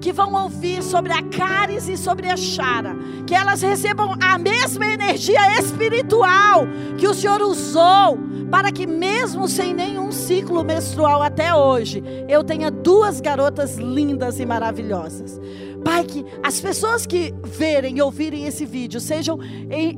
que 0.00 0.12
vão 0.12 0.32
ouvir 0.32 0.82
sobre 0.82 1.12
a 1.12 1.22
Caris 1.22 1.88
e 1.88 1.96
sobre 1.96 2.28
a 2.28 2.36
Chara, 2.36 2.96
que 3.26 3.34
elas 3.34 3.60
recebam 3.62 4.14
a 4.20 4.38
mesma 4.38 4.86
energia 4.86 5.58
espiritual 5.58 6.66
que 6.98 7.06
o 7.06 7.14
Senhor 7.14 7.42
usou 7.42 8.18
para 8.50 8.72
que 8.72 8.86
mesmo 8.86 9.46
sem 9.46 9.72
nenhum 9.72 10.10
ciclo 10.10 10.64
menstrual 10.64 11.22
até 11.22 11.54
hoje, 11.54 12.02
eu 12.28 12.42
tenha 12.42 12.70
duas 12.70 13.20
garotas 13.20 13.76
lindas 13.76 14.40
e 14.40 14.46
maravilhosas. 14.46 15.40
Pai, 15.84 16.04
que 16.04 16.24
as 16.42 16.60
pessoas 16.60 17.06
que 17.06 17.34
verem 17.42 17.98
e 17.98 18.02
ouvirem 18.02 18.46
esse 18.46 18.66
vídeo 18.66 19.00
sejam 19.00 19.38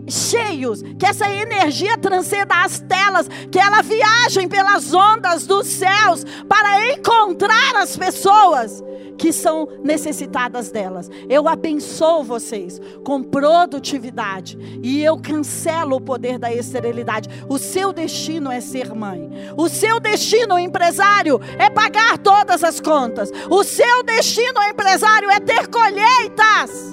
cheios, 0.09 0.83
que 0.99 1.07
essa 1.07 1.29
energia 1.31 1.99
transcenda 1.99 2.55
as 2.63 2.81
telas, 2.81 3.29
que 3.51 3.59
ela 3.59 3.83
viajem 3.83 4.49
pelas 4.49 4.93
ondas 4.93 5.47
dos 5.47 5.67
céus 5.67 6.25
para 6.49 6.93
encontrar 6.93 7.77
as 7.77 7.97
pessoas 7.97 8.83
que 9.23 9.33
são 9.33 9.69
necessitadas 9.85 10.73
delas. 10.73 11.09
Eu 11.29 11.49
abençoo 11.49 12.25
vocês 12.25 12.81
com 13.05 13.23
produtividade 13.23 14.59
e 14.83 15.01
eu 15.01 15.17
cancelo 15.17 15.97
o 15.97 16.01
poder 16.01 16.41
da 16.41 16.53
esterilidade. 16.53 17.29
O 17.49 17.57
seu 17.57 17.93
destino 17.93 18.51
é 18.51 18.61
ser 18.61 18.93
mãe. 18.93 19.31
O 19.57 19.69
seu 19.69 20.01
destino, 20.01 20.59
empresário, 20.59 21.41
é 21.57 21.71
pagar 21.71 22.19
todas 22.19 22.65
as 22.65 22.81
contas. 22.81 23.31
O 23.49 23.63
seu 23.63 24.03
destino, 24.03 24.61
empresário, 24.63 25.31
é 25.31 25.39
ter 25.39 25.69
colheitas. 25.73 26.93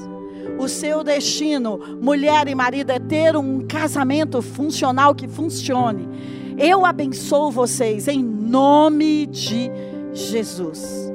O 0.57 0.67
seu 0.67 1.03
destino, 1.03 1.77
mulher 2.01 2.47
e 2.47 2.55
marido, 2.55 2.91
é 2.91 2.99
ter 2.99 3.35
um 3.35 3.67
casamento 3.67 4.41
funcional 4.41 5.13
que 5.13 5.27
funcione. 5.27 6.07
Eu 6.57 6.85
abençoo 6.85 7.51
vocês 7.51 8.07
em 8.07 8.23
nome 8.23 9.25
de 9.27 9.69
Jesus. 10.13 11.11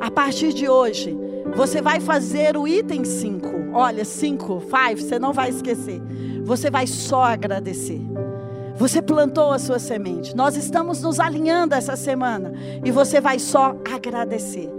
A 0.00 0.10
partir 0.10 0.52
de 0.52 0.68
hoje, 0.68 1.18
você 1.56 1.82
vai 1.82 1.98
fazer 1.98 2.56
o 2.56 2.68
item 2.68 3.04
5. 3.04 3.72
Olha, 3.72 4.04
5, 4.04 4.62
5, 4.62 5.02
você 5.02 5.18
não 5.18 5.32
vai 5.32 5.50
esquecer. 5.50 6.00
Você 6.44 6.70
vai 6.70 6.86
só 6.86 7.24
agradecer. 7.24 8.00
Você 8.76 9.02
plantou 9.02 9.50
a 9.50 9.58
sua 9.58 9.78
semente. 9.78 10.36
Nós 10.36 10.56
estamos 10.56 11.02
nos 11.02 11.18
alinhando 11.18 11.74
essa 11.74 11.96
semana. 11.96 12.52
E 12.84 12.90
você 12.90 13.20
vai 13.20 13.38
só 13.38 13.76
agradecer. 13.92 14.70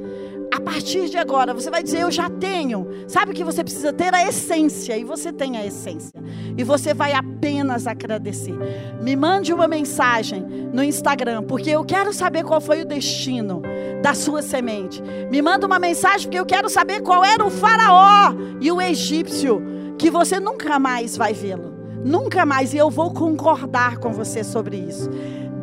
A 0.60 0.62
partir 0.62 1.10
de 1.10 1.18
agora, 1.18 1.54
você 1.54 1.72
vai 1.72 1.82
dizer: 1.82 2.02
Eu 2.02 2.12
já 2.12 2.30
tenho. 2.30 2.86
Sabe 3.08 3.34
que 3.34 3.46
você 3.46 3.64
precisa 3.64 3.94
ter 3.94 4.14
a 4.14 4.28
essência. 4.28 4.98
E 4.98 5.06
você 5.06 5.32
tem 5.32 5.56
a 5.58 5.66
essência. 5.66 6.22
E 6.58 6.64
você 6.66 6.94
vai 6.94 7.14
apenas 7.14 7.88
agradecer. 7.88 8.54
Me 9.02 9.16
mande 9.16 9.54
uma 9.54 9.70
mensagem 9.70 10.42
no 10.74 10.84
Instagram, 10.84 11.44
porque 11.44 11.70
eu 11.70 11.86
quero 11.86 12.12
saber 12.12 12.44
qual 12.44 12.60
foi 12.60 12.82
o 12.82 12.86
destino 12.86 13.62
da 14.02 14.14
sua 14.14 14.42
semente. 14.42 15.02
Me 15.32 15.42
manda 15.42 15.66
uma 15.66 15.80
mensagem, 15.80 16.24
porque 16.24 16.40
eu 16.40 16.46
quero 16.46 16.70
saber 16.70 17.02
qual 17.02 17.24
era 17.24 17.46
o 17.46 17.50
faraó 17.50 18.34
e 18.60 18.70
o 18.70 18.82
egípcio, 18.82 19.64
que 19.98 20.12
você 20.12 20.42
nunca 20.42 20.78
mais 20.78 21.16
vai 21.16 21.34
vê-lo. 21.34 21.74
Nunca 22.04 22.46
mais. 22.46 22.74
E 22.74 22.78
eu 22.78 22.90
vou 22.90 23.14
concordar 23.14 23.98
com 23.98 24.12
você 24.12 24.44
sobre 24.44 24.76
isso. 24.76 25.10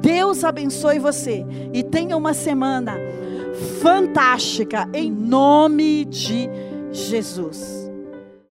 Deus 0.01 0.43
abençoe 0.43 0.99
você 0.99 1.45
e 1.75 1.83
tenha 1.83 2.17
uma 2.17 2.33
semana 2.33 2.97
fantástica 3.81 4.89
em 4.93 5.11
nome 5.11 6.05
de 6.05 6.49
Jesus. 6.93 7.86